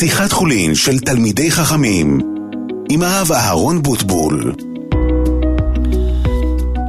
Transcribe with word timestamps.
שיחת 0.00 0.32
חולין 0.32 0.74
של 0.74 0.98
תלמידי 0.98 1.50
חכמים 1.50 2.20
עם 2.90 3.02
הרב 3.02 3.32
אהרון 3.32 3.82
בוטבול 3.82 4.54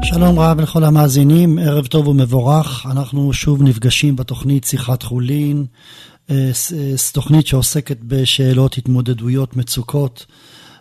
שלום 0.04 0.40
רב 0.40 0.62
לכל 0.62 0.84
המאזינים, 0.84 1.60
ערב 1.60 1.88
טוב 1.88 2.08
ומבורך. 2.08 2.86
אנחנו 2.92 3.34
שוב 3.34 3.64
נפגשים 3.64 4.16
בתוכנית 4.16 4.64
שיחת 4.64 5.04
חולין, 5.04 5.66
אה, 6.30 6.52
תוכנית 7.14 7.48
שעוסקת 7.48 7.98
בשאלות, 8.04 8.78
התמודדויות, 8.78 9.58
מצוקות, 9.58 10.26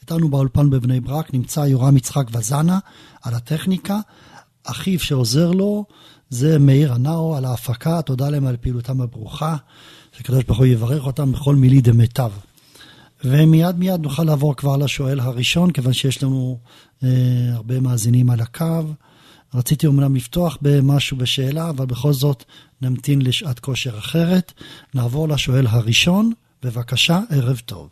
איתנו 0.00 0.28
באולפן 0.28 0.70
בבני 0.70 1.00
ברק 1.00 1.34
נמצא 1.34 1.60
יורם 1.60 1.96
יצחק 1.96 2.26
וזנה 2.32 2.78
על 3.22 3.34
הטכניקה. 3.34 3.98
אחיו 4.64 5.00
שעוזר 5.00 5.50
לו 5.50 5.84
זה 6.30 6.58
מאיר 6.58 6.92
הנאו 6.92 7.36
על 7.36 7.44
ההפקה, 7.44 8.02
תודה 8.02 8.30
להם 8.30 8.46
על 8.46 8.56
פעילותם 8.56 9.00
הברוכה, 9.00 9.56
שקדוש 10.18 10.44
ברוך 10.44 10.58
הוא 10.58 10.66
יברך 10.66 11.06
אותם 11.06 11.32
בכל 11.32 11.56
מילי 11.56 11.80
דמיטב. 11.80 12.30
ומיד 13.24 13.76
מיד 13.76 14.00
נוכל 14.00 14.24
לעבור 14.24 14.56
כבר 14.56 14.76
לשואל 14.76 15.20
הראשון, 15.20 15.70
כיוון 15.70 15.92
שיש 15.92 16.22
לנו 16.22 16.58
אה, 17.04 17.08
הרבה 17.52 17.80
מאזינים 17.80 18.30
על 18.30 18.40
הקו. 18.40 18.82
רציתי 19.56 19.86
אומנם 19.86 20.16
לפתוח 20.16 20.58
במשהו 20.62 21.16
בשאלה, 21.16 21.70
אבל 21.70 21.86
בכל 21.86 22.12
זאת 22.12 22.44
נמתין 22.82 23.22
לשעת 23.22 23.58
כושר 23.58 23.98
אחרת. 23.98 24.52
נעבור 24.94 25.28
לשואל 25.28 25.66
הראשון, 25.66 26.32
בבקשה, 26.62 27.18
ערב 27.30 27.58
טוב. 27.66 27.88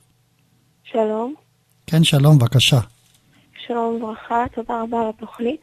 שלום. 0.84 1.34
כן, 1.86 2.04
שלום, 2.04 2.38
בבקשה. 2.38 2.80
שלום 3.66 3.94
וברכה, 3.94 4.44
תודה 4.54 4.82
רבה 4.82 5.00
על 5.00 5.08
התוכנית. 5.08 5.60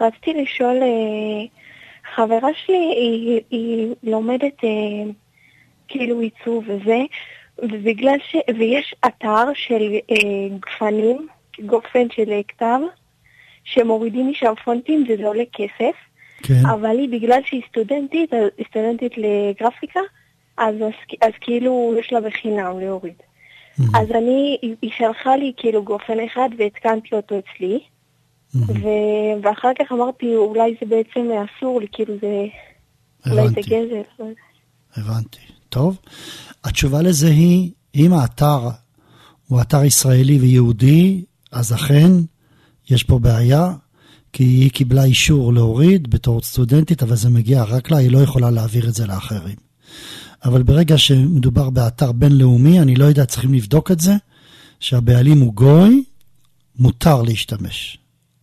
רציתי 0.00 0.34
לשאול, 0.42 0.76
אה, 0.82 1.44
חברה 2.14 2.48
שלי, 2.66 2.94
היא, 2.96 3.40
היא 3.50 3.94
לומדת 4.02 4.64
אה, 4.64 5.10
כאילו 5.88 6.20
עיצוב 6.20 6.64
וזה, 6.68 7.00
ובגלל 7.58 8.18
ש... 8.30 8.36
ויש 8.58 8.94
אתר 9.06 9.44
של 9.54 9.82
אה, 10.10 10.56
גפנים, 10.60 11.28
גופן 11.66 12.10
של 12.10 12.40
כתב, 12.48 12.78
שמורידים 13.64 14.30
משם 14.30 14.52
פונטים 14.64 15.04
וזה 15.08 15.26
עולה 15.26 15.44
כסף, 15.52 15.96
כן. 16.42 16.66
אבל 16.66 16.98
היא, 16.98 17.08
בגלל 17.08 17.40
שהיא 17.44 17.62
סטודנטית, 17.68 18.30
סטודנטית 18.68 19.12
לגרפיקה, 19.16 20.00
אז, 20.56 20.74
אז, 21.22 21.32
כאילו 21.40 21.94
יש 22.00 22.12
לה 22.12 22.20
בחינם 22.20 22.80
להוריד. 22.80 23.14
Mm-hmm. 23.14 23.98
אז 23.98 24.10
אני, 24.10 24.58
היא 24.82 24.90
שלחה 24.98 25.36
לי 25.36 25.52
כאילו 25.56 25.84
גופן 25.84 26.20
אחד 26.26 26.48
והתקנתי 26.58 27.14
אותו 27.14 27.34
אצלי, 27.38 27.78
mm-hmm. 27.78 28.58
ו... 28.58 28.88
ואחר 29.42 29.70
כך 29.78 29.92
אמרתי, 29.92 30.36
אולי 30.36 30.74
זה 30.80 30.86
בעצם 30.86 31.28
אסור 31.30 31.80
לי, 31.80 31.86
כאילו 31.92 32.14
זה... 32.20 32.44
אולי 33.30 33.48
זה 33.48 33.60
גזל. 33.60 34.32
הבנתי. 34.96 35.38
טוב. 35.68 35.98
התשובה 36.64 37.02
לזה 37.02 37.26
היא, 37.26 37.70
אם 37.94 38.12
האתר 38.12 38.68
הוא 39.46 39.60
אתר 39.60 39.84
ישראלי 39.84 40.38
ויהודי, 40.38 41.24
אז 41.52 41.74
אכן 41.74 42.10
יש 42.90 43.02
פה 43.02 43.18
בעיה, 43.18 43.72
כי 44.32 44.44
היא 44.44 44.70
קיבלה 44.70 45.04
אישור 45.04 45.52
להוריד 45.52 46.10
בתור 46.10 46.42
סטודנטית, 46.42 47.02
אבל 47.02 47.16
זה 47.16 47.30
מגיע 47.30 47.62
רק 47.62 47.90
לה, 47.90 47.96
היא 47.96 48.10
לא 48.10 48.18
יכולה 48.18 48.50
להעביר 48.50 48.88
את 48.88 48.94
זה 48.94 49.06
לאחרים. 49.06 49.56
אבל 50.44 50.62
ברגע 50.62 50.98
שמדובר 50.98 51.70
באתר 51.70 52.12
בינלאומי, 52.12 52.80
אני 52.80 52.94
לא 52.94 53.04
יודע, 53.04 53.24
צריכים 53.24 53.54
לבדוק 53.54 53.90
את 53.90 54.00
זה, 54.00 54.12
שהבעלים 54.80 55.40
הוא 55.40 55.54
גוי, 55.54 56.04
מותר 56.78 57.22
להשתמש. 57.22 57.98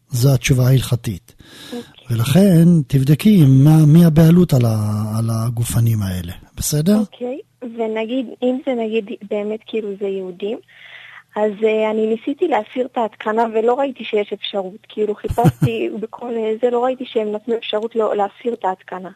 זו 0.09 0.33
התשובה 0.33 0.67
ההלכתית. 0.67 1.35
Okay. 1.71 1.75
ולכן 2.09 2.65
תבדקי 2.87 3.45
מה, 3.45 3.85
מי 3.85 4.05
הבעלות 4.05 4.53
על, 4.53 4.65
ה, 4.65 5.03
על 5.17 5.29
הגופנים 5.29 6.01
האלה, 6.01 6.33
בסדר? 6.57 6.99
אוקיי, 6.99 7.37
okay. 7.63 7.65
ונגיד, 7.65 8.25
אם 8.43 8.59
זה 8.65 8.73
נגיד 8.83 9.05
באמת 9.29 9.59
כאילו 9.67 9.89
זה 9.99 10.07
יהודים, 10.07 10.57
אז 11.35 11.51
uh, 11.59 11.91
אני 11.91 12.07
ניסיתי 12.07 12.47
להסיר 12.47 12.85
את 12.91 12.97
ההתקנה 12.97 13.43
ולא 13.53 13.79
ראיתי 13.79 14.03
שיש 14.03 14.33
אפשרות. 14.33 14.77
כאילו 14.89 15.15
חיפשתי 15.15 15.89
בכל 16.01 16.33
זה, 16.61 16.69
לא 16.69 16.83
ראיתי 16.83 17.03
שהם 17.07 17.31
נתנו 17.31 17.55
אפשרות 17.55 17.95
לא, 17.95 18.15
להסיר 18.15 18.53
את 18.53 18.65
ההתקנה. 18.65 19.09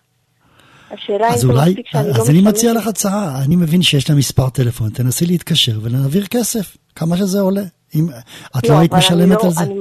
השאלה 0.91 1.33
אם 1.33 1.37
זה 1.37 1.47
מספיק 1.47 1.87
שאני 1.87 2.07
לא. 2.07 2.13
אז 2.13 2.29
אני 2.29 2.41
מציע 2.41 2.73
לך 2.73 2.87
הצעה, 2.87 3.43
אני 3.45 3.55
מבין 3.55 3.81
שיש 3.81 4.09
לה 4.09 4.15
מספר 4.15 4.49
טלפון, 4.49 4.89
תנסי 4.89 5.25
להתקשר 5.25 5.79
ולהעביר 5.81 6.25
כסף, 6.25 6.77
כמה 6.95 7.17
שזה 7.17 7.39
עולה. 7.39 7.63
אם, 7.95 8.07
את 8.57 8.69
לא, 8.69 8.75
לא 8.75 8.79
היית 8.79 8.93
משלמת 8.93 9.37
לא, 9.37 9.43
על 9.43 9.51
זה? 9.51 9.63
אני, 9.63 9.75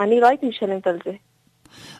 אני 0.00 0.20
לא 0.20 0.28
הייתי 0.28 0.46
משלמת 0.46 0.86
על 0.86 0.98
זה. 1.04 1.10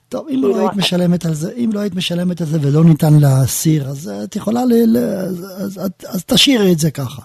טוב, 0.08 0.28
אם 0.28 0.42
לא 0.42 0.48
כאילו, 0.48 0.58
היית 0.58 0.76
משלמת 0.76 1.26
על 1.26 1.34
זה, 1.34 1.52
אם 1.56 1.70
לא 1.72 1.80
היית 1.80 1.94
משלמת 1.94 2.40
על 2.40 2.46
זה 2.46 2.58
ולא 2.62 2.84
ניתן 2.84 3.20
להסיר, 3.20 3.88
אז 3.88 4.10
את 4.24 4.36
יכולה, 4.36 4.64
ל, 4.64 4.72
ל, 4.86 4.96
אז, 4.96 5.44
אז, 5.56 5.78
אז, 5.78 5.90
אז 6.08 6.24
תשאירי 6.24 6.72
את 6.72 6.78
זה 6.78 6.90
ככה. 6.90 7.22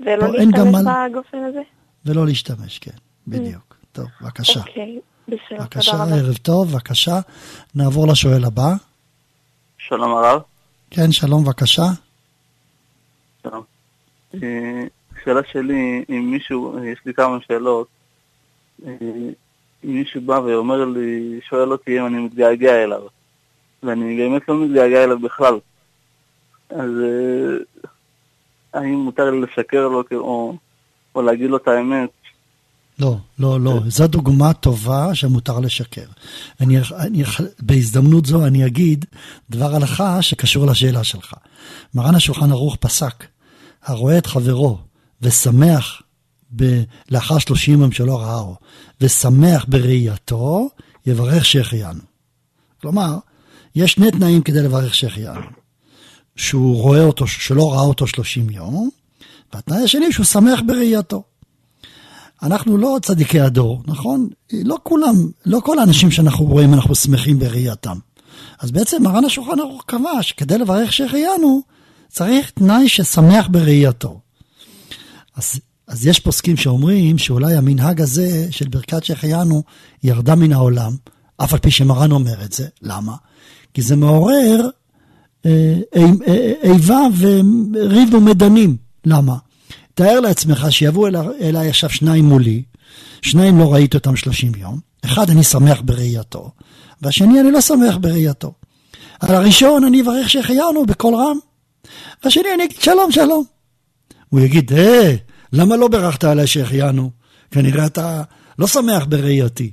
ולא 0.00 0.32
להשתמש 0.32 0.84
בגופן 1.10 1.38
הזה? 1.38 1.62
ולא 2.06 2.26
להשתמש, 2.26 2.78
כן, 2.78 2.96
בדיוק. 3.26 3.72
Mm. 3.72 3.86
טוב, 3.92 4.06
בבקשה. 4.20 4.60
אוקיי, 4.60 4.98
בסדר, 5.28 5.58
בבקשה, 5.60 5.90
תודה 5.92 6.04
רבה. 6.04 6.14
ערב 6.14 6.36
טוב, 6.36 6.72
בבקשה. 6.72 7.20
נעבור 7.74 8.08
לשואל 8.08 8.44
הבא. 8.44 8.74
שלום 9.78 10.10
הרב. 10.10 10.40
כן, 10.90 11.12
שלום, 11.12 11.44
בבקשה. 11.44 11.82
שלום. 13.42 13.62
אה, 14.34 14.84
השאלה 15.16 15.40
שלי, 15.52 16.04
אם 16.08 16.30
מישהו, 16.30 16.78
יש 16.84 16.98
לי 17.06 17.14
כמה 17.14 17.38
שאלות, 17.46 17.88
אה, 18.86 18.90
אם 19.84 19.94
מישהו 19.94 20.20
בא 20.20 20.32
ואומר 20.32 20.84
לי, 20.84 21.40
שואל 21.48 21.72
אותי 21.72 22.00
אם 22.00 22.06
אני 22.06 22.18
מתגעגע 22.18 22.82
אליו, 22.84 23.02
ואני 23.82 24.16
באמת 24.16 24.48
לא 24.48 24.64
מתגעגע 24.64 25.04
אליו 25.04 25.18
בכלל, 25.18 25.58
אז 26.70 26.90
אה, 27.02 27.88
האם 28.74 28.94
מותר 28.94 29.30
לי 29.30 29.40
לשקר 29.40 29.88
לו 29.88 30.02
או, 30.12 30.56
או 31.14 31.22
להגיד 31.22 31.50
לו 31.50 31.56
את 31.56 31.68
האמת? 31.68 32.10
לא, 32.98 33.16
לא, 33.38 33.60
לא. 33.60 33.80
זו 33.88 34.06
דוגמה 34.06 34.52
טובה 34.52 35.14
שמותר 35.14 35.60
לשקר. 35.60 36.06
אני, 36.60 36.76
אני, 36.98 37.22
בהזדמנות 37.60 38.26
זו 38.26 38.46
אני 38.46 38.66
אגיד 38.66 39.04
דבר 39.50 39.74
הלכה 39.74 40.22
שקשור 40.22 40.66
לשאלה 40.66 41.04
שלך. 41.04 41.34
מרן 41.94 42.14
השולחן 42.14 42.50
ערוך 42.50 42.76
פסק, 42.76 43.24
הרואה 43.84 44.18
את 44.18 44.26
חברו 44.26 44.78
ושמח 45.22 46.02
ב, 46.56 46.82
לאחר 47.10 47.38
שלושים 47.38 47.80
יום 47.80 47.92
שלא 47.92 48.20
ראהו, 48.20 48.54
ושמח 49.00 49.64
בראייתו, 49.68 50.68
יברך 51.06 51.44
שהחיינו. 51.44 52.00
כלומר, 52.80 53.18
יש 53.74 53.92
שני 53.92 54.10
תנאים 54.10 54.42
כדי 54.42 54.62
לברך 54.62 54.94
שהחיינו. 54.94 55.63
שהוא 56.36 56.82
רואה 56.82 57.02
אותו, 57.02 57.26
שלא 57.26 57.72
ראה 57.72 57.82
אותו 57.82 58.06
שלושים 58.06 58.50
יום, 58.50 58.90
והתנאי 59.52 59.82
השני 59.82 60.12
שהוא 60.12 60.26
שמח 60.26 60.60
בראייתו. 60.66 61.22
אנחנו 62.42 62.78
לא 62.78 62.98
צדיקי 63.02 63.40
הדור, 63.40 63.82
נכון? 63.86 64.28
לא 64.52 64.76
כולם, 64.82 65.14
לא 65.46 65.60
כל 65.64 65.78
האנשים 65.78 66.10
שאנחנו 66.10 66.44
רואים 66.44 66.74
אנחנו 66.74 66.94
שמחים 66.94 67.38
בראייתם. 67.38 67.98
אז 68.58 68.70
בעצם 68.70 69.02
מרן 69.02 69.24
השולחן 69.24 69.60
ערוך 69.60 69.82
קבע 69.86 70.22
שכדי 70.22 70.58
לברך 70.58 70.92
שהחיינו, 70.92 71.62
צריך 72.08 72.50
תנאי 72.50 72.88
ששמח 72.88 73.46
בראייתו. 73.50 74.20
אז, 75.36 75.60
אז 75.86 76.06
יש 76.06 76.20
פוסקים 76.20 76.56
שאומרים 76.56 77.18
שאולי 77.18 77.54
המנהג 77.54 78.00
הזה 78.00 78.46
של 78.50 78.68
ברכת 78.68 79.04
שהחיינו 79.04 79.62
ירדה 80.02 80.34
מן 80.34 80.52
העולם, 80.52 80.96
אף 81.36 81.52
על 81.52 81.58
פי 81.58 81.70
שמרן 81.70 82.12
אומר 82.12 82.44
את 82.44 82.52
זה. 82.52 82.66
למה? 82.82 83.14
כי 83.74 83.82
זה 83.82 83.96
מעורר 83.96 84.68
איבה 86.62 87.00
וריב 87.18 88.14
ומדנים. 88.14 88.76
למה? 89.04 89.36
תאר 89.94 90.20
לעצמך 90.20 90.66
שיבואו 90.70 91.08
אליי 91.40 91.68
עכשיו 91.68 91.90
שניים 91.90 92.24
מולי, 92.24 92.62
שניים 93.22 93.58
לא 93.58 93.72
ראיתי 93.72 93.96
אותם 93.96 94.16
שלושים 94.16 94.52
יום, 94.56 94.80
אחד 95.04 95.30
אני 95.30 95.44
שמח 95.44 95.80
בראייתו, 95.84 96.50
והשני 97.02 97.40
אני 97.40 97.50
לא 97.50 97.60
שמח 97.60 97.96
בראייתו. 97.96 98.52
על 99.20 99.34
הראשון 99.34 99.84
אני 99.84 100.02
אברך 100.02 100.30
שהחיינו 100.30 100.86
בקול 100.86 101.14
רם, 101.14 101.38
והשני 102.24 102.54
אני 102.54 102.64
אגיד 102.64 102.80
שלום 102.80 103.12
שלום. 103.12 103.44
הוא 104.28 104.40
יגיד, 104.40 104.72
אה, 104.72 105.14
למה 105.52 105.76
לא 105.76 105.88
ברכת 105.88 106.24
עליי 106.24 106.46
שהחיינו? 106.46 107.10
כנראה 107.50 107.86
אתה 107.86 108.22
לא 108.58 108.66
שמח 108.66 109.04
בראייתי. 109.08 109.72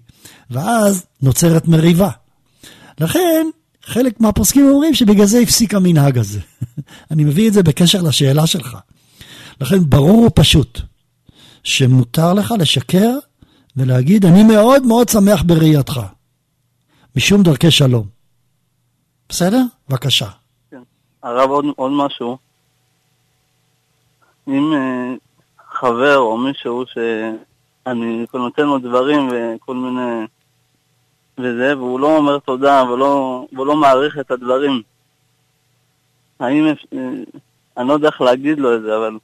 ואז 0.51 1.05
נוצרת 1.21 1.67
מריבה. 1.67 2.09
לכן, 2.99 3.47
חלק 3.83 4.21
מהפוסקים 4.21 4.69
אומרים 4.69 4.93
שבגלל 4.93 5.25
זה 5.25 5.39
הפסיק 5.39 5.73
המנהג 5.73 6.17
הזה. 6.17 6.39
אני 7.11 7.23
מביא 7.23 7.47
את 7.47 7.53
זה 7.53 7.63
בקשר 7.63 8.01
לשאלה 8.01 8.47
שלך. 8.47 8.77
לכן 9.61 9.89
ברור 9.89 10.25
ופשוט 10.25 10.79
שמותר 11.63 12.33
לך 12.33 12.53
לשקר 12.59 13.17
ולהגיד, 13.77 14.25
אני 14.25 14.43
מאוד 14.43 14.85
מאוד 14.85 15.09
שמח 15.09 15.43
בראייתך, 15.43 15.99
משום 17.15 17.43
דרכי 17.43 17.71
שלום. 17.71 18.07
בסדר? 19.29 19.61
בבקשה. 19.89 20.29
כן. 20.71 20.81
הרב, 21.23 21.49
עוד, 21.49 21.65
עוד 21.75 21.91
משהו. 21.91 22.37
אם 24.47 24.73
אה, 24.73 25.13
חבר 25.69 26.17
או 26.17 26.37
מישהו 26.37 26.83
שאני 26.93 28.25
נותן 28.33 28.63
לו 28.63 28.79
דברים 28.79 29.29
וכל 29.31 29.75
מיני... 29.75 30.25
וזה, 31.43 31.77
והוא 31.77 31.99
לא 31.99 32.17
אומר 32.17 32.39
תודה 32.39 32.83
ולא, 32.83 33.45
והוא 33.53 33.65
לא 33.65 33.75
מעריך 33.75 34.19
את 34.19 34.31
הדברים. 34.31 34.81
האם, 36.39 36.67
אה, 36.67 36.73
אני 37.77 37.87
לא 37.87 37.93
יודע 37.93 38.07
איך 38.07 38.21
להגיד 38.21 38.59
לו 38.59 38.75
את 38.75 38.81
זה, 38.81 38.97
אבל 38.97 39.17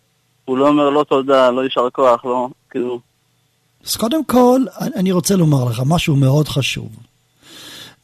הוא 0.46 0.58
לא 0.58 0.68
אומר 0.68 0.90
לא 0.90 1.04
תודה, 1.04 1.52
לא 1.52 1.64
יישר 1.64 1.90
כוח, 1.90 2.26
לא, 2.26 2.50
כאילו... 2.70 3.00
אז 3.86 3.96
קודם 3.96 4.24
כל, 4.24 4.62
אני 4.96 5.12
רוצה 5.12 5.36
לומר 5.36 5.66
לך 5.66 5.82
משהו 5.86 6.16
מאוד 6.16 6.48
חשוב. 6.48 6.90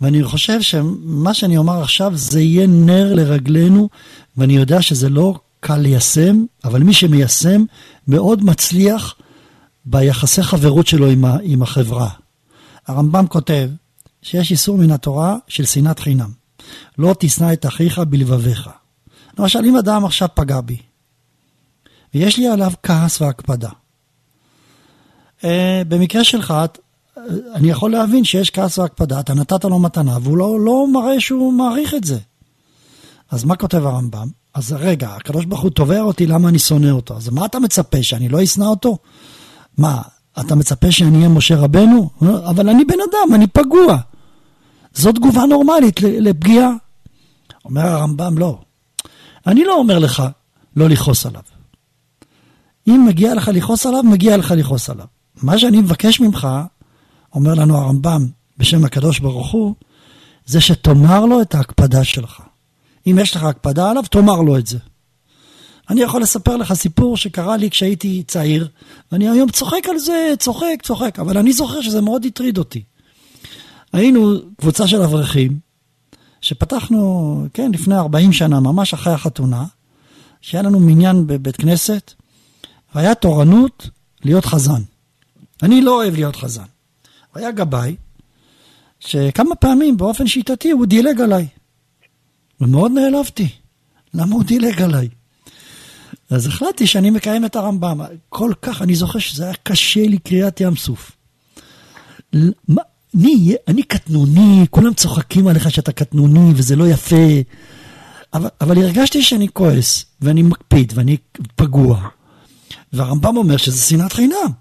ואני 0.01 0.24
חושב 0.24 0.62
שמה 0.62 1.33
שאני 1.33 1.57
אומר 1.57 1.81
עכשיו 1.81 2.12
זה 2.16 2.42
יהיה 2.42 2.68
נר 2.68 3.13
לרגלינו, 3.13 3.89
ואני 4.38 4.54
יודע 4.54 4.81
שזה 4.81 5.09
לא 5.09 5.33
קל 5.59 5.77
ליישם, 5.77 6.45
אבל 6.63 6.83
מי 6.83 6.94
שמיישם 6.94 7.63
מאוד 8.07 8.44
מצליח 8.44 9.16
ביחסי 9.86 10.44
חברות 10.44 10.88
שלו 10.88 11.07
עם 11.44 11.62
החברה. 11.62 12.09
הרמב"ם 12.88 13.27
כותב 13.27 13.69
שיש 14.24 14.52
איסור 14.52 14.78
מן 14.78 14.92
התורה 14.92 15.38
של 15.48 15.66
שנאת 15.66 16.00
חינם. 16.00 16.30
לא 16.98 17.16
תשנא 17.20 17.54
את 17.54 17.66
אחיך 17.66 18.00
בלבביך. 18.00 18.70
למשל, 19.40 19.60
אם 19.66 19.78
אדם 19.78 20.06
עכשיו 20.06 20.28
פגע 20.34 20.62
בי, 20.62 20.78
ויש 22.14 22.38
לי 22.38 22.48
עליו 22.48 22.72
כעס 22.84 23.22
והקפדה, 23.22 23.70
אה, 25.44 25.81
במקרה 25.88 26.24
שלך, 26.24 26.54
אני 27.56 27.70
יכול 27.70 27.92
להבין 27.92 28.24
שיש 28.24 28.50
כעס 28.50 28.78
והקפדה, 28.78 29.20
אתה 29.20 29.34
נתת 29.34 29.66
לו 29.66 29.80
מתנה, 29.80 30.18
והוא 30.22 30.38
לא, 30.38 30.60
לא 30.60 30.88
מראה 30.92 31.19
שהוא 31.19 31.54
מעריך 31.54 31.94
את 31.94 32.04
זה. 32.04 32.18
אז 33.31 33.44
מה 33.44 33.56
כותב 33.56 33.86
הרמב"ם? 33.86 34.28
אז 34.54 34.76
רגע, 34.80 35.10
הקדוש 35.10 35.46
ברוך 35.46 35.62
הוא 35.62 35.72
תובע 35.72 36.02
אותי, 36.02 36.28
למה 36.28 36.50
אני 36.50 36.60
שונא 36.60 36.90
אותו? 36.90 37.18
אז 37.18 37.30
מה 37.30 37.46
אתה 37.46 37.60
מצפה, 37.60 38.04
שאני 38.04 38.30
לא 38.30 38.44
אשנא 38.44 38.66
אותו? 38.66 38.98
מה, 39.78 40.02
אתה 40.40 40.56
מצפה 40.56 40.92
שאני 40.92 41.18
אהיה 41.18 41.30
משה 41.30 41.56
רבנו? 41.56 42.10
אבל 42.22 42.69
אני 42.69 42.86
בן 42.86 42.98
אדם, 43.12 43.36
אני 43.36 43.48
פגוע. 43.48 43.98
זו 44.94 45.12
תגובה 45.12 45.45
נורמלית 45.45 46.01
לפגיעה. 46.01 46.69
אומר 47.66 47.81
הרמב"ם, 47.81 48.38
לא. 48.38 48.60
אני 49.48 49.63
לא 49.63 49.75
אומר 49.75 50.00
לך 50.00 50.24
לא 50.75 50.90
לכעוס 50.90 51.25
עליו. 51.25 51.42
אם 52.88 53.06
מגיע 53.07 53.36
לך 53.36 53.48
לכעוס 53.48 53.86
עליו, 53.86 54.04
מגיע 54.04 54.38
לך 54.38 54.51
לכעוס 54.51 54.90
עליו. 54.90 55.06
מה 55.44 55.60
שאני 55.60 55.81
מבקש 55.81 56.19
ממך, 56.19 56.48
אומר 57.36 57.54
לנו 57.54 57.78
הרמב"ם 57.78 58.28
בשם 58.57 58.86
הקדוש 58.86 59.19
ברוך 59.19 59.51
הוא, 59.51 59.75
זה 60.45 60.62
שתאמר 60.62 61.25
לו 61.25 61.42
את 61.42 61.56
ההקפדה 61.56 62.04
שלך. 62.04 62.42
אם 63.07 63.18
יש 63.22 63.36
לך 63.36 63.44
הקפדה 63.44 63.90
עליו, 63.90 64.04
תאמר 64.04 64.42
לו 64.42 64.57
את 64.57 64.68
זה. 64.68 64.78
אני 65.90 66.01
יכול 66.01 66.22
לספר 66.22 66.57
לך 66.57 66.74
סיפור 66.74 67.18
שקרה 67.18 67.57
לי 67.57 67.69
כשהייתי 67.69 68.24
צעיר, 68.28 68.68
ואני 69.12 69.30
היום 69.30 69.51
צוחק 69.51 69.90
על 69.90 69.98
זה, 69.98 70.34
צוחק, 70.40 70.75
צוחק, 70.84 71.19
אבל 71.19 71.38
אני 71.38 71.54
זוכר 71.54 71.81
שזה 71.81 72.01
מאוד 72.01 72.25
הטריד 72.25 72.57
אותי. 72.57 72.84
היינו 73.94 74.34
קבוצה 74.57 74.88
של 74.88 75.01
אברכים, 75.01 75.60
שפתחנו, 76.42 77.45
כן, 77.54 77.72
לפני 77.72 77.95
40 77.95 78.34
שנה, 78.34 78.60
ממש 78.60 78.94
אחרי 78.94 79.13
החתונה, 79.13 79.66
שהיה 80.42 80.62
לנו 80.62 80.80
מניין 80.80 81.28
בבית 81.28 81.56
כנסת, 81.56 82.13
והיה 82.95 83.16
תורנות 83.16 83.90
להיות 84.25 84.45
חזן. 84.45 84.81
אני 85.63 85.81
לא 85.81 85.95
אוהב 85.95 86.16
להיות 86.16 86.36
חזן. 86.36 86.63
היה 87.36 87.51
גבאי, 87.51 87.95
שכמה 89.00 89.56
פעמים 89.56 89.98
באופן 89.98 90.28
שיטתי 90.28 90.72
הוא 90.72 90.86
דילג 90.86 91.22
עליי. 91.22 91.48
ומאוד 92.62 92.92
נעלבתי. 92.92 93.48
למה 94.13 94.36
הוא 94.36 94.44
דילג 94.44 94.81
עליי? 94.81 95.10
אז 96.30 96.48
החלטתי 96.48 96.88
שאני 96.88 97.10
מקיים 97.10 97.45
את 97.45 97.56
הרמב"ם. 97.56 98.01
כל 98.30 98.54
כך, 98.62 98.81
אני 98.81 98.95
זוכר 98.95 99.19
שזה 99.19 99.44
היה 99.44 99.54
קשה 99.63 100.07
לי 100.07 100.18
קריאת 100.18 100.62
ים 100.62 100.75
סוף. 100.75 101.12
אני, 103.15 103.56
אני 103.68 103.83
קטנוני, 103.83 104.65
כולם 104.69 104.94
צוחקים 104.94 105.48
עליך 105.48 105.71
שאתה 105.71 105.92
קטנוני 105.92 106.51
וזה 106.56 106.75
לא 106.75 106.88
יפה. 106.88 107.15
אבל, 108.33 108.50
אבל 108.62 108.77
הרגשתי 108.77 109.24
שאני 109.24 109.48
כועס, 109.54 110.06
ואני 110.21 110.42
מקפיד, 110.42 110.94
ואני 110.95 111.18
פגוע. 111.56 112.07
והרמב"ם 112.94 113.38
אומר 113.38 113.57
שזה 113.57 113.81
שנאת 113.81 114.13
חינם. 114.13 114.51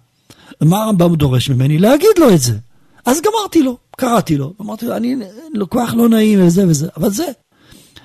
מה 0.60 0.82
הרמב"ם 0.82 1.14
דורש 1.14 1.50
ממני? 1.50 1.78
להגיד 1.78 2.18
לו 2.18 2.30
את 2.30 2.40
זה. 2.40 2.58
אז 3.06 3.20
גמרתי 3.20 3.62
לו, 3.62 3.76
קראתי 3.96 4.36
לו, 4.36 4.52
אמרתי 4.60 4.86
לו, 4.86 4.96
אני 4.96 5.16
לקוח 5.54 5.94
לא 5.94 6.08
נעים 6.08 6.46
וזה 6.46 6.68
וזה, 6.68 6.88
אבל 6.96 7.10
זה. 7.10 7.26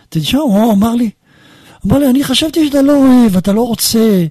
תשמע, 0.10 0.40
הוא 0.40 0.74
אמר 0.74 0.96
לי, 0.96 1.10
אמר 1.88 1.98
לי, 1.98 2.10
אני 2.10 2.24
חשבתי 2.24 2.68
שאתה 2.68 2.82
לא 2.82 2.96
אוהב, 2.96 3.38
אתה 3.38 3.52
לא 3.52 3.62
רוצה, 3.62 4.26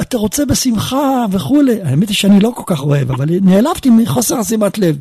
אתה 0.00 0.16
רוצה 0.16 0.44
בשמחה 0.44 1.24
וכולי. 1.30 1.82
האמת 1.82 2.08
היא 2.08 2.16
שאני 2.16 2.40
לא 2.40 2.52
כל 2.56 2.62
כך 2.66 2.80
אוהב, 2.80 3.10
אבל 3.10 3.26
נעלבתי 3.42 3.90
מחוסר 3.90 4.42
שימת 4.42 4.78
לב. 4.78 4.98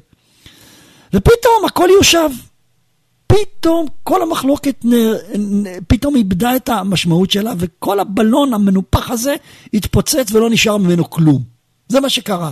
ופתאום 1.15 1.65
הכל 1.65 1.89
יושב. 1.91 2.29
פתאום 3.27 3.85
כל 4.03 4.21
המחלוקת 4.21 4.85
פתאום 5.87 6.15
איבדה 6.15 6.55
את 6.55 6.69
המשמעות 6.69 7.31
שלה, 7.31 7.53
וכל 7.57 7.99
הבלון 7.99 8.53
המנופח 8.53 9.11
הזה 9.11 9.35
התפוצץ 9.73 10.31
ולא 10.31 10.49
נשאר 10.49 10.77
ממנו 10.77 11.09
כלום. 11.09 11.43
זה 11.87 11.99
מה 11.99 12.09
שקרה. 12.09 12.51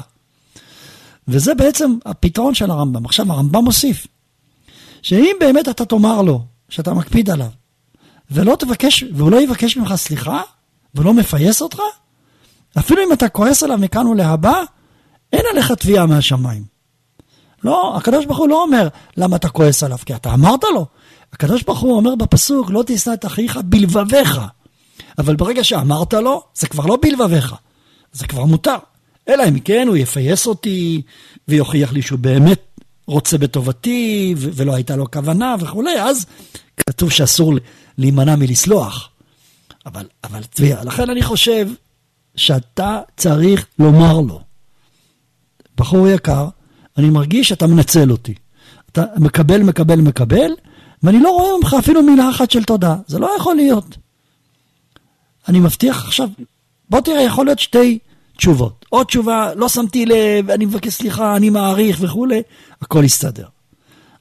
וזה 1.27 1.55
בעצם 1.55 1.97
הפתרון 2.05 2.53
של 2.53 2.71
הרמב"ם. 2.71 3.05
עכשיו 3.05 3.31
הרמב"ם 3.31 3.63
מוסיף, 3.63 4.07
שאם 5.01 5.35
באמת 5.39 5.69
אתה 5.69 5.85
תאמר 5.85 6.21
לו 6.21 6.41
שאתה 6.69 6.93
מקפיד 6.93 7.29
עליו, 7.29 7.49
ולא 8.31 8.55
תבקש, 8.59 9.03
והוא 9.13 9.31
לא 9.31 9.41
יבקש 9.41 9.77
ממך 9.77 9.93
סליחה, 9.95 10.41
ולא 10.95 11.13
מפייס 11.13 11.61
אותך, 11.61 11.79
אפילו 12.79 13.03
אם 13.03 13.13
אתה 13.13 13.29
כועס 13.29 13.63
עליו 13.63 13.77
מכאן 13.77 14.07
ולהבא, 14.07 14.63
אין 15.33 15.43
עליך 15.51 15.71
תביעה 15.71 16.05
מהשמיים. 16.05 16.72
לא, 17.63 17.97
הקדוש 17.97 18.25
ברוך 18.25 18.39
הוא 18.39 18.49
לא 18.49 18.63
אומר 18.63 18.87
למה 19.17 19.35
אתה 19.35 19.49
כועס 19.49 19.83
עליו, 19.83 19.97
כי 20.05 20.15
אתה 20.15 20.33
אמרת 20.33 20.63
לו. 20.63 20.85
הקדוש 21.33 21.63
ברוך 21.63 21.79
הוא 21.79 21.95
אומר 21.95 22.15
בפסוק, 22.15 22.69
לא 22.69 22.83
תשנא 22.85 23.13
את 23.13 23.25
אחיך 23.25 23.59
בלבביך. 23.65 24.41
אבל 25.17 25.35
ברגע 25.35 25.63
שאמרת 25.63 26.13
לו, 26.13 26.43
זה 26.55 26.67
כבר 26.67 26.85
לא 26.85 26.97
בלבביך, 27.01 27.55
זה 28.11 28.27
כבר 28.27 28.45
מותר. 28.45 28.75
אלא 29.27 29.43
אם 29.49 29.59
כן 29.59 29.87
הוא 29.87 29.97
יפייס 29.97 30.47
אותי 30.47 31.01
ויוכיח 31.47 31.93
לי 31.93 32.01
שהוא 32.01 32.19
באמת 32.19 32.61
רוצה 33.07 33.37
בטובתי 33.37 34.35
ו- 34.37 34.49
ולא 34.53 34.75
הייתה 34.75 34.95
לו 34.95 35.11
כוונה 35.11 35.55
וכולי, 35.59 36.01
אז 36.01 36.25
כתוב 36.77 37.11
שאסור 37.11 37.53
להימנע 37.97 38.35
מלסלוח. 38.35 39.09
אבל, 39.85 40.05
אבל 40.23 40.43
תביעה, 40.43 40.83
לכן 40.83 41.09
אני 41.09 41.23
חושב 41.23 41.67
שאתה 42.35 42.99
צריך 43.17 43.65
לומר 43.79 44.19
לו, 44.19 44.41
בחור 45.77 46.07
יקר, 46.07 46.47
אני 46.97 47.09
מרגיש 47.09 47.49
שאתה 47.49 47.67
מנצל 47.67 48.11
אותי. 48.11 48.33
אתה 48.91 49.03
מקבל, 49.17 49.63
מקבל, 49.63 50.01
מקבל, 50.01 50.51
ואני 51.03 51.19
לא 51.19 51.29
רואה 51.29 51.57
ממך 51.57 51.75
אפילו 51.79 52.03
מילה 52.03 52.29
אחת 52.29 52.51
של 52.51 52.63
תודה. 52.63 52.95
זה 53.07 53.19
לא 53.19 53.35
יכול 53.37 53.55
להיות. 53.55 53.97
אני 55.47 55.59
מבטיח 55.59 56.05
עכשיו, 56.05 56.29
בוא 56.89 57.01
תראה, 57.01 57.21
יכול 57.21 57.45
להיות 57.45 57.59
שתי 57.59 57.99
תשובות. 58.37 58.85
עוד 58.89 59.05
תשובה, 59.05 59.55
לא 59.55 59.69
שמתי 59.69 60.05
לב, 60.05 60.49
אני 60.49 60.65
מבקש 60.65 60.93
סליחה, 60.93 61.35
אני 61.35 61.49
מעריך 61.49 61.97
וכולי, 62.01 62.41
הכל 62.81 63.03
יסתדר. 63.03 63.47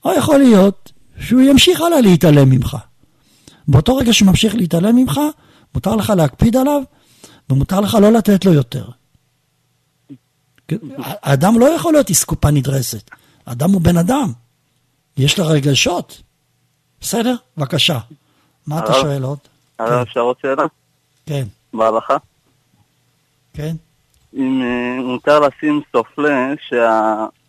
או 0.05 0.13
יכול 0.13 0.39
להיות 0.39 0.93
שהוא 1.21 1.41
ימשיך 1.41 1.81
הלאה 1.81 2.01
להתעלם 2.01 2.51
ממך. 2.51 2.77
באותו 3.69 3.97
רגע 3.97 4.13
שהוא 4.13 4.27
ממשיך 4.27 4.55
להתעלם 4.55 4.97
ממך, 4.97 5.21
מותר 5.75 5.97
לך 5.97 6.11
להקפיד 6.11 6.57
עליו, 6.57 6.83
ומותר 7.51 7.81
לך 7.81 7.95
לא 7.95 8.13
לתת 8.13 8.45
לו 8.45 8.53
יותר. 8.53 8.85
האדם 11.23 11.59
לא 11.59 11.67
יכול 11.67 11.93
להיות 11.93 12.11
אסקופה 12.11 12.51
נדרסת. 12.51 13.11
האדם 13.47 13.71
הוא 13.71 13.81
בן 13.81 13.97
אדם. 13.97 14.33
יש 15.17 15.39
לו 15.39 15.47
רגשות. 15.47 16.23
בסדר? 17.01 17.35
בבקשה. 17.57 17.99
מה 18.67 18.79
אתה 18.79 18.93
שואל 18.95 19.23
עוד? 19.23 19.39
הרב, 19.79 20.07
אפשר 20.07 20.21
עוד 20.21 20.37
שאלה? 20.43 20.65
כן. 21.27 21.45
בהלכה? 21.75 22.17
כן. 23.55 23.77
אם 24.35 24.63
אה, 24.63 25.03
מותר 25.03 25.41
לשים 25.41 25.81
סופלה 25.93 26.53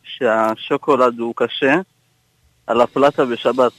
שהשוקולד 0.04 1.20
הוא 1.20 1.34
קשה 1.38 1.76
על 2.68 2.82
הפלטה 2.82 3.26
בשבת. 3.26 3.72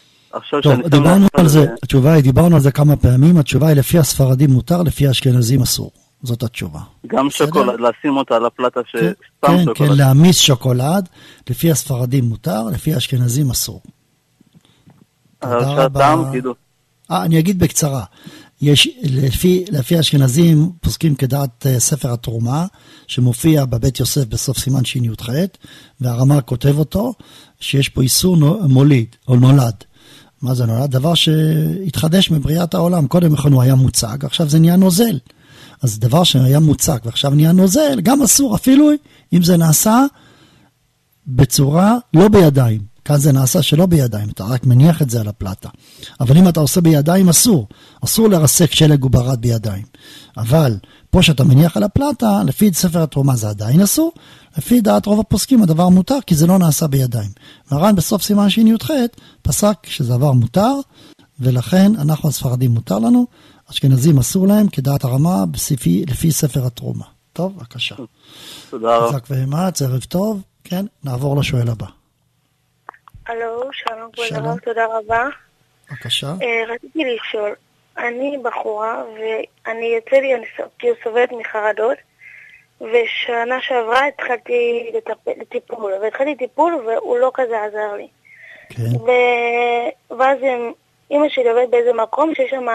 טוב, 0.63 0.89
דיברנו 0.89 1.27
על 1.35 1.49
זה, 1.49 1.67
התשובה 1.83 2.13
היא, 2.13 2.23
דיברנו 2.23 2.57
על 2.57 2.63
זה 2.63 2.73
כמה 2.73 2.97
פעמים, 2.97 3.37
התשובה 3.37 3.69
היא 3.69 3.77
לפי 3.77 3.99
הספרדים 3.99 4.51
מותר, 4.51 4.83
לפי 4.83 5.07
האשכנזים 5.09 5.63
אסור. 5.63 5.91
זאת 6.25 6.43
התשובה. 6.43 6.81
גם 7.07 7.31
שוקולד, 7.31 7.81
לשים 7.81 8.17
אותה 8.17 8.37
על 8.37 8.47
הפלטה 8.47 8.81
ש... 8.87 8.97
כן, 8.97 9.13
סתם 9.39 9.57
כן, 9.57 9.65
שוקולד. 9.65 9.91
כן, 9.91 9.97
להעמיס 9.97 10.39
שוקולד, 10.39 11.09
לפי 11.51 11.71
הספרדים 11.71 12.25
מותר, 12.25 12.63
לפי 12.73 12.95
האשכנזים 12.95 13.51
אסור. 13.51 13.83
תודה 15.39 15.85
רבה. 15.85 16.15
כאילו. 16.33 16.55
אה, 17.11 17.25
אני 17.25 17.39
אגיד 17.39 17.59
בקצרה. 17.59 18.05
יש, 18.61 18.89
לפי, 19.03 19.65
לפי 19.73 19.97
האשכנזים 19.97 20.71
פוסקים 20.81 21.15
כדעת 21.15 21.67
uh, 21.67 21.79
ספר 21.79 22.13
התרומה, 22.13 22.67
שמופיע 23.07 23.65
בבית 23.65 24.01
יוסף 24.01 24.25
בסוף 24.25 24.59
סימן 24.59 24.85
שי"ח, 24.85 25.29
והרמ"א 26.01 26.39
כותב 26.45 26.79
אותו, 26.79 27.13
שיש 27.61 27.89
פה 27.89 28.03
איסור 28.03 28.37
מוליד, 28.69 29.07
או 29.29 29.37
נולד. 29.37 29.75
מה 30.43 30.55
זה 30.55 30.67
נולד? 30.67 30.91
דבר 30.91 31.15
שהתחדש 31.15 32.31
מבריאת 32.31 32.75
העולם. 32.75 33.07
קודם 33.07 33.35
לכן 33.35 33.53
הוא 33.53 33.63
היה 33.63 33.75
מוצג, 33.75 34.25
עכשיו 34.25 34.49
זה 34.49 34.59
נהיה 34.59 34.77
נוזל. 34.77 35.19
אז 35.85 35.99
דבר 35.99 36.25
שהיה 36.25 36.61
מוצק 36.61 37.03
ועכשיו 37.05 37.31
נהיה 37.31 37.53
נוזל, 37.53 38.01
גם 38.03 38.23
אסור, 38.23 38.57
אפילו 38.57 38.91
אם 39.33 39.43
זה 39.43 39.57
נעשה 39.57 40.05
בצורה 41.27 41.97
לא 42.15 42.29
בידיים. 42.29 42.81
כאן 43.05 43.17
זה 43.17 43.33
נעשה 43.33 43.63
שלא 43.63 43.87
בידיים, 43.87 44.29
אתה 44.29 44.45
רק 44.45 44.67
מניח 44.67 45.03
את 45.03 45.11
זה 45.11 45.21
על 45.21 45.29
הפלטה. 45.29 45.69
אבל 46.21 46.37
אם 46.39 46.49
אתה 46.49 46.61
עושה 46.61 46.81
בידיים, 46.81 47.29
אסור. 47.29 47.69
אסור 48.05 48.29
לרסק 48.29 48.73
שלג 48.75 49.05
וברד 49.05 49.41
בידיים. 49.41 49.83
אבל 50.37 50.77
פה 51.11 51.23
שאתה 51.23 51.45
מניח 51.45 51.77
על 51.77 51.83
הפלטה, 51.83 52.43
לפי 52.47 52.71
ספר 52.75 53.03
התרומה 53.03 53.37
זה 53.37 53.49
עדיין 53.49 53.81
אסור, 53.81 54.13
לפי 54.59 54.81
דעת 54.81 55.07
רוב 55.07 55.21
הפוסקים 55.21 55.63
הדבר 55.63 55.89
מותר, 55.89 56.19
כי 56.27 56.35
זה 56.35 56.47
לא 56.47 56.59
נעשה 56.59 56.87
בידיים. 56.87 57.31
מרן 57.73 57.95
בסוף 57.95 58.23
סימן 58.23 58.51
שי"ח 58.51 58.91
פסק 59.43 59.77
שזה 59.87 60.09
דבר 60.09 60.33
מותר, 60.33 60.73
ולכן 61.41 61.93
אנחנו 61.99 62.29
הספרדים 62.29 62.71
מותר 62.71 62.99
לנו, 62.99 63.27
אשכנזים 63.71 64.19
אסור 64.19 64.47
להם, 64.49 64.67
כדעת 64.73 65.05
הרמה, 65.05 65.47
בספי, 65.51 66.05
לפי 66.11 66.31
ספר 66.31 66.67
התרומה. 66.67 67.05
טוב, 67.33 67.57
בבקשה. 67.59 67.95
תודה 68.71 68.97
רבה. 68.97 69.09
חזק 69.09 69.25
ואמץ, 69.31 69.83
ערב 69.83 70.01
טוב. 70.09 70.43
כן, 70.65 70.85
נעבור 71.05 71.37
לשואל 71.41 71.69
הבא. 71.69 71.87
הלו, 73.27 73.69
שלום 73.73 74.11
כבוד 74.13 74.27
שלום. 74.27 74.47
הרב, 74.47 74.59
תודה 74.59 74.85
רבה. 74.87 75.25
בבקשה. 75.91 76.27
אה, 76.43 76.75
רציתי 76.75 76.99
לשאול, 77.05 77.55
אני 77.99 78.39
בחורה 78.45 79.03
ואני 79.15 79.87
יוצא 79.97 80.17
לי, 80.17 80.35
אני 80.35 80.45
כאילו 80.79 80.95
סובלת 81.05 81.29
מחרדות 81.41 81.97
ושנה 82.81 83.57
שעברה 83.61 84.07
התחלתי 84.09 84.91
לטפל, 84.97 85.31
לטיפול, 85.41 85.93
והתחלתי 86.03 86.35
טיפול 86.39 86.75
והוא 86.75 87.19
לא 87.19 87.31
כזה 87.35 87.63
עזר 87.65 87.97
לי. 87.97 88.09
כן, 88.69 88.97
ו... 88.97 89.09
ואז 90.19 90.39
הם- 90.43 90.73
אימא 91.11 91.29
שלי 91.29 91.49
עובדת 91.49 91.69
באיזה 91.69 91.93
מקום 91.93 92.35
שיש 92.35 92.51
שם, 92.51 92.67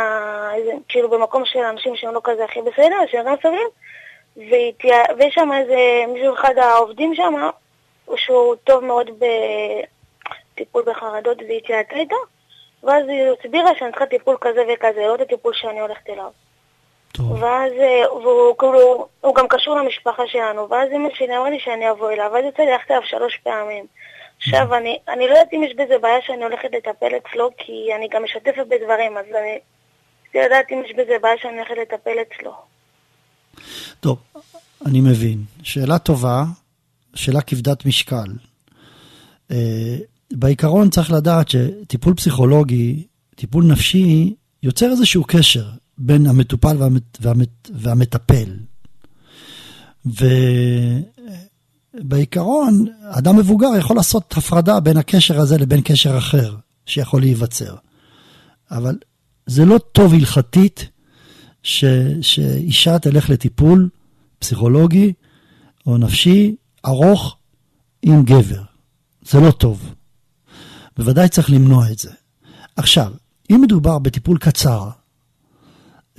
איזה, 0.54 0.72
כאילו 0.88 1.10
במקום 1.10 1.46
של 1.46 1.60
אנשים 1.60 1.96
שהם 1.96 2.14
לא 2.14 2.22
כזה 2.24 2.44
הכי 2.44 2.62
בסדר, 2.62 2.96
שהם 3.12 3.26
גם 3.26 3.36
סובלים, 3.42 3.68
והתיה... 4.38 5.04
ויש 5.18 5.34
שם 5.34 5.50
איזה 5.54 5.76
מישהו 6.08 6.34
אחד 6.34 6.58
העובדים 6.58 7.16
שם, 7.16 7.50
שהוא 8.16 8.56
טוב 8.64 8.84
מאוד 8.84 9.10
בטיפול 10.54 10.84
בחרדות, 10.86 11.38
והיא 11.38 11.58
התייעצה 11.58 11.96
איתו, 11.96 12.16
ואז 12.84 13.08
היא 13.08 13.24
הסבירה 13.40 13.76
שאני 13.80 13.92
צריכה 13.92 14.06
טיפול 14.06 14.38
כזה 14.42 14.62
וכזה, 14.74 15.08
לא 15.08 15.16
את 15.16 15.22
הטיפול 15.22 15.54
שאני 15.54 15.80
הולכת 15.80 16.10
אליו. 16.10 16.32
טוב. 17.12 17.44
ואז, 17.44 17.72
אה, 17.72 18.14
והוא 18.14 18.58
כאילו, 18.58 19.08
הוא 19.22 19.36
גם 19.36 19.48
קשור 19.48 19.76
למשפחה 19.76 20.28
שלנו, 20.28 20.70
ואז 20.70 20.90
אמא 20.92 21.10
שלי 21.14 21.38
אמרה 21.38 21.50
לי 21.50 21.60
שאני 21.60 21.90
אבוא 21.92 22.12
אליו, 22.12 22.30
ואז 22.34 22.46
יצא 22.46 22.64
לי 22.64 22.72
ללכת 22.72 22.92
אליו 22.92 23.04
שלוש 23.04 23.38
פעמים. 23.44 23.86
עכשיו, 24.40 24.76
אני, 24.76 24.98
אני 25.14 25.28
לא 25.28 25.32
יודעת 25.32 25.54
אם 25.54 25.64
יש 25.64 25.74
בזה 25.74 25.98
בעיה 26.02 26.20
שאני 26.28 26.44
הולכת 26.44 26.70
לטפל 26.78 27.12
אצלו, 27.18 27.50
כי 27.58 27.74
אני 27.98 28.08
גם 28.14 28.24
משתפת 28.24 28.66
בדברים, 28.70 29.18
אז 29.18 29.26
אני 29.26 29.60
רציתי 30.22 30.46
לדעת 30.46 30.66
אם 30.72 30.82
יש 30.86 30.92
בזה 30.92 31.14
בעיה 31.22 31.36
שאני 31.42 31.54
הולכת 31.54 31.74
לטפל 31.82 32.16
אצלו. 32.22 32.52
טוב, 34.00 34.18
אני 34.86 35.02
מבין. 35.02 35.44
שאלה 35.64 36.00
טובה, 36.00 36.44
שאלה 37.16 37.42
כבדת 37.42 37.86
משקל. 37.86 38.28
אה, 39.52 39.98
בעיקרון 40.32 40.90
צריך 40.90 41.12
לדעת 41.12 41.50
שטיפול 41.50 42.14
פסיכולוגי, 42.14 43.08
טיפול 43.36 43.64
נפשי, 43.64 44.36
יוצר 44.64 44.86
איזשהו 44.92 45.24
קשר 45.28 45.64
בין 45.98 46.26
המטופל 46.26 46.78
והמת, 46.78 47.04
והמת, 47.20 47.70
והמטפל. 47.74 48.50
ובעיקרון, 51.94 52.86
אדם 53.02 53.38
מבוגר 53.38 53.70
יכול 53.80 53.96
לעשות 53.96 54.38
הפרדה 54.38 54.80
בין 54.80 54.98
הקשר 54.98 55.40
הזה 55.40 55.58
לבין 55.58 55.82
קשר 55.84 56.18
אחר 56.18 56.56
שיכול 56.86 57.22
להיווצר. 57.22 57.76
אבל 58.72 58.98
זה 59.46 59.66
לא 59.66 59.78
טוב 59.78 60.14
הלכתית 60.14 60.90
ש, 61.64 61.86
שאישה 62.22 63.00
תלך 63.00 63.30
לטיפול 63.30 63.90
פסיכולוגי 64.40 65.14
או 65.86 65.98
נפשי 65.98 66.56
ארוך 66.86 67.38
עם 68.02 68.24
גבר. 68.24 68.62
זה 69.22 69.40
לא 69.40 69.52
טוב. 69.52 69.94
בוודאי 70.98 71.30
צריך 71.30 71.50
למנוע 71.50 71.92
את 71.92 72.00
זה. 72.00 72.12
עכשיו, 72.76 73.14
אם 73.52 73.62
מדובר 73.62 74.00
בטיפול 74.00 74.38
קצר, 74.38 74.90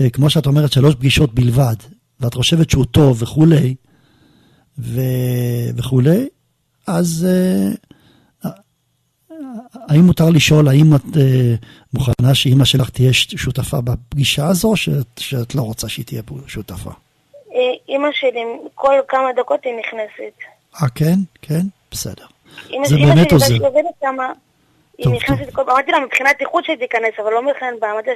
אה, 0.01 0.11
כמו 0.11 0.31
שאת 0.31 0.47
אומרת, 0.47 0.73
שלוש 0.73 0.95
פגישות 0.95 1.35
בלבד, 1.35 1.77
ואת 2.21 2.35
חושבת 2.35 2.71
שהוא 2.71 2.85
טוב 2.85 3.23
וכולי, 3.23 3.75
ו... 4.83 5.01
וכולי, 5.77 6.29
אז 6.87 7.27
אה, 7.31 8.51
האם 9.89 10.01
מותר 10.01 10.31
לשאול, 10.31 10.69
האם 10.69 10.95
את 10.97 11.17
אה, 11.17 11.55
מוכנה 11.95 12.35
שאימא 12.35 12.65
שלך 12.65 12.91
תהיה 12.91 13.13
ש- 13.13 13.35
שותפה 13.37 13.81
בפגישה 13.81 14.47
הזו, 14.47 14.69
או 14.69 14.77
שאת, 14.77 15.07
שאת 15.19 15.55
לא 15.55 15.63
רוצה 15.63 15.89
שהיא 15.89 16.05
תהיה 16.05 16.23
שותפה? 16.47 16.91
אה, 17.55 17.57
אימא 17.89 18.09
שלי, 18.13 18.41
כל 18.75 18.95
כמה 19.09 19.27
דקות 19.41 19.61
היא 19.65 19.73
נכנסת. 19.81 20.37
אה, 20.83 20.89
כן? 20.95 21.15
כן? 21.43 21.61
בסדר. 21.91 22.25
אימא 22.71 22.85
זה 22.89 22.95
שלי- 22.95 23.01
אימא 23.03 23.15
באמת 23.15 23.27
שלי, 23.29 23.35
עוזר. 23.35 23.47
שהיא 23.47 23.61
עובדת 23.67 23.95
שם, 24.01 24.17
היא 24.99 25.07
נכנסת 25.17 25.53
כל 25.53 25.63
פעם, 25.67 25.75
אמרתי 25.77 25.91
לה 25.91 25.99
מבחינת 26.07 26.37
איכות 26.41 26.65
שהיא 26.65 26.77
תיכנס, 26.77 27.15
אבל 27.23 27.31
לא 27.33 27.43
מבחינת 27.51 27.75
בעיה, 27.81 27.93
אמרתי 27.93 28.09
לה 28.11 28.15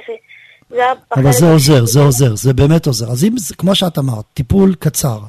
היה 0.83 0.93
אבל 1.15 1.31
זה 1.31 1.51
עוזר. 1.51 1.85
זה 1.85 1.99
עוזר, 1.99 2.35
זה 2.35 2.53
באמת 2.53 2.87
עוזר. 2.87 3.11
אז 3.11 3.23
אם, 3.23 3.35
כמו 3.57 3.75
שאת 3.75 3.97
אמרת, 3.97 4.25
טיפול 4.33 4.75
קצר 4.79 5.19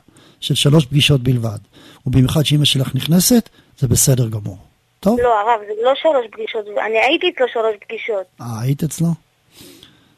של 0.40 0.54
שלוש 0.54 0.86
פגישות 0.86 1.20
בלבד, 1.20 1.58
ובמיוחד 2.06 2.42
שאימא 2.42 2.64
שלך 2.64 2.94
נכנסת, 2.94 3.48
זה 3.78 3.88
בסדר 3.88 4.28
גמור. 4.28 4.58
טוב? 5.00 5.20
לא, 5.20 5.40
הרב, 5.40 5.60
זה 5.66 5.82
לא 5.84 5.92
שלוש 5.94 6.26
פגישות, 6.32 6.64
אני 6.86 6.98
הייתי 6.98 7.26
אצלו 7.34 7.46
שלוש 7.48 7.76
פגישות. 7.86 8.26
אה, 8.40 8.46
היית 8.62 8.82
אצלו? 8.82 9.08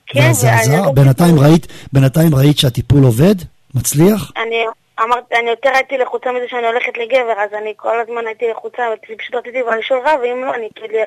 כן, 0.06 0.32
זה 0.32 0.54
עזר? 0.54 0.82
לא- 0.82 0.92
בינתיים 0.92 1.38
ראית, 1.38 1.66
בינתיים 1.92 2.34
ראית 2.34 2.58
שהטיפול 2.58 3.04
עובד? 3.04 3.34
מצליח? 3.74 4.32
אני 4.36 4.64
אמרתי, 5.04 5.34
אני 5.40 5.50
יותר 5.50 5.70
הייתי 5.74 5.98
לחוצה 5.98 6.32
מזה 6.32 6.44
שאני 6.48 6.66
הולכת 6.66 6.92
לגבר, 7.02 7.32
אז 7.44 7.50
אני 7.62 7.72
כל 7.76 8.00
הזמן 8.00 8.26
הייתי 8.26 8.44
לחוצה, 8.50 8.82
אבל 8.88 9.16
פשוט 9.18 9.34
רציתי 9.34 9.58
כבר 9.62 9.76
לשאול 9.78 10.00
רב, 10.06 10.20
ואם 10.22 10.44
לא, 10.44 10.54
אני 10.54 10.68
כאילו 10.74 10.98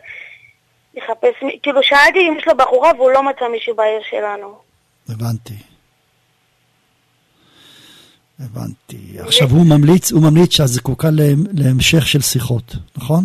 אחפש, 1.00 1.36
כאילו 1.64 1.80
שאלתי 1.84 2.20
אם 2.20 2.38
יש 2.38 2.48
לו 2.48 2.58
בחורה 2.58 2.92
והוא 2.98 3.12
לא 3.12 3.24
מצא 3.24 3.48
מישהו 3.52 3.76
בעיר 3.76 4.02
שלנו. 4.10 4.56
הבנתי. 5.10 5.71
הבנתי. 8.46 9.20
עכשיו 9.20 9.48
הוא 9.50 9.66
ממליץ, 9.66 10.12
הוא 10.12 10.22
ממליץ 10.24 10.54
שאת 10.54 10.68
זקוקה 10.68 11.08
לה- 11.12 11.24
להמשך 11.54 12.08
של 12.08 12.22
שיחות, 12.22 12.76
נכון? 12.98 13.24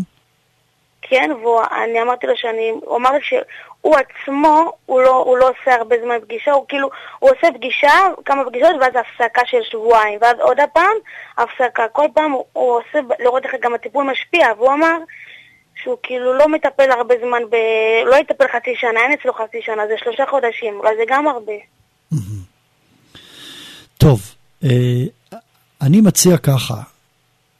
כן, 1.02 1.30
ואני 1.32 2.02
אמרתי 2.02 2.26
לו 2.26 2.32
שאני, 2.36 2.70
הוא 2.84 2.96
אמר 2.96 3.10
לי 3.10 3.18
שהוא 3.22 3.96
עצמו, 3.96 4.72
הוא 4.86 5.02
לא, 5.02 5.16
הוא 5.16 5.38
לא 5.38 5.48
עושה 5.48 5.74
הרבה 5.74 5.96
זמן 6.04 6.14
פגישה, 6.22 6.52
הוא 6.52 6.64
כאילו, 6.68 6.88
הוא 7.18 7.30
עושה 7.30 7.46
פגישה, 7.54 7.90
כמה 8.24 8.44
פגישות, 8.44 8.70
ואז 8.80 8.92
הפסקה 8.94 9.42
של 9.46 9.58
שבועיים, 9.70 10.18
ואז 10.22 10.36
עוד 10.40 10.60
הפעם, 10.60 10.96
הפסקה. 11.38 11.82
כל 11.92 12.06
פעם 12.14 12.32
הוא, 12.32 12.44
הוא 12.52 12.78
עושה, 12.78 12.98
לראות 13.20 13.44
איך 13.44 13.52
גם 13.62 13.74
הטיפול 13.74 14.04
משפיע, 14.04 14.46
והוא 14.58 14.72
אמר 14.72 14.96
שהוא 15.82 15.96
כאילו 16.02 16.34
לא 16.34 16.48
מטפל 16.48 16.90
הרבה 16.90 17.14
זמן, 17.26 17.42
ב... 17.50 17.56
לא 18.06 18.16
יטפל 18.16 18.44
חצי 18.56 18.74
שנה, 18.76 19.00
אין 19.00 19.12
אצלו 19.12 19.32
חצי 19.34 19.58
שנה, 19.62 19.82
זה 19.88 19.94
שלושה 19.98 20.24
חודשים, 20.30 20.74
אולי 20.78 20.96
זה 20.96 21.02
גם 21.08 21.28
הרבה. 21.28 21.52
טוב, 23.98 24.20
אני 25.80 26.00
מציע 26.00 26.36
ככה, 26.36 26.82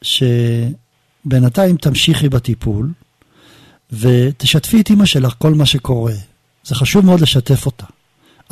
שבינתיים 0.01 1.77
תמשיכי 1.77 2.29
בטיפול, 2.29 2.89
ותשתפי 3.91 4.81
את 4.81 4.89
אימא 4.89 5.05
שלך 5.05 5.35
כל 5.37 5.53
מה 5.53 5.65
שקורה. 5.65 6.13
זה 6.63 6.75
חשוב 6.75 7.05
מאוד 7.05 7.21
לשתף 7.21 7.65
אותה. 7.65 7.85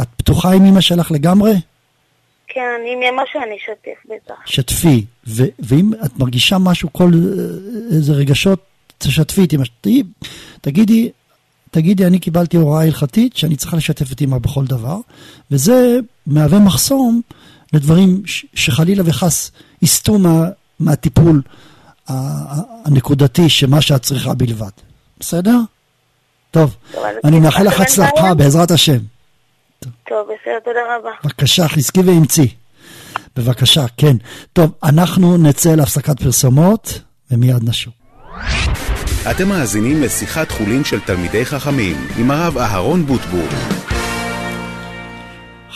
את 0.02 0.08
פתוחה 0.18 0.54
עם 0.54 0.66
אימא 0.66 0.82
שלך 0.82 1.12
לגמרי? 1.12 1.54
כן, 2.48 2.80
אם 2.94 3.02
יהיה 3.02 3.12
משהו 3.24 3.40
אני 3.44 3.56
אשתף 3.58 4.16
בטח. 4.16 4.34
שתפי, 4.46 5.06
ו- 5.28 5.44
ואם 5.60 5.92
את 6.06 6.20
מרגישה 6.20 6.58
משהו, 6.58 6.94
כל 6.94 7.12
אה, 7.14 7.96
איזה 7.96 8.14
רגשות, 8.14 8.60
תשתפי 8.98 9.44
את 9.44 9.54
אמא. 9.54 9.64
תגידי, 9.82 10.04
תגידי, 10.62 11.10
תגידי, 11.72 12.06
אני 12.06 12.20
קיבלתי 12.20 12.58
הוראה 12.58 12.84
הלכתית 12.84 13.38
שאני 13.38 13.56
צריכה 13.56 13.78
לשתף 13.78 14.12
את 14.12 14.22
אמא 14.22 14.38
בכל 14.38 14.66
דבר, 14.66 14.98
וזה 15.52 16.00
מהווה 16.28 16.60
מחסום 16.60 17.22
לדברים 17.74 18.22
שחלילה 18.54 19.04
וחס 19.06 19.52
יסטו 19.82 20.20
מה, 20.20 20.46
מהטיפול 20.80 21.42
הנקודתי, 22.08 23.50
שמה 23.50 23.82
שאת 23.82 24.02
צריכה 24.02 24.34
בלבד. 24.34 24.70
בסדר? 25.20 25.58
טוב, 26.52 26.76
אני 27.24 27.40
מאחל 27.40 27.64
לך 27.64 27.80
הצלחה. 27.80 28.34
בעזרת 28.34 28.72
השם. 28.72 28.98
טוב, 29.80 30.28
בסדר, 30.28 30.60
תודה 30.66 30.80
רבה. 30.98 31.10
בבקשה, 31.24 31.68
חזקי 31.68 32.00
ואמצי. 32.00 32.48
בבקשה, 33.36 33.86
כן. 33.98 34.18
טוב, 34.54 34.72
אנחנו 34.84 35.38
נצא 35.38 35.76
להפסקת 35.76 36.22
פרסומות, 36.22 37.02
ומיד 37.32 37.70
נשוב. 37.70 37.94
אתם 39.32 39.48
מאזינים 39.50 40.02
לשיחת 40.02 40.52
חולין 40.52 40.84
של 40.84 41.00
תלמידי 41.00 41.46
חכמים 41.46 42.08
עם 42.18 42.32
הרב 42.32 42.58
אהרון 42.58 43.06
בוטבול. 43.06 43.50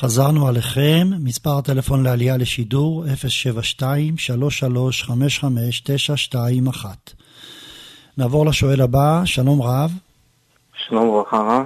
חזרנו 0.01 0.47
עליכם, 0.47 1.07
מספר 1.23 1.57
הטלפון 1.57 2.03
לעלייה 2.03 2.37
לשידור 2.37 3.03
072-3355-921. 6.73 6.85
נעבור 8.17 8.45
לשואל 8.45 8.81
הבא, 8.81 9.21
שלום 9.25 9.61
רב. 9.61 9.91
שלום 10.87 11.07
וברכה 11.07 11.37
רב. 11.37 11.65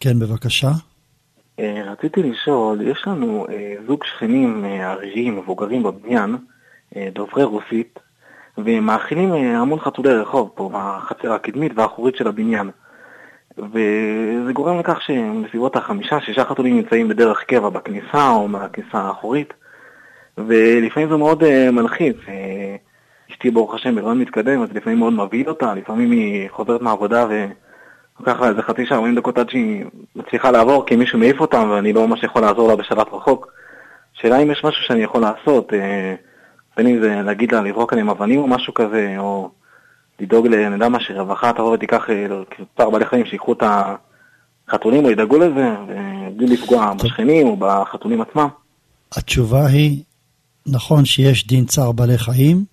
כן, 0.00 0.18
בבקשה. 0.18 0.70
אה, 1.60 1.92
רציתי 1.92 2.22
לשאול, 2.22 2.80
יש 2.80 3.02
לנו 3.06 3.46
אה, 3.50 3.74
זוג 3.86 4.04
שכנים 4.04 4.64
עריריים, 4.64 5.38
מבוגרים 5.38 5.82
בבניין, 5.82 6.36
דוברי 7.14 7.44
רוסית, 7.44 7.98
והם 8.58 8.84
מאכילים 8.86 9.32
המון 9.32 9.80
חתולי 9.80 10.12
רחוב 10.14 10.50
פה 10.54 10.70
בחצר 10.72 11.32
הקדמית 11.32 11.72
והאחורית 11.76 12.16
של 12.16 12.28
הבניין. 12.28 12.70
וזה 13.58 14.52
גורם 14.52 14.78
לכך 14.78 15.02
שבסביבות 15.02 15.76
החמישה, 15.76 16.20
שישה 16.20 16.44
חתולים 16.44 16.76
נמצאים 16.76 17.08
בדרך 17.08 17.44
קבע 17.44 17.68
בכניסה 17.68 18.30
או 18.30 18.48
מהכניסה 18.48 18.98
האחורית, 18.98 19.54
ולפעמים 20.38 21.08
זה 21.08 21.16
מאוד 21.16 21.70
מלחיץ. 21.70 22.16
אשתי 23.30 23.50
ברוך 23.50 23.74
השם 23.74 23.94
בזמן 23.94 24.18
מתקדם, 24.18 24.62
אז 24.62 24.68
לפעמים 24.74 24.98
מאוד 24.98 25.12
מבהיל 25.12 25.48
אותה, 25.48 25.74
לפעמים 25.74 26.10
היא 26.10 26.48
חוזרת 26.50 26.82
מהעבודה 26.82 27.26
ולוקח 27.28 28.40
לה 28.40 28.48
איזה 28.48 28.62
חצי 28.62 28.86
שעה, 28.86 28.98
40 28.98 29.14
דקות 29.14 29.38
עד 29.38 29.50
שהיא 29.50 29.84
מצליחה 30.16 30.50
לעבור, 30.50 30.86
כי 30.86 30.96
מישהו 30.96 31.18
מעיף 31.18 31.40
אותם 31.40 31.70
ואני 31.70 31.92
לא 31.92 32.06
ממש 32.06 32.22
יכול 32.22 32.42
לעזור 32.42 32.68
לה 32.68 32.76
בשלט 32.76 33.06
רחוק. 33.12 33.52
שאלה 34.12 34.42
אם 34.42 34.50
יש 34.50 34.64
משהו 34.64 34.84
שאני 34.84 35.02
יכול 35.02 35.20
לעשות, 35.20 35.72
אה, 35.72 36.14
בין 36.76 36.86
אם 36.86 37.00
זה 37.00 37.22
להגיד 37.24 37.52
לה 37.52 37.60
לזרוק 37.60 37.92
עליהם 37.92 38.10
אבנים 38.10 38.40
או 38.40 38.46
משהו 38.46 38.74
כזה, 38.74 39.14
או 39.18 39.50
לדאוג 40.20 40.46
ל... 40.46 40.54
אני 40.54 40.74
יודע 40.74 40.88
מה, 40.88 41.00
שרווחה 41.00 41.52
תבוא 41.52 41.74
ותיקח 41.74 42.10
אה, 42.10 42.26
צער 42.76 42.90
בעלי 42.90 43.04
חיים, 43.04 43.26
שיקחו 43.26 43.52
את 43.52 43.62
החתולים 44.68 45.04
או 45.04 45.10
ידאגו 45.10 45.38
לזה, 45.38 45.74
בלי 46.36 46.46
לפגוע 46.46 46.94
בשכנים 46.94 47.46
או 47.46 47.56
בחתולים 47.56 48.20
עצמם. 48.20 48.48
התשובה 49.12 49.66
היא, 49.66 50.02
נכון 50.66 51.04
שיש 51.04 51.46
דין 51.46 51.64
צער 51.64 51.92
בעלי 51.92 52.18
חיים, 52.18 52.64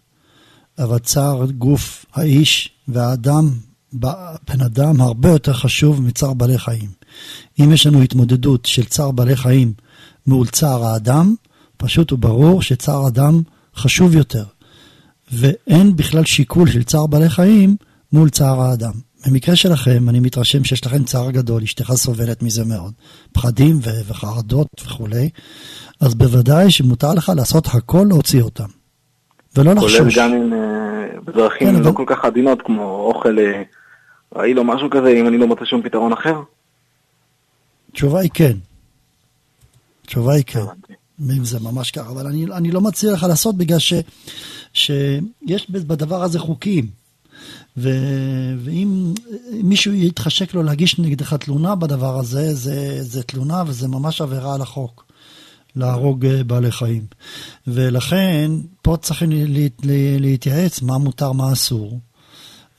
אבל 0.80 1.00
צער 1.00 1.46
גוף 1.46 2.06
האיש 2.14 2.70
והאדם, 2.88 3.50
בן 3.94 4.62
אדם, 4.66 5.02
הרבה 5.02 5.30
יותר 5.30 5.54
חשוב 5.54 6.02
מצער 6.02 6.34
בעלי 6.34 6.58
חיים. 6.58 6.90
אם 7.60 7.72
יש 7.72 7.88
לנו 7.88 8.02
התמודדות 8.02 8.66
של 8.66 8.86
צער 8.86 9.12
בעלי 9.12 9.36
חיים 9.36 9.74
מול 10.28 10.48
צער 10.48 10.84
האדם, 10.86 11.36
פשוט 11.78 12.12
וברור 12.12 12.62
שצער 12.62 13.08
אדם 13.08 13.42
חשוב 13.76 14.16
יותר. 14.16 14.44
ואין 15.32 15.96
בכלל 15.96 16.26
שיקול 16.26 16.70
של 16.70 16.84
צער 16.84 17.08
בעלי 17.08 17.30
חיים 17.30 17.76
מול 18.14 18.30
צער 18.30 18.62
האדם. 18.62 18.94
במקרה 19.28 19.56
שלכם, 19.56 20.10
אני 20.10 20.20
מתרשם 20.20 20.64
שיש 20.64 20.86
לכם 20.86 21.04
צער 21.04 21.32
גדול, 21.32 21.64
אשתך 21.64 21.94
סובלת 21.96 22.44
מזה 22.44 22.66
מאוד, 22.66 22.94
פחדים 23.32 23.80
וחרדות 24.08 24.68
וכולי, 24.86 25.30
אז 26.02 26.16
בוודאי 26.16 26.72
שמותר 26.72 27.14
לך 27.14 27.32
לעשות 27.36 27.68
הכל 27.68 28.06
להוציא 28.10 28.42
אותם. 28.42 28.68
ולא 29.56 29.74
לחשוש. 29.74 29.98
כולל 29.98 30.10
גם 30.16 30.34
עם 30.34 30.54
אה, 30.54 31.20
בדרכים 31.26 31.68
כן, 31.68 31.84
לא 31.84 31.92
כל 31.92 32.04
כך 32.08 32.26
עדינות, 32.26 32.62
כמו 32.62 33.12
אוכל 33.14 33.40
אה, 33.40 33.64
רעיל 34.36 34.60
או 34.60 34.64
משהו 34.64 34.90
כזה, 34.90 35.10
אם 35.10 35.28
אני 35.28 35.38
לא 35.38 35.48
מוצא 35.48 35.66
שום 35.66 35.82
פתרון 35.82 36.14
אחר? 36.14 36.42
התשובה 37.92 38.20
היא 38.20 38.30
כן. 38.34 38.54
התשובה 40.06 40.34
היא 40.34 40.44
כן. 40.48 40.60
אם 41.22 41.46
זה 41.46 41.60
ממש 41.60 41.92
ככה, 41.92 42.10
אבל 42.10 42.28
אני, 42.28 42.46
אני 42.46 42.72
לא 42.72 42.82
מציע 42.82 43.14
לך 43.14 43.24
לעשות 43.24 43.58
בגלל 43.58 43.80
ש, 43.80 43.94
שיש 44.74 45.70
בדבר 45.70 46.24
הזה 46.24 46.40
חוקים. 46.40 46.88
ו, 47.78 47.90
ואם 48.60 49.14
מישהו 49.64 49.94
יתחשק 49.94 50.54
לו 50.54 50.64
להגיש 50.64 51.00
נגדך 51.00 51.34
תלונה 51.34 51.76
בדבר 51.76 52.20
הזה, 52.20 52.54
זה, 52.54 53.04
זה 53.04 53.24
תלונה 53.24 53.64
וזה 53.68 53.88
ממש 53.88 54.22
עבירה 54.22 54.56
על 54.56 54.62
החוק. 54.62 55.08
להרוג 55.76 56.26
אה, 56.26 56.44
בעלי 56.44 56.72
חיים. 56.72 57.04
ולכן, 57.68 58.52
פה 58.82 58.98
צריכים 59.02 59.30
להתייעץ 60.20 60.82
מה 60.82 60.98
מותר, 60.98 61.32
מה 61.32 61.54
אסור. 61.54 62.00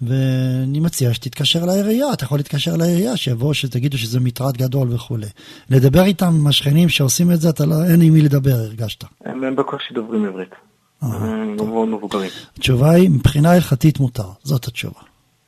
ואני 0.03 0.81
מציע 0.81 1.15
שתתקשר 1.15 1.65
לעירייה, 1.65 2.13
אתה 2.13 2.25
יכול 2.25 2.39
להתקשר 2.39 2.77
לעירייה, 2.77 3.17
שיבואו, 3.17 3.55
שתגידו 3.55 3.99
שזה 3.99 4.21
מטרד 4.21 4.57
גדול 4.57 4.93
וכולי. 4.93 5.27
לדבר 5.71 6.05
איתם, 6.05 6.27
עם 6.27 6.47
השכנים 6.47 6.89
שעושים 6.89 7.33
את 7.33 7.41
זה, 7.41 7.49
אתה 7.49 7.67
לא, 7.67 7.75
אין 7.85 8.03
עם 8.03 8.13
מי 8.13 8.23
לדבר, 8.23 8.55
הרגשת. 8.55 9.05
הם 9.25 9.57
בקושי 9.57 9.95
דוברים 9.95 10.25
עברית. 10.25 10.68
אה, 11.03 11.09
הם 11.09 11.57
מאוד 11.57 11.89
מבוגרים. 11.89 12.31
התשובה 12.59 12.91
היא, 12.91 13.11
מבחינה 13.11 13.53
הלכתית 13.53 14.01
מותר, 14.01 14.29
זאת 14.43 14.69
התשובה. 14.69 15.01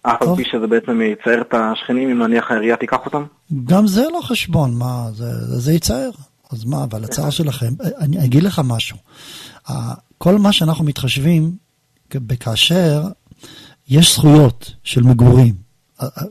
אף 0.03 0.23
על 0.23 0.37
פי 0.37 0.45
שזה 0.45 0.67
בעצם 0.67 1.01
יצייר 1.01 1.41
את 1.41 1.55
השכנים, 1.55 2.11
אם 2.11 2.23
נניח 2.23 2.51
העירייה 2.51 2.77
תיקח 2.77 2.99
אותם? 3.07 3.25
גם 3.65 3.87
זה 3.87 4.05
לא 4.13 4.21
חשבון, 4.23 4.75
מה, 4.75 5.07
זה, 5.13 5.61
זה 5.61 5.73
יצייר. 5.73 6.13
אז 6.53 6.65
מה, 6.65 6.85
אבל 6.85 7.05
הצער 7.05 7.31
שלכם, 7.31 7.73
אני 7.99 8.25
אגיד 8.25 8.43
לך 8.43 8.61
משהו. 8.65 8.97
כל 10.19 10.39
מה 10.39 10.53
שאנחנו 10.53 10.85
מתחשבים, 10.85 11.53
כאשר 12.41 13.03
יש 13.89 14.15
זכויות 14.15 14.73
של 14.85 15.03
מגורים, 15.03 15.55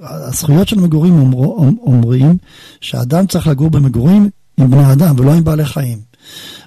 הזכויות 0.02 0.68
של 0.68 0.80
מגורים 0.80 1.20
אומר, 1.20 1.48
אומרים 1.82 2.38
שאדם 2.82 3.28
צריך 3.28 3.48
לגור 3.48 3.70
במגורים 3.70 4.30
עם 4.58 4.72
בני 4.72 4.94
אדם 4.94 5.20
ולא 5.20 5.34
עם 5.34 5.44
בעלי 5.44 5.66
חיים. 5.66 5.98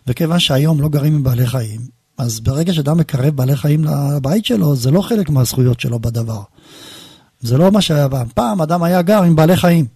וכיוון 0.07 0.39
שהיום 0.39 0.81
לא 0.81 0.89
גרים 0.89 1.15
עם 1.15 1.23
בעלי 1.23 1.47
חיים, 1.47 1.81
אז 2.19 2.41
ברגע 2.41 2.75
שאדם 2.75 2.99
מקרב 2.99 3.37
בעלי 3.37 3.57
חיים 3.57 3.85
לבית 3.85 4.45
שלו, 4.45 4.77
זה 4.77 4.91
לא 4.91 5.01
חלק 5.01 5.31
מהזכויות 5.31 5.81
שלו 5.81 5.99
בדבר. 5.99 6.43
זה 7.41 7.59
לא 7.59 7.71
מה 7.71 7.81
שהיה 7.81 8.09
פעם. 8.09 8.27
פעם 8.35 8.61
אדם 8.61 8.83
היה 8.83 9.03
גר 9.03 9.23
עם 9.23 9.37
בעלי 9.37 9.57
חיים, 9.57 9.87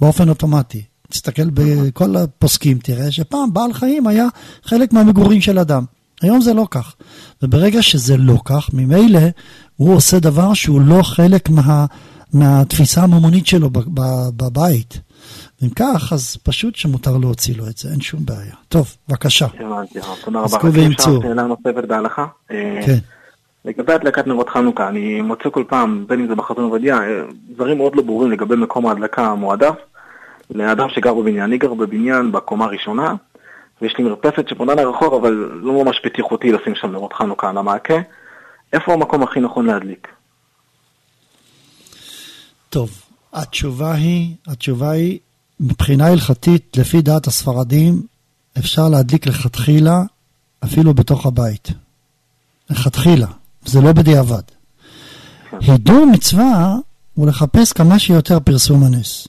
באופן 0.00 0.28
אוטומטי. 0.28 0.82
תסתכל 1.10 1.50
בכל 1.50 2.16
הפוסקים, 2.16 2.78
תראה 2.78 3.10
שפעם 3.10 3.52
בעל 3.52 3.72
חיים 3.72 4.06
היה 4.06 4.26
חלק 4.64 4.92
מהמגורים 4.92 5.40
של 5.40 5.58
אדם. 5.58 5.84
היום 6.22 6.40
זה 6.40 6.54
לא 6.54 6.66
כך. 6.70 6.94
וברגע 7.42 7.82
שזה 7.82 8.16
לא 8.16 8.38
כך, 8.44 8.70
ממילא 8.72 9.20
הוא 9.76 9.94
עושה 9.94 10.18
דבר 10.18 10.54
שהוא 10.54 10.80
לא 10.80 11.02
חלק 11.02 11.48
מה, 11.48 11.86
מהתפיסה 12.32 13.02
הממונית 13.02 13.46
שלו 13.46 13.70
בבית. 14.36 15.00
אם 15.62 15.68
כך, 15.68 16.12
אז 16.12 16.36
פשוט 16.42 16.76
שמותר 16.76 17.16
להוציא 17.16 17.56
לו 17.56 17.66
את 17.66 17.76
זה, 17.76 17.88
אין 17.90 18.00
שום 18.00 18.20
בעיה. 18.24 18.54
טוב, 18.68 18.96
בבקשה. 19.08 19.46
הבנתי, 19.60 19.98
תודה 20.24 20.38
רבה. 20.38 20.44
עסקו 20.44 20.72
וימצאו. 20.72 21.22
שאלה 21.22 21.42
נוספת 21.42 21.84
בהלכה? 21.88 22.26
אה, 22.50 22.80
כן. 22.86 22.98
לגבי 23.64 23.92
הדלקת 23.92 24.26
נרות 24.26 24.48
חנוכה, 24.48 24.88
אני 24.88 25.20
מוצא 25.20 25.50
כל 25.50 25.64
פעם, 25.68 26.04
בין 26.08 26.20
אם 26.20 26.26
זה 26.28 26.34
בחתון 26.34 26.64
עובדיה, 26.64 26.98
אה, 27.02 27.22
דברים 27.54 27.76
מאוד 27.76 27.96
לא 27.96 28.02
ברורים 28.02 28.30
לגבי 28.30 28.56
מקום 28.56 28.86
ההדלקה 28.86 29.26
המועדף. 29.26 29.74
לאדם 30.54 30.88
שגר 30.88 31.14
בבניין. 31.14 31.44
אני 31.44 31.58
גר 31.58 31.74
בבניין 31.74 32.32
בקומה 32.32 32.64
הראשונה, 32.64 33.14
ויש 33.82 33.94
לי 33.98 34.04
מרפסת 34.04 34.48
שפונה 34.48 34.74
לרחוב, 34.74 35.14
אבל 35.14 35.32
לא 35.62 35.84
ממש 35.84 36.00
בטיחותי 36.04 36.52
לשים 36.52 36.74
שם 36.74 36.92
נרות 36.92 37.12
חנוכה 37.12 37.50
על 37.50 37.58
המעקה. 37.58 37.94
איפה 38.72 38.92
המקום 38.92 39.22
הכי 39.22 39.40
נכון 39.40 39.66
להדליק? 39.66 40.08
טוב, 42.70 42.90
התשובה 43.32 43.94
היא, 43.94 44.34
התשובה 44.46 44.90
היא, 44.90 45.18
מבחינה 45.60 46.06
הלכתית, 46.06 46.76
לפי 46.76 47.02
דעת 47.02 47.26
הספרדים, 47.26 48.02
אפשר 48.58 48.88
להדליק 48.88 49.26
לכתחילה, 49.26 50.02
אפילו 50.64 50.94
בתוך 50.94 51.26
הבית. 51.26 51.68
לכתחילה, 52.70 53.26
זה 53.64 53.80
לא 53.80 53.92
בדיעבד. 53.92 54.42
הידור 55.60 56.06
מצווה 56.12 56.76
הוא 57.14 57.26
לחפש 57.26 57.72
כמה 57.72 57.98
שיותר 57.98 58.40
פרסום 58.40 58.84
הנס. 58.84 59.28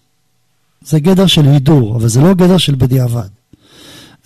זה 0.81 0.99
גדר 0.99 1.27
של 1.27 1.47
הידור, 1.47 1.95
אבל 1.95 2.07
זה 2.07 2.21
לא 2.21 2.33
גדר 2.33 2.57
של 2.57 2.75
בדיעבד. 2.75 3.27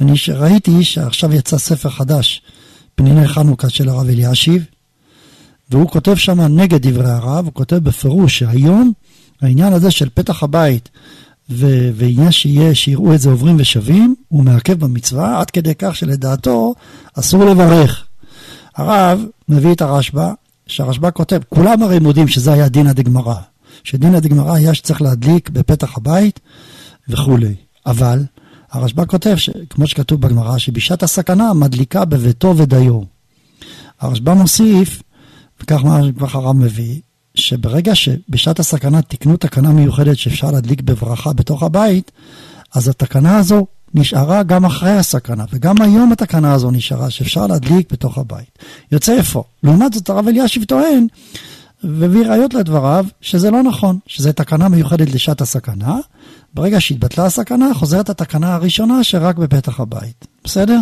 אני 0.02 0.14
ראיתי 0.34 0.84
שעכשיו 0.84 1.34
יצא 1.34 1.58
ספר 1.58 1.90
חדש, 1.90 2.42
פניני 2.96 3.28
חנוכה 3.28 3.70
של 3.70 3.90
הרב 3.90 4.08
אלישיב, 4.08 4.66
והוא 5.70 5.90
כותב 5.90 6.16
שם 6.16 6.42
נגד 6.42 6.88
דברי 6.88 7.12
הרב, 7.12 7.46
הוא 7.46 7.54
כותב 7.54 7.76
בפירוש 7.76 8.40
שהיום 8.40 8.92
העניין 9.42 9.74
הזה 9.74 9.92
של 9.92 10.10
פתח 10.14 10.44
הבית 10.44 10.90
ועניין 11.50 12.32
שיהיה, 12.32 12.76
שיראו 12.76 13.14
את 13.14 13.20
זה 13.20 13.30
עוברים 13.30 13.56
ושבים, 13.60 14.16
הוא 14.28 14.44
מעכב 14.44 14.80
במצווה 14.80 15.40
עד 15.40 15.52
כדי 15.52 15.76
כך 15.76 15.96
שלדעתו 15.96 16.76
אסור 17.14 17.46
לברך. 17.46 18.06
הרב 18.76 19.26
מביא 19.50 19.72
את 19.72 19.82
הרשב"א, 19.82 20.32
שהרשב"א 20.68 21.10
כותב, 21.14 21.40
כולם 21.50 21.84
הרי 21.84 22.00
מודים 22.00 22.28
שזה 22.28 22.54
היה 22.54 22.70
דינא 22.70 22.94
דגמרא. 22.94 23.36
שדין 23.84 24.16
הדגמרא 24.16 24.54
היה 24.54 24.74
שצריך 24.74 25.02
להדליק 25.02 25.50
בפתח 25.50 25.98
הבית 25.98 26.40
וכולי. 27.10 27.56
אבל 27.86 28.24
הרשב"א 28.72 29.06
כותב, 29.06 29.36
כמו 29.70 29.88
שכתוב 29.88 30.22
בגמרא, 30.22 30.58
שבשעת 30.58 31.04
הסכנה 31.04 31.54
מדליקה 31.54 32.06
בביתו 32.06 32.58
ודיו. 32.58 33.02
הרשב"א 34.00 34.34
מוסיף, 34.34 35.02
וכך 35.62 35.84
מה 35.84 36.00
כבר 36.18 36.28
הרב 36.32 36.56
מביא, 36.56 37.00
שברגע 37.36 37.96
שבשעת 37.96 38.60
הסכנה 38.60 39.02
תיקנו 39.02 39.38
תקנה 39.38 39.72
מיוחדת 39.72 40.18
שאפשר 40.18 40.52
להדליק 40.52 40.82
בברכה 40.82 41.34
בתוך 41.34 41.64
הבית, 41.64 42.12
אז 42.74 42.88
התקנה 42.88 43.38
הזו 43.38 43.66
נשארה 43.94 44.44
גם 44.44 44.66
אחרי 44.66 44.92
הסכנה, 44.92 45.46
וגם 45.54 45.82
היום 45.82 46.12
התקנה 46.12 46.54
הזו 46.54 46.72
נשארה 46.72 47.10
שאפשר 47.10 47.48
להדליק 47.48 47.92
בתוך 47.92 48.18
הבית. 48.18 48.60
יוצא 48.92 49.18
איפה? 49.18 49.44
לעומת 49.64 49.94
זאת 49.94 50.10
הרב 50.10 50.28
אלישיב 50.28 50.64
טוען 50.64 51.08
והביא 51.84 52.26
ראיות 52.26 52.54
לדבריו 52.54 53.06
שזה 53.22 53.52
לא 53.52 53.64
נכון, 53.64 54.00
שזו 54.08 54.32
תקנה 54.32 54.70
מיוחדת 54.70 55.14
לשעת 55.14 55.42
הסכנה. 55.42 55.98
ברגע 56.54 56.82
שהתבטלה 56.82 57.26
הסכנה, 57.26 57.74
חוזרת 57.74 58.10
התקנה 58.10 58.54
הראשונה 58.54 59.04
שרק 59.04 59.36
בפתח 59.36 59.80
הבית. 59.80 60.28
בסדר? 60.44 60.80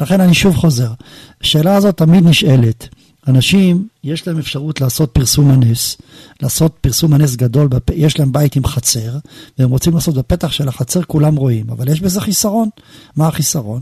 לכן 0.00 0.20
אני 0.20 0.34
שוב 0.34 0.56
חוזר. 0.56 0.92
השאלה 1.42 1.76
הזאת 1.76 1.96
תמיד 1.96 2.24
נשאלת. 2.24 2.88
אנשים, 3.28 3.88
יש 4.04 4.26
להם 4.26 4.38
אפשרות 4.38 4.80
לעשות 4.80 5.10
פרסום 5.10 5.50
הנס, 5.50 5.96
לעשות 6.42 6.76
פרסום 6.80 7.12
הנס 7.12 7.36
גדול. 7.36 7.68
יש 7.94 8.18
להם 8.18 8.32
בית 8.32 8.56
עם 8.56 8.66
חצר, 8.66 9.18
והם 9.58 9.70
רוצים 9.70 9.94
לעשות 9.94 10.14
בפתח 10.14 10.52
של 10.52 10.68
החצר, 10.68 11.02
כולם 11.02 11.36
רואים, 11.36 11.70
אבל 11.70 11.88
יש 11.88 12.00
בזה 12.00 12.20
חיסרון. 12.20 12.68
מה 13.16 13.28
החיסרון? 13.28 13.80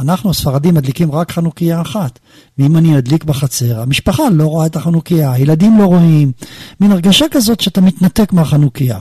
אנחנו 0.00 0.30
הספרדים 0.30 0.74
מדליקים 0.74 1.12
רק 1.12 1.32
חנוכיה 1.32 1.80
אחת, 1.80 2.18
ואם 2.58 2.76
אני 2.76 2.98
אדליק 2.98 3.24
בחצר, 3.24 3.80
המשפחה 3.80 4.22
לא 4.32 4.46
רואה 4.46 4.66
את 4.66 4.76
החנוכיה, 4.76 5.32
הילדים 5.32 5.78
לא 5.78 5.84
רואים, 5.84 6.32
מין 6.80 6.92
הרגשה 6.92 7.26
כזאת 7.30 7.60
שאתה 7.60 7.80
מתנתק 7.80 8.32
מהחנוכיה. 8.32 8.98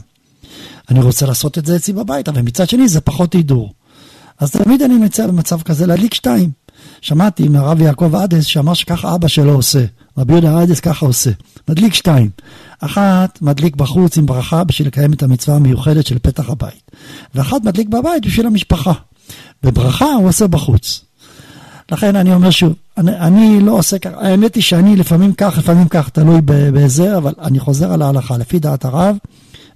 אני 0.90 1.02
רוצה 1.02 1.26
לעשות 1.26 1.58
את 1.58 1.66
זה 1.66 1.76
אצלי 1.76 1.94
בבית, 1.94 2.30
אבל 2.30 2.42
מצד 2.42 2.70
שני 2.70 2.88
זה 2.88 3.02
פחות 3.02 3.34
הידור. 3.34 3.74
אז 4.40 4.52
תמיד 4.52 4.82
אני 4.82 4.98
מציע 4.98 5.28
במצב 5.28 5.62
כזה 5.62 5.86
להדליק 5.88 6.14
שתיים. 6.14 6.52
שמעתי 7.02 7.48
מהרב 7.48 7.82
יעקב 7.82 8.16
עדס 8.16 8.46
שאמר 8.46 8.74
שככה 8.74 9.16
אבא 9.16 9.28
שלו 9.28 9.54
עושה. 9.54 9.86
רבי 10.18 10.34
יהודה 10.34 10.62
עדס 10.62 10.80
ככה 10.80 11.06
עושה. 11.06 11.32
מדליק 11.70 11.94
שתיים. 11.94 12.30
אחת 12.80 13.42
מדליק 13.42 13.76
בחוץ 13.76 14.18
עם 14.18 14.26
ברכה 14.26 14.64
בשביל 14.64 14.88
לקיים 14.88 15.14
את 15.14 15.24
המצווה 15.24 15.56
המיוחדת 15.56 16.06
של 16.06 16.20
פתח 16.20 16.50
הבית. 16.50 16.92
ואחת 17.36 17.64
מדליק 17.64 17.88
בבית 17.88 18.26
בשביל 18.26 18.48
המשפחה. 18.48 18.94
וברכה 19.64 20.06
הוא 20.06 20.28
עושה 20.28 20.48
בחוץ. 20.48 21.02
לכן 21.92 22.16
אני 22.16 22.34
אומר 22.34 22.50
שוב, 22.50 22.74
אני, 22.98 23.18
אני 23.18 23.60
לא 23.62 23.72
עושה 23.72 24.00
ככה, 24.00 24.16
האמת 24.22 24.56
היא 24.56 24.64
שאני 24.64 24.96
לפעמים 24.96 25.34
כך, 25.34 25.58
לפעמים 25.58 25.88
כך, 25.88 26.10
תלוי 26.10 26.42
בזה, 26.46 27.18
אבל 27.18 27.34
אני 27.42 27.60
חוזר 27.60 27.94
על 27.94 28.02
ההלכה. 28.02 28.38
לפי 28.38 28.60
דעת 28.60 28.86
הרב, 28.86 29.16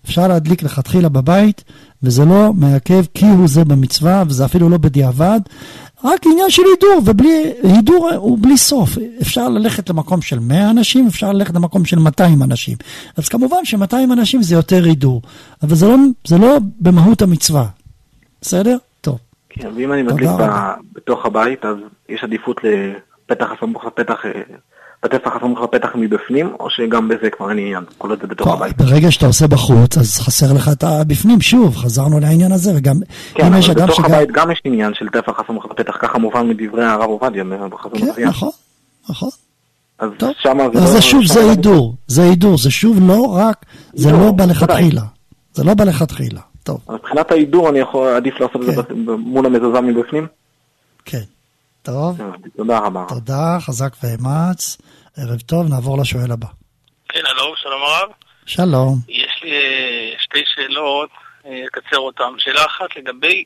אפשר 0.05 0.27
להדליק 0.27 0.63
לכתחילה 0.63 1.09
בבית, 1.09 1.63
וזה 2.03 2.25
לא 2.25 2.53
מעכב 2.53 3.05
כי 3.13 3.25
הוא 3.25 3.47
זה 3.47 3.65
במצווה, 3.65 4.23
וזה 4.27 4.45
אפילו 4.45 4.69
לא 4.69 4.77
בדיעבד, 4.77 5.39
רק 6.05 6.25
עניין 6.25 6.49
של 6.49 6.61
הידור, 6.71 7.01
ובלי, 7.05 7.53
הידור 7.63 8.09
הוא 8.15 8.37
בלי 8.41 8.57
סוף. 8.57 8.89
אפשר 9.21 9.49
ללכת 9.49 9.89
למקום 9.89 10.21
של 10.21 10.39
100 10.39 10.69
אנשים, 10.69 11.07
אפשר 11.07 11.31
ללכת 11.31 11.55
למקום 11.55 11.85
של 11.85 11.99
200 11.99 12.43
אנשים. 12.43 12.77
אז 13.17 13.29
כמובן 13.29 13.65
ש-200 13.65 14.13
אנשים 14.13 14.43
זה 14.43 14.55
יותר 14.55 14.83
הידור, 14.83 15.21
אבל 15.63 15.75
זה 15.75 15.87
לא, 15.87 15.95
זה 16.27 16.37
לא 16.37 16.57
במהות 16.79 17.21
המצווה. 17.21 17.65
בסדר? 18.41 18.77
טוב. 19.01 19.17
כן, 19.49 19.69
ואם 19.75 19.93
אני 19.93 20.03
מדליק 20.03 20.29
בתוך 20.93 21.25
הבית, 21.25 21.65
אז 21.65 21.77
יש 22.09 22.23
עדיפות 22.23 22.57
לפתח 22.63 23.45
הסמוך 23.57 23.85
לפתח 23.85 24.25
בטפח 25.05 25.35
הסמוך 25.35 25.59
לפתח 25.61 25.89
מבפנים, 25.95 26.53
או 26.59 26.69
שגם 26.69 27.07
בזה 27.07 27.29
כבר 27.29 27.49
אין 27.49 27.59
עניין, 27.59 27.83
כל 27.97 28.09
עוד 28.09 28.21
זה 28.21 28.27
בתוך 28.27 28.47
הבית. 28.47 28.77
ברגע 28.77 29.11
שאתה 29.11 29.25
עושה 29.25 29.47
בחוץ, 29.47 29.97
אז 29.97 30.19
חסר 30.19 30.53
לך 30.53 30.69
את 30.73 30.83
הבפנים, 30.83 31.41
שוב, 31.41 31.75
חזרנו 31.75 32.19
לעניין 32.19 32.51
הזה, 32.51 32.71
וגם 32.75 32.95
כן, 33.33 33.53
אבל 33.53 33.73
בתוך 33.73 33.95
שגם... 33.95 34.05
הבית 34.05 34.31
גם 34.31 34.51
יש 34.51 34.61
עניין 34.63 34.93
של 34.93 35.09
טפח 35.09 35.39
הסמוך 35.39 35.65
לפתח, 35.65 35.97
ככה 35.99 36.17
מובן 36.17 36.47
מדברי 36.47 36.85
הרב 36.85 37.09
עובדיה 37.09 37.43
בחזון 37.43 38.13
כן, 38.15 38.27
נכון, 38.27 38.49
נכון. 39.09 39.29
אז 39.99 40.09
טוב. 40.17 40.29
שמה 40.39 40.63
זה 40.73 40.79
אז 40.79 40.85
לא... 40.85 40.91
זה 40.91 41.01
שוב, 41.01 41.25
זה 41.25 41.39
הידור, 41.39 41.95
זה 42.07 42.23
הידור, 42.23 42.57
זה 42.57 42.71
שוב 42.71 42.97
לא 43.07 43.35
רק, 43.37 43.65
זה 43.93 44.11
לא 44.11 44.31
בא 44.31 44.45
לכתחילה. 44.45 45.01
זה 45.53 45.63
לא 45.63 45.73
בא 45.73 45.83
לכתחילה, 45.83 46.41
טוב. 46.63 46.79
מבחינת 46.89 47.31
ההידור 47.31 47.69
אני 47.69 47.79
יכול, 47.79 48.07
עדיף 48.07 48.39
לעשות 48.39 48.61
את 48.69 48.75
זה 48.75 48.83
כן. 48.83 48.93
מול 49.17 49.45
המזוזה 49.45 49.81
מבפנים? 49.81 50.27
כן. 51.05 51.21
טוב. 51.85 52.17
תודה 52.57 52.79
רבה. 52.79 53.05
תודה, 53.09 53.57
חזק 53.59 53.93
ואמץ. 54.03 54.77
ערב 55.17 55.39
טוב, 55.39 55.69
נעבור 55.69 55.97
לשואל 56.01 56.31
הבא. 56.31 56.47
כן, 57.09 57.25
הלו, 57.25 57.55
שלום 57.55 57.81
הרב. 57.81 58.09
שלום. 58.45 58.95
יש 59.09 59.43
לי 59.43 59.51
אה, 59.51 60.13
שתי 60.19 60.43
שאלות, 60.45 61.09
אה, 61.45 61.61
אקצר 61.67 61.97
אותן. 61.97 62.33
שאלה 62.37 62.65
אחת 62.65 62.95
לגבי, 62.95 63.43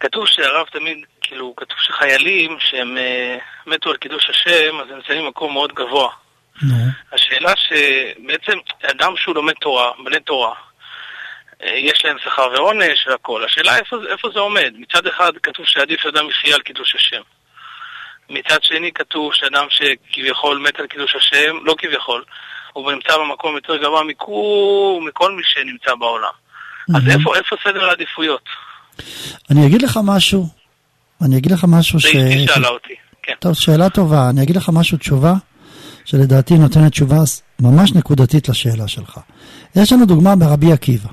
כתוב 0.00 0.26
שהרב 0.26 0.66
תמיד, 0.72 0.98
כאילו, 1.20 1.54
כתוב 1.56 1.78
שחיילים 1.80 2.56
שהם 2.60 2.98
אה, 2.98 3.38
מתו 3.66 3.90
על 3.90 3.96
קידוש 3.96 4.30
השם, 4.30 4.80
אז 4.80 4.90
הם 4.90 4.96
נמצאים 4.96 5.24
במקום 5.24 5.52
מאוד 5.52 5.72
גבוה. 5.72 6.10
נו. 6.62 6.74
השאלה 7.12 7.52
שבעצם 7.56 8.58
אדם 8.90 9.16
שהוא 9.16 9.34
לומד 9.34 9.54
תורה, 9.60 9.90
בני 10.04 10.20
תורה, 10.20 10.54
יש 11.62 12.04
להם 12.04 12.16
שכר 12.24 12.48
ועונש 12.54 13.06
והכול. 13.06 13.44
השאלה 13.44 13.78
איפה, 13.78 13.96
איפה 14.12 14.28
זה 14.34 14.40
עומד. 14.40 14.72
מצד 14.78 15.06
אחד 15.06 15.32
כתוב 15.42 15.66
שעדיף 15.66 16.00
שאדם 16.00 16.28
יחיה 16.28 16.54
על 16.54 16.60
קידוש 16.60 16.94
השם. 16.94 17.22
מצד 18.30 18.58
שני 18.62 18.90
כתוב 18.94 19.34
שאדם 19.34 19.66
שכביכול 19.70 20.58
מת 20.68 20.80
על 20.80 20.86
קידוש 20.86 21.16
השם, 21.16 21.56
לא 21.62 21.74
כביכול, 21.78 22.24
הוא 22.72 22.92
נמצא 22.92 23.16
במקום 23.18 23.54
יותר 23.54 23.76
גבוה 23.76 24.04
מכו, 24.04 25.00
מכל 25.08 25.32
מי 25.32 25.42
שנמצא 25.44 25.94
בעולם. 25.94 26.32
אז 26.94 27.02
איפה, 27.08 27.36
איפה 27.36 27.56
סדר 27.64 27.84
העדיפויות? 27.84 28.48
אני 29.50 29.66
אגיד 29.66 29.82
לך 29.82 29.98
משהו, 30.04 30.46
אני 31.22 31.38
אגיד 31.38 31.52
לך 31.52 31.64
משהו 31.68 32.00
ש... 32.00 32.04
היא 32.04 32.48
שאלה 32.48 32.68
אותי, 32.68 32.94
כן. 33.22 33.34
טוב, 33.38 33.54
שאלה 33.54 33.90
טובה. 33.90 34.30
אני 34.30 34.42
אגיד 34.42 34.56
לך 34.56 34.70
משהו, 34.72 34.98
תשובה, 34.98 35.34
שלדעתי 36.04 36.54
נותנת 36.54 36.92
תשובה 36.92 37.16
ממש 37.60 37.92
נקודתית 37.92 38.48
לשאלה 38.48 38.88
שלך. 38.88 39.20
יש 39.76 39.92
לנו 39.92 40.06
דוגמה 40.06 40.36
ברבי 40.36 40.72
עקיבא. 40.72 41.08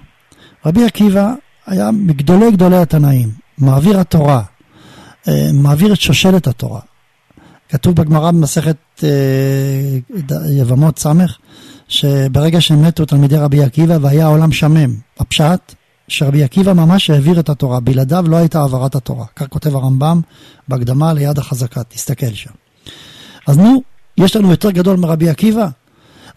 רבי 0.65 0.85
עקיבא 0.85 1.33
היה 1.67 1.91
מגדולי 1.91 2.51
גדולי 2.51 2.77
התנאים, 2.77 3.29
מעביר 3.57 3.99
התורה, 3.99 4.41
אה, 5.27 5.33
מעביר 5.53 5.93
את 5.93 6.01
שושלת 6.01 6.47
התורה. 6.47 6.79
כתוב 7.71 7.95
בגמרא 7.95 8.31
במסכת 8.31 8.77
אה, 9.03 9.09
יבמות 10.49 10.99
ס', 10.99 11.07
שברגע 11.87 12.61
שהם 12.61 12.81
מתו 12.81 13.05
תלמידי 13.05 13.37
רבי 13.37 13.63
עקיבא 13.63 13.97
והיה 14.01 14.25
העולם 14.25 14.51
שמם. 14.51 14.95
הפשט, 15.19 15.75
שרבי 16.07 16.43
עקיבא 16.43 16.73
ממש 16.73 17.09
העביר 17.09 17.39
את 17.39 17.49
התורה, 17.49 17.79
בלעדיו 17.79 18.25
לא 18.27 18.37
הייתה 18.37 18.59
העברת 18.61 18.95
התורה. 18.95 19.25
כך 19.35 19.47
כותב 19.47 19.75
הרמב"ם 19.75 20.21
בהקדמה 20.67 21.13
ליד 21.13 21.37
החזקה, 21.37 21.83
תסתכל 21.83 22.33
שם. 22.33 22.51
אז 23.47 23.57
נו, 23.57 23.81
יש 24.17 24.35
לנו 24.35 24.51
יותר 24.51 24.71
גדול 24.71 24.97
מרבי 24.97 25.29
עקיבא? 25.29 25.67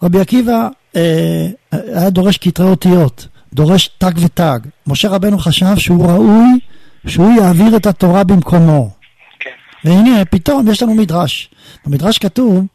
רבי 0.03 0.19
עקיבא 0.19 0.67
אה, 0.95 1.47
היה 1.71 2.09
דורש 2.09 2.37
כתרי 2.37 2.69
אותיות, 2.69 3.27
דורש 3.53 3.87
תג 3.97 4.13
ותג. 4.17 4.59
משה 4.87 5.09
רבנו 5.09 5.37
חשב 5.37 5.77
שהוא 5.77 6.05
ראוי 6.05 6.59
שהוא 7.07 7.41
יעביר 7.41 7.77
את 7.77 7.85
התורה 7.85 8.23
במקומו. 8.23 8.89
והנה, 9.85 10.25
פתאום 10.25 10.67
יש 10.67 10.83
לנו 10.83 10.95
מדרש. 10.95 11.49
במדרש 11.85 12.17
כתוב 12.17 12.65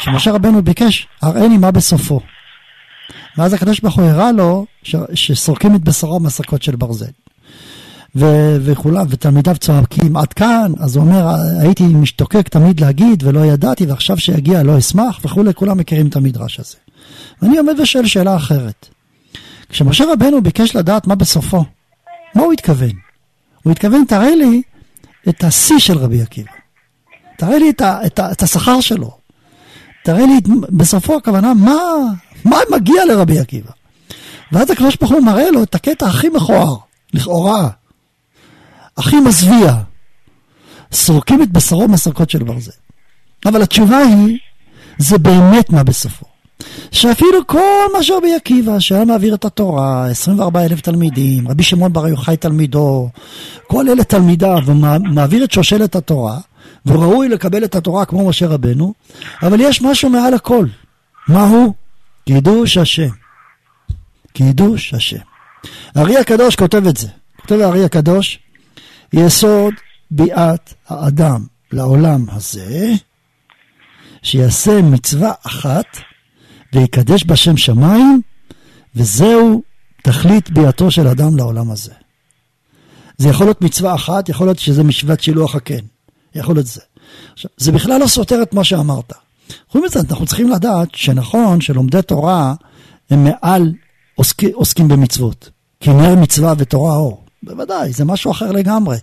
שמשה 0.00 0.32
רבנו 0.32 0.62
ביקש, 0.62 1.06
הראני 1.22 1.58
מה 1.58 1.70
בסופו. 1.70 2.20
ואז 3.38 3.52
הקדוש 3.52 3.80
ברוך 3.80 3.94
הוא 3.94 4.04
הראה 4.04 4.32
לו 4.32 4.66
ש- 4.82 4.96
שסורקים 5.14 5.74
את 5.74 5.80
בשרו 5.84 6.20
מסרקות 6.20 6.62
של 6.62 6.76
ברזל. 6.76 7.10
ו- 8.16 8.56
וכולם, 8.60 9.06
ותלמידיו 9.08 9.56
צועקים 9.56 10.16
עד 10.16 10.32
כאן, 10.32 10.72
אז 10.80 10.96
הוא 10.96 11.04
אומר, 11.04 11.28
הייתי 11.60 11.84
משתוקק 11.84 12.48
תמיד 12.48 12.80
להגיד 12.80 13.22
ולא 13.22 13.46
ידעתי, 13.46 13.86
ועכשיו 13.86 14.18
שיגיע 14.18 14.62
לא 14.62 14.78
אשמח 14.78 15.20
וכולי, 15.24 15.54
כולם 15.54 15.78
מכירים 15.78 16.06
את 16.06 16.16
המדרש 16.16 16.60
הזה. 16.60 16.76
ואני 17.42 17.58
עומד 17.58 17.80
ושואל 17.80 18.06
שאלה 18.06 18.36
אחרת. 18.36 18.88
כשמשה 19.68 20.04
רבנו 20.12 20.42
ביקש 20.42 20.76
לדעת 20.76 21.06
מה 21.06 21.14
בסופו, 21.14 21.64
מה 22.34 22.42
הוא 22.42 22.52
התכוון? 22.52 22.90
הוא 23.62 23.72
התכוון, 23.72 24.04
תראה 24.08 24.36
לי 24.36 24.62
את 25.28 25.44
השיא 25.44 25.78
של 25.78 25.98
רבי 25.98 26.22
עקיבא. 26.22 26.50
תראה 27.36 27.58
לי 27.58 27.70
את, 27.70 27.80
ה, 27.80 28.06
את, 28.06 28.18
ה, 28.18 28.32
את 28.32 28.42
השכר 28.42 28.80
שלו. 28.80 29.16
תראה 30.04 30.26
לי 30.26 30.40
בסופו 30.70 31.16
הכוונה 31.16 31.54
מה, 31.54 31.78
מה 32.44 32.56
מגיע 32.70 33.04
לרבי 33.04 33.38
עקיבא. 33.38 33.70
ואז 34.52 34.70
הקדוש 34.70 34.96
ברוך 34.96 35.12
הוא 35.12 35.22
מראה 35.22 35.50
לו 35.50 35.62
את 35.62 35.74
הקטע 35.74 36.06
הכי 36.06 36.28
מכוער, 36.28 36.76
לכאורה, 37.14 37.68
הכי 38.96 39.20
מזוויע. 39.20 39.74
סורקים 40.92 41.42
את 41.42 41.50
בשרו 41.50 41.88
מסרקות 41.88 42.30
של 42.30 42.42
ברזל. 42.42 42.72
אבל 43.46 43.62
התשובה 43.62 43.98
היא, 43.98 44.38
זה 44.98 45.18
באמת 45.18 45.70
מה 45.70 45.82
בסופו. 45.82 46.29
שאפילו 46.90 47.46
כל 47.46 47.86
מה 47.92 48.02
שרבי 48.02 48.34
עקיבא, 48.34 48.78
שהיה 48.78 49.04
מעביר 49.04 49.34
את 49.34 49.44
התורה, 49.44 50.06
24 50.10 50.64
אלף 50.64 50.80
תלמידים, 50.80 51.48
רבי 51.48 51.62
שמעון 51.62 51.92
בר 51.92 52.08
יוחאי 52.08 52.36
תלמידו, 52.36 53.08
כל 53.66 53.88
אלה 53.88 54.04
תלמידיו, 54.04 54.58
ומעביר 54.66 55.44
את 55.44 55.50
שושלת 55.50 55.96
התורה, 55.96 56.38
וראוי 56.86 57.28
לקבל 57.28 57.64
את 57.64 57.74
התורה 57.74 58.04
כמו 58.04 58.28
משה 58.28 58.46
רבנו, 58.46 58.94
אבל 59.42 59.60
יש 59.60 59.82
משהו 59.82 60.10
מעל 60.10 60.34
הכל. 60.34 60.66
מהו? 61.28 61.74
קידוש 62.26 62.76
השם. 62.76 63.08
קידוש 64.32 64.94
השם. 64.94 65.18
הארי 65.94 66.16
הקדוש 66.16 66.56
כותב 66.56 66.86
את 66.86 66.96
זה. 66.96 67.08
כותב 67.40 67.60
הארי 67.60 67.84
הקדוש, 67.84 68.38
יסוד 69.12 69.74
ביאת 70.10 70.74
האדם 70.88 71.46
לעולם 71.72 72.24
הזה, 72.28 72.92
שיעשה 74.22 74.82
מצווה 74.82 75.32
אחת 75.46 75.86
ויקדש 76.72 77.24
בשם 77.24 77.56
שמיים, 77.56 78.20
וזהו 78.94 79.62
תכלית 80.02 80.50
ביאתו 80.50 80.90
של 80.90 81.08
אדם 81.08 81.36
לעולם 81.36 81.70
הזה. 81.70 81.92
זה 83.18 83.28
יכול 83.28 83.46
להיות 83.46 83.62
מצווה 83.62 83.94
אחת, 83.94 84.28
יכול 84.28 84.46
להיות 84.46 84.58
שזה 84.58 84.82
משוות 84.84 85.20
שילוח 85.20 85.54
הקן. 85.54 85.84
יכול 86.34 86.54
להיות 86.54 86.66
זה. 86.66 86.80
עכשיו, 87.32 87.50
זה 87.56 87.72
בכלל 87.72 88.00
לא 88.00 88.06
סותר 88.06 88.42
את 88.42 88.54
מה 88.54 88.64
שאמרת. 88.64 89.12
חוץ 89.68 89.84
מזה, 89.84 90.00
אנחנו 90.10 90.26
צריכים 90.26 90.50
לדעת 90.50 90.88
שנכון 90.94 91.60
שלומדי 91.60 92.02
תורה 92.02 92.54
הם 93.10 93.24
מעל 93.24 93.72
עוסק, 94.14 94.44
עוסקים 94.52 94.88
במצוות. 94.88 95.50
כי 95.80 95.90
נר 95.90 96.14
מצווה 96.14 96.54
ותורה 96.58 96.96
אור. 96.96 97.24
בוודאי, 97.42 97.92
זה 97.92 98.04
משהו 98.04 98.30
אחר 98.30 98.52
לגמרי. 98.52 98.96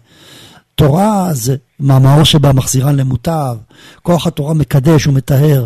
תורה 0.76 1.34
זה 1.34 1.56
מאמרו 1.80 2.26
שבה 2.26 2.54
מחזירן 2.54 2.96
למוטב, 2.96 3.58
כוח 4.02 4.28
התורה 4.28 4.54
מקדש 4.54 5.08
ומטהר. 5.08 5.66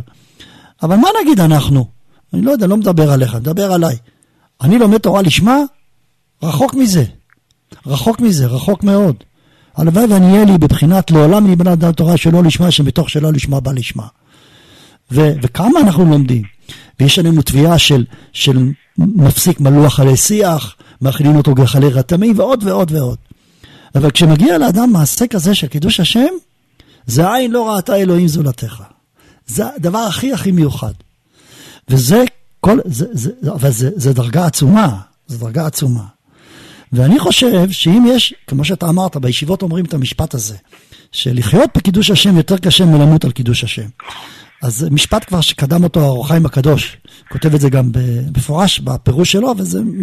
אבל 0.84 0.96
מה 0.96 1.08
נגיד 1.22 1.40
אנחנו? 1.40 1.86
אני 2.34 2.42
לא 2.42 2.52
יודע, 2.52 2.68
לא 2.68 2.78
מדבר 2.78 3.12
עליך, 3.12 3.36
מדבר 3.36 3.72
עליי. 3.72 3.98
אני 4.62 4.80
לומד 4.80 4.98
תורה 4.98 5.22
לשמה? 5.22 5.58
רחוק 6.44 6.74
מזה. 6.74 7.04
רחוק 7.86 8.20
מזה, 8.20 8.48
רחוק 8.48 8.84
מאוד. 8.84 9.16
הלוואי 9.76 10.06
ואני 10.06 10.34
אהיה 10.34 10.46
לי 10.46 10.58
בבחינת 10.58 11.12
לעולם 11.12 11.52
נבנה 11.52 11.76
דעת 11.76 11.98
תורה 11.98 12.18
שלא 12.18 12.44
לשמה, 12.44 12.72
שמתוך 12.72 13.10
שלא 13.10 13.34
לשמה 13.34 13.60
בא 13.60 13.72
לשמה. 13.72 14.08
ו- 15.12 15.32
וכמה 15.42 15.80
אנחנו 15.80 16.06
לומדים. 16.06 16.44
ויש 17.00 17.20
עלינו 17.20 17.42
תביעה 17.42 17.78
של, 17.78 18.06
של 18.34 18.72
מפסיק 18.98 19.60
מלוח 19.60 20.00
עלי 20.00 20.18
שיח, 20.18 20.76
מאכילים 21.02 21.36
אותו 21.36 21.56
גחלי 21.56 21.90
רתמים 21.90 22.40
ועוד 22.40 22.64
ועוד 22.64 22.92
ועוד. 22.92 23.18
אבל 23.96 24.12
כשמגיע 24.12 24.58
לאדם 24.58 24.90
מעשה 24.94 25.28
כזה 25.28 25.56
של 25.56 25.68
קידוש 25.68 26.00
השם, 26.00 26.30
זה 27.06 27.34
עין 27.34 27.52
לא 27.52 27.70
ראתה 27.70 27.96
אלוהים 27.96 28.28
זולתך. 28.28 28.84
זה 29.52 29.64
הדבר 29.76 29.98
הכי 29.98 30.34
הכי 30.34 30.52
מיוחד. 30.52 30.94
וזה 31.90 32.24
כל, 32.60 32.80
זה, 32.86 33.06
זה, 33.12 33.32
אבל 33.52 33.72
זה, 33.72 33.90
זה 33.96 34.14
דרגה 34.14 34.46
עצומה, 34.46 34.98
זו 35.28 35.38
דרגה 35.38 35.66
עצומה. 35.66 36.04
ואני 36.94 37.20
חושב 37.20 37.72
שאם 37.72 38.06
יש, 38.08 38.34
כמו 38.48 38.66
שאתה 38.66 38.90
אמרת, 38.90 39.18
בישיבות 39.18 39.62
אומרים 39.62 39.86
את 39.86 39.94
המשפט 39.94 40.34
הזה, 40.34 40.56
שלחיות 41.12 41.70
בקידוש 41.78 42.12
השם 42.12 42.38
יותר 42.38 42.58
קשה 42.58 42.86
מלמות 42.86 43.26
על 43.26 43.32
קידוש 43.32 43.64
השם. 43.64 43.88
אז 44.62 44.88
משפט 44.92 45.26
כבר 45.28 45.42
שקדם 45.42 45.84
אותו 45.84 46.00
האור 46.00 46.26
החיים 46.26 46.46
הקדוש, 46.46 46.98
כותב 47.30 47.54
את 47.54 47.62
זה 47.62 47.70
גם 47.70 47.92
במפורש 47.92 48.80
בפירוש 48.80 49.32
שלו, 49.32 49.54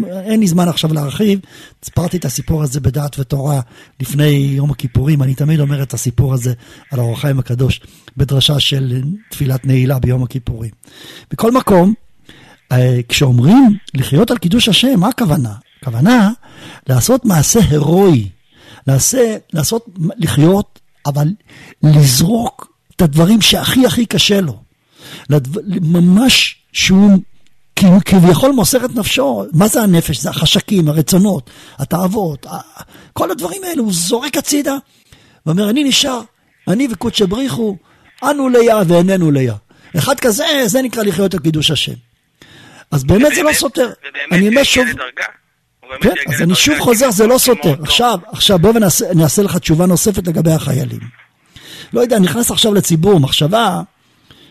ואין 0.03 0.41
לי 0.41 0.47
זמן 0.47 0.69
עכשיו 0.69 0.95
להרחיב. 0.95 1.41
סיפרתי 1.85 2.17
את 2.17 2.25
הסיפור 2.25 2.63
הזה 2.63 2.81
בדעת 2.81 3.19
ותורה 3.19 3.61
לפני 4.01 4.25
יום 4.27 4.71
הכיפורים, 4.71 5.23
אני 5.23 5.35
תמיד 5.35 5.61
אומר 5.61 5.83
את 5.83 5.95
הסיפור 5.95 6.35
הזה 6.35 6.53
על 6.91 6.99
האור 6.99 7.13
החיים 7.13 7.39
הקדוש 7.39 7.81
בדרשה 8.17 8.61
של 8.61 9.03
תפילת 9.31 9.67
נעילה 9.67 9.99
ביום 9.99 10.23
הכיפורים. 10.23 10.71
בכל 11.31 11.53
מקום, 11.53 11.95
אה, 12.73 13.01
כשאומרים 13.09 13.77
לחיות 13.95 14.31
על 14.31 14.39
קידוש 14.39 14.69
השם, 14.69 15.01
מה 15.01 15.09
הכוונה? 15.09 15.55
הכוונה 15.81 16.31
לעשות 16.89 17.25
מעשה 17.25 17.61
הירואי, 17.71 18.29
לעשה, 18.87 19.37
לעשות, 19.53 19.87
לחיות, 20.19 20.81
אבל 21.07 21.29
לזרוק 21.83 22.78
את 22.99 23.03
הדברים 23.03 23.41
שהכי 23.41 23.87
הכי 23.87 24.07
קשה 24.07 24.41
לו. 24.41 24.63
ממש 25.67 26.57
שהוא 26.73 27.19
כביכול 28.05 28.51
מוסר 28.51 28.85
את 28.85 28.95
נפשו. 28.95 29.45
מה 29.53 29.69
זה 29.69 29.83
הנפש? 29.83 30.19
זה 30.21 30.31
החשקים, 30.31 30.89
הרצונות, 30.89 31.51
התאוות, 31.79 32.47
כל 33.13 33.31
הדברים 33.31 33.65
האלו, 33.65 33.85
הוא 33.85 33.93
זורק 33.93 34.37
הצידה 34.37 34.77
ואומר, 35.47 35.71
אני 35.71 35.85
נשאר, 35.85 36.21
אני 36.69 36.89
וקודשא 36.93 37.27
בריחו, 37.27 37.77
אנו 38.25 38.49
ליה 38.49 38.83
ואיננו 38.89 39.31
ליה. 39.31 39.55
אחד 39.99 40.21
כזה, 40.21 40.45
זה 40.67 40.83
נקרא 40.83 41.03
לחיות 41.03 41.35
על 41.35 41.41
קידוש 41.41 41.71
השם. 41.71 41.93
אז 42.91 43.05
באמת 43.05 43.35
זה 43.35 43.43
לא 43.43 43.53
סותר. 43.53 43.91
אני 44.33 44.49
אומר 44.49 44.63
שוב... 44.63 44.87
כן, 46.01 46.15
אז 46.35 46.43
אני 46.43 46.55
שוב 46.55 46.79
חוזר, 46.79 47.11
זה 47.11 47.27
לא 47.27 47.39
סותר. 47.39 47.75
עכשיו, 47.83 48.19
עכשיו 48.27 48.59
בואו 48.59 48.75
ונעשה 48.75 49.43
לך 49.43 49.57
תשובה 49.57 49.87
נוספת 49.87 50.27
לגבי 50.29 50.53
החיילים. 50.53 51.01
לא 51.93 52.01
יודע, 52.01 52.19
נכנס 52.19 52.51
עכשיו 52.51 52.75
לציבור 52.75 53.21
מחשבה 53.21 53.83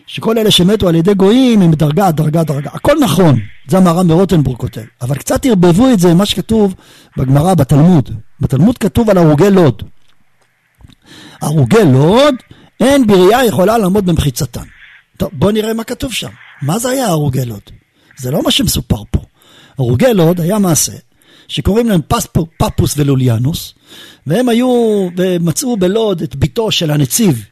שכל 0.06 0.38
אלה 0.38 0.50
שמתו 0.50 0.88
על 0.88 0.94
ידי 0.94 1.14
גויים 1.14 1.62
הם 1.62 1.72
דרגה, 1.72 2.10
דרגה, 2.10 2.42
דרגה. 2.44 2.70
הכל 2.72 2.96
נכון, 3.00 3.40
זה 3.68 3.78
המהר"ם 3.78 4.08
ברוטנבורג 4.08 4.58
כותב. 4.58 4.80
אבל 5.02 5.16
קצת 5.16 5.46
ערבבו 5.46 5.90
את 5.92 5.98
זה 5.98 6.10
עם 6.10 6.18
מה 6.18 6.26
שכתוב 6.26 6.74
בגמרא, 7.16 7.54
בתלמוד. 7.54 8.10
בתלמוד 8.40 8.78
כתוב 8.78 9.10
על 9.10 9.18
הרוגי 9.18 9.50
לוד. 9.50 9.82
הרוגי 11.40 11.84
לוד, 11.92 12.34
אין 12.80 13.06
בריאה 13.06 13.44
יכולה 13.44 13.78
לעמוד 13.78 14.06
במחיצתן. 14.06 14.64
טוב, 15.16 15.30
בואו 15.32 15.50
נראה 15.50 15.74
מה 15.74 15.84
כתוב 15.84 16.12
שם. 16.12 16.30
מה 16.62 16.78
זה 16.78 16.88
היה 16.88 17.06
הרוגי 17.06 17.44
לוד? 17.44 17.62
זה 18.18 18.30
לא 18.30 18.42
מה 18.42 18.50
שמסופר 18.50 19.02
פה. 19.10 19.20
הרוגי 19.78 20.14
לוד 20.14 20.40
היה 20.40 20.58
מעשה 20.58 20.92
שקוראים 21.48 21.88
להם 21.88 22.00
פספו, 22.08 22.46
פפוס 22.58 22.94
ולוליאנוס, 22.96 23.74
והם 24.28 24.48
היו, 24.48 25.08
ומצאו 25.16 25.76
בלוד 25.76 26.22
את 26.22 26.36
בתו 26.36 26.70
של 26.70 26.90
הנציב, 26.90 27.44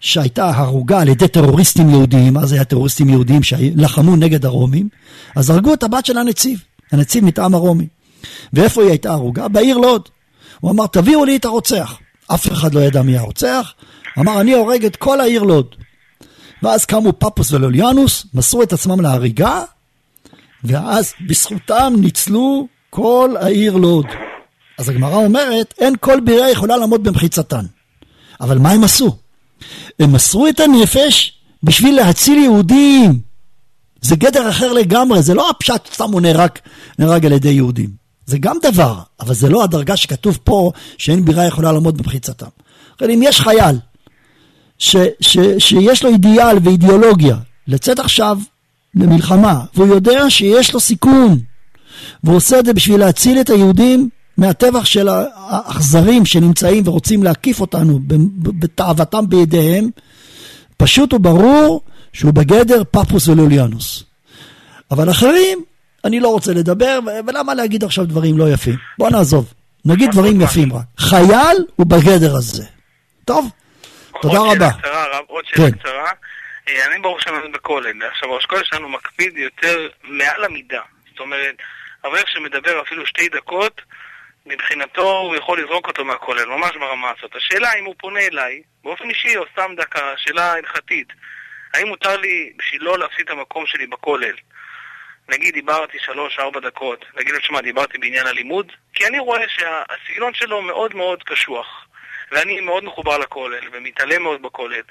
שהייתה 0.00 0.50
הרוגה 0.54 1.00
על 1.00 1.08
ידי 1.08 1.28
טרוריסטים 1.28 1.90
יהודיים, 1.90 2.36
אז 2.36 2.52
היה 2.52 2.64
טרוריסטים 2.64 3.08
יהודיים 3.08 3.42
שלחמו 3.42 4.16
נגד 4.16 4.44
הרומים, 4.44 4.88
אז 5.36 5.50
הרגו 5.50 5.74
את 5.74 5.82
הבת 5.82 6.06
של 6.06 6.18
הנציב, 6.18 6.62
הנציב 6.92 7.24
מטעם 7.24 7.54
הרומי. 7.54 7.86
ואיפה 8.52 8.82
היא 8.82 8.90
הייתה 8.90 9.12
הרוגה? 9.12 9.48
בעיר 9.48 9.78
לוד. 9.78 10.08
הוא 10.60 10.70
אמר, 10.70 10.86
תביאו 10.86 11.24
לי 11.24 11.36
את 11.36 11.44
הרוצח. 11.44 11.98
אף 12.26 12.52
אחד 12.52 12.74
לא 12.74 12.80
ידע 12.80 13.02
מי 13.02 13.18
הרוצח. 13.18 13.72
אמר, 14.18 14.40
אני 14.40 14.52
הורג 14.52 14.84
את 14.84 14.96
כל 14.96 15.20
העיר 15.20 15.42
לוד. 15.42 15.66
ואז 16.62 16.84
קמו 16.84 17.12
פפוס 17.18 17.52
ולוליאנוס, 17.52 18.26
מסרו 18.34 18.62
את 18.62 18.72
עצמם 18.72 19.00
להריגה, 19.00 19.62
ואז 20.64 21.12
בזכותם 21.26 21.92
ניצלו 21.98 22.66
כל 22.90 23.34
העיר 23.40 23.76
לוד. 23.76 24.06
אז 24.82 24.88
הגמרא 24.88 25.14
אומרת, 25.14 25.74
אין 25.78 25.94
כל 26.00 26.20
בירה 26.20 26.50
יכולה 26.50 26.76
לעמוד 26.76 27.04
במחיצתן. 27.04 27.64
אבל 28.40 28.58
מה 28.58 28.70
הם 28.70 28.84
עשו? 28.84 29.16
הם 30.00 30.12
מסרו 30.12 30.48
את 30.48 30.60
הנפש 30.60 31.32
בשביל 31.62 31.96
להציל 31.96 32.38
יהודים. 32.38 33.20
זה 34.00 34.16
גדר 34.16 34.48
אחר 34.48 34.72
לגמרי, 34.72 35.22
זה 35.22 35.34
לא 35.34 35.50
הפשט 35.50 35.88
סתם 35.94 36.12
הוא 36.12 36.20
נהרג, 36.20 36.50
נהרג 36.98 37.26
על 37.26 37.32
ידי 37.32 37.48
יהודים. 37.48 37.90
זה 38.26 38.38
גם 38.38 38.56
דבר, 38.62 38.98
אבל 39.20 39.34
זה 39.34 39.48
לא 39.48 39.64
הדרגה 39.64 39.96
שכתוב 39.96 40.38
פה 40.44 40.72
שאין 40.98 41.24
בירה 41.24 41.46
יכולה 41.46 41.72
לעמוד 41.72 41.98
במחיצתם. 41.98 42.46
אם 43.02 43.20
יש 43.22 43.40
חייל 43.40 43.78
ש, 44.78 44.96
ש, 45.20 45.38
שיש 45.58 46.02
לו 46.02 46.10
אידיאל 46.10 46.56
ואידיאולוגיה 46.62 47.36
לצאת 47.66 47.98
עכשיו 47.98 48.38
למלחמה, 48.94 49.60
והוא 49.74 49.86
יודע 49.86 50.30
שיש 50.30 50.74
לו 50.74 50.80
סיכון, 50.80 51.38
והוא 52.24 52.36
עושה 52.36 52.58
את 52.58 52.64
זה 52.64 52.72
בשביל 52.72 53.00
להציל 53.00 53.40
את 53.40 53.50
היהודים 53.50 54.08
מהטבח 54.36 54.84
של 54.84 55.08
האכזרים 55.08 56.26
שנמצאים 56.26 56.88
ורוצים 56.88 57.22
להקיף 57.22 57.60
אותנו 57.60 58.00
בתאוותם 58.42 59.28
בידיהם, 59.28 59.88
פשוט 60.76 61.12
וברור 61.12 61.82
שהוא 62.12 62.34
בגדר 62.34 62.82
פפוס 62.90 63.28
ולוליאנוס. 63.28 64.04
אבל 64.90 65.10
אחרים, 65.10 65.64
אני 66.04 66.20
לא 66.20 66.28
רוצה 66.28 66.52
לדבר, 66.52 66.98
ולמה 67.26 67.54
להגיד 67.54 67.84
עכשיו 67.84 68.04
דברים 68.04 68.38
לא 68.38 68.52
יפים? 68.52 68.76
בוא 68.98 69.10
נעזוב, 69.10 69.52
נגיד 69.84 70.10
דברים 70.10 70.40
יפים 70.40 70.72
רק. 70.72 70.82
חייל 70.98 71.56
הוא 71.76 71.86
בגדר 71.86 72.36
הזה. 72.36 72.64
טוב, 73.24 73.50
תודה 74.22 74.38
רבה. 74.38 74.68
עוד 75.26 75.44
שאלה 75.46 75.70
כן. 75.70 75.78
קצרה. 75.78 76.10
אה, 76.68 76.86
אני 76.86 77.02
ברוך 77.02 77.22
שם 77.22 77.30
בכולל. 77.54 78.02
עכשיו, 78.12 78.32
ראש 78.32 78.44
כולל 78.44 78.62
שלנו 78.64 78.88
מקפיד 78.88 79.36
יותר 79.36 79.88
מעל 80.04 80.44
המידה. 80.44 80.80
זאת 81.10 81.20
אומרת, 81.20 81.54
אברך 82.06 82.24
שמדבר 82.28 82.82
אפילו 82.82 83.06
שתי 83.06 83.28
דקות, 83.28 83.80
מבחינתו 84.46 85.18
הוא 85.18 85.36
יכול 85.36 85.62
לזרוק 85.62 85.88
אותו 85.88 86.04
מהכולל, 86.04 86.44
ממש 86.44 86.76
ברמה 86.76 87.12
הזאת. 87.18 87.36
השאלה 87.36 87.72
אם 87.78 87.84
הוא 87.84 87.94
פונה 87.98 88.20
אליי, 88.20 88.62
באופן 88.84 89.10
אישי 89.10 89.36
או 89.36 89.44
סתם 89.52 89.72
דקה, 89.76 90.14
שאלה 90.16 90.52
הלכתית, 90.52 91.08
האם 91.74 91.88
מותר 91.88 92.16
לי 92.16 92.52
בשביל 92.56 92.82
לא 92.82 92.98
להפסיד 92.98 93.24
את 93.24 93.30
המקום 93.30 93.66
שלי 93.66 93.86
בכולל? 93.86 94.34
נגיד 95.28 95.54
דיברתי 95.54 95.98
שלוש-ארבע 95.98 96.60
דקות, 96.60 97.04
נגיד 97.14 97.34
לו, 97.34 97.40
שמע, 97.40 97.60
דיברתי 97.60 97.98
בעניין 97.98 98.26
הלימוד, 98.26 98.72
כי 98.94 99.06
אני 99.06 99.18
רואה 99.18 99.48
שהסגנון 99.48 100.34
שלו 100.34 100.62
מאוד 100.62 100.94
מאוד 100.94 101.22
קשוח, 101.22 101.86
ואני 102.30 102.60
מאוד 102.60 102.84
מחובר 102.84 103.18
לכולל, 103.18 103.68
ומתעלם 103.72 104.22
מאוד 104.22 104.42
בכולל. 104.42 104.82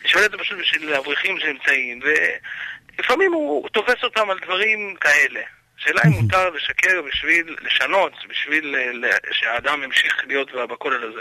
אני 0.00 0.08
שואל 0.08 0.24
את 0.24 0.30
זה 0.30 0.38
פשוט 0.38 0.58
בשביל 0.58 0.94
האברכים 0.94 1.38
שנמצאים, 1.40 2.00
ולפעמים 2.02 3.32
הוא 3.32 3.68
תופס 3.68 4.04
אותם 4.04 4.30
על 4.30 4.38
דברים 4.38 4.94
כאלה. 5.00 5.40
השאלה 5.78 6.00
אם 6.06 6.22
מותר 6.22 6.50
לשקר 6.50 7.00
בשביל 7.08 7.56
לשנות, 7.66 8.12
בשביל 8.30 8.74
אה, 9.04 9.10
שהאדם 9.32 9.82
ימשיך 9.82 10.14
להיות 10.26 10.48
בכולל 10.70 11.00
הזה. 11.12 11.20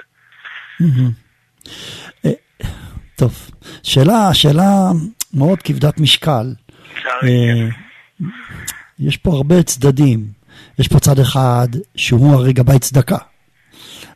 אה, 2.26 2.32
טוב, 3.16 3.50
שאלה, 3.84 4.34
שאלה 4.34 4.92
מאוד 5.34 5.62
כבדת 5.62 6.00
משקל. 6.00 6.54
אה, 7.06 7.68
יש 9.00 9.18
פה 9.18 9.32
הרבה 9.32 9.63
צדדים. 9.63 10.26
יש 10.80 10.88
פה 10.88 11.00
צד 11.00 11.20
אחד 11.20 11.68
שהוא 11.96 12.34
הרי 12.34 12.54
גבאי 12.54 12.80
צדקה. 12.80 13.18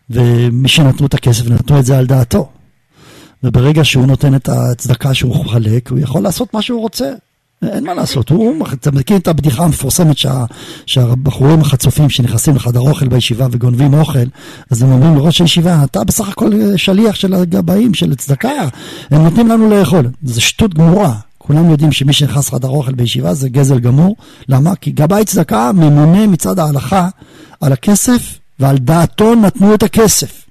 ומי 0.09 0.67
שנתנו 0.69 1.07
את 1.07 1.13
הכסף 1.13 1.45
נתנו 1.49 1.79
את 1.79 1.85
זה 1.85 1.97
על 1.97 2.05
דעתו. 2.05 2.51
וברגע 3.43 3.83
שהוא 3.83 4.07
נותן 4.07 4.35
את 4.35 4.49
הצדקה 4.49 5.13
שהוא 5.13 5.45
חלק, 5.49 5.89
הוא 5.89 5.99
יכול 5.99 6.23
לעשות 6.23 6.53
מה 6.53 6.61
שהוא 6.61 6.81
רוצה. 6.81 7.09
אין 7.61 7.85
מה 7.85 7.93
לעשות, 7.93 8.29
הוא, 8.29 8.67
אתה 8.73 8.91
מכיר 8.91 9.17
את 9.17 9.27
הבדיחה 9.27 9.63
המפורסמת 9.63 10.17
שה, 10.17 10.45
שהבחורים 10.85 11.61
החצופים 11.61 12.09
שנכנסים 12.09 12.55
לחדר 12.55 12.79
אוכל 12.79 13.07
בישיבה 13.07 13.47
וגונבים 13.51 13.93
אוכל, 13.93 14.19
אז 14.71 14.81
הם 14.81 14.91
אומרים 14.91 15.15
לראש 15.15 15.41
הישיבה, 15.41 15.83
אתה 15.83 16.03
בסך 16.03 16.29
הכל 16.29 16.51
שליח 16.75 17.15
של 17.15 17.33
הגבאים, 17.33 17.93
של 17.93 18.15
צדקה, 18.15 18.67
הם 19.11 19.23
נותנים 19.23 19.47
לנו 19.47 19.69
לאכול. 19.69 20.09
זה 20.23 20.41
שטות 20.41 20.73
גמורה. 20.73 21.13
כולם 21.37 21.71
יודעים 21.71 21.91
שמי 21.91 22.13
שנכנס 22.13 22.47
לחדר 22.47 22.67
אוכל 22.67 22.93
בישיבה 22.93 23.33
זה 23.33 23.49
גזל 23.49 23.79
גמור. 23.79 24.15
למה? 24.49 24.75
כי 24.75 24.91
גבאי 24.91 25.25
צדקה 25.25 25.71
ממונה 25.71 26.27
מצד 26.27 26.59
ההלכה 26.59 27.07
על 27.61 27.73
הכסף, 27.73 28.39
ועל 28.59 28.77
דעתו 28.77 29.35
נתנו 29.35 29.73
את 29.73 29.83
הכסף. 29.83 30.45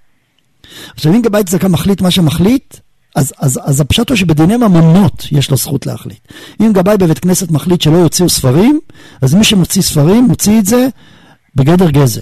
עכשיו 0.94 1.12
אם 1.12 1.22
גבאי 1.22 1.44
צדקה 1.44 1.68
מחליט 1.68 2.00
מה 2.00 2.10
שמחליט, 2.10 2.76
אז, 3.16 3.32
אז, 3.38 3.60
אז 3.64 3.80
הפשט 3.80 4.08
הוא 4.08 4.16
שבדיני 4.16 4.56
ממונות 4.56 5.26
יש 5.32 5.50
לו 5.50 5.56
זכות 5.56 5.86
להחליט. 5.86 6.18
אם 6.60 6.72
גבאי 6.72 6.96
בבית 6.98 7.18
כנסת 7.18 7.50
מחליט 7.50 7.80
שלא 7.80 7.96
יוציאו 7.96 8.28
ספרים, 8.28 8.80
אז 9.22 9.34
מי 9.34 9.44
שמוציא 9.44 9.82
ספרים, 9.82 10.24
מוציא 10.24 10.58
את 10.58 10.66
זה 10.66 10.88
בגדר 11.54 11.90
גזל. 11.90 12.20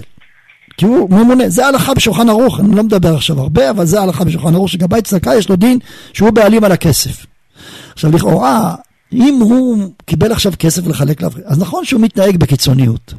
כי 0.77 0.85
הוא 0.85 1.09
ממונה, 1.09 1.49
זה 1.49 1.65
ההלכה 1.65 1.93
בשולחן 1.93 2.29
ערוך, 2.29 2.59
אני 2.59 2.75
לא 2.75 2.83
מדבר 2.83 3.15
עכשיו 3.15 3.39
הרבה, 3.39 3.69
אבל 3.69 3.85
זה 3.85 3.99
ההלכה 3.99 4.23
בשולחן 4.23 4.55
ערוך, 4.55 4.69
שגבאי 4.69 5.01
צדקה 5.01 5.35
יש 5.35 5.49
לו 5.49 5.55
דין 5.55 5.79
שהוא 6.13 6.29
בעלים 6.29 6.63
על 6.63 6.71
הכסף. 6.71 7.25
עכשיו 7.93 8.11
לכאורה, 8.11 8.75
אם 9.13 9.37
הוא 9.41 9.77
קיבל 10.05 10.31
עכשיו 10.31 10.53
כסף 10.59 10.87
לחלק 10.87 11.21
לאברכים, 11.21 11.43
אז 11.47 11.59
נכון 11.59 11.85
שהוא 11.85 12.01
מתנהג 12.01 12.37
בקיצוניות. 12.37 13.13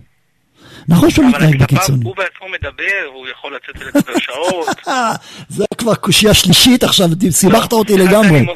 נכון 0.89 1.11
שהוא 1.11 1.25
מתנהג 1.27 1.63
בקיצוניות. 1.63 2.05
הוא 2.05 2.17
בעצמו 2.17 2.49
מדבר, 2.49 3.15
הוא 3.15 3.27
יכול 3.29 3.57
לצאת 3.57 3.83
ולדבר 3.83 4.19
שעות. 4.19 4.69
זה 5.57 5.65
כבר 5.79 5.95
קושייה 5.95 6.35
שלישית 6.35 6.85
עכשיו, 6.85 7.09
סיבכת 7.31 7.73
אותי 7.73 7.97
לגמרי. 7.97 8.47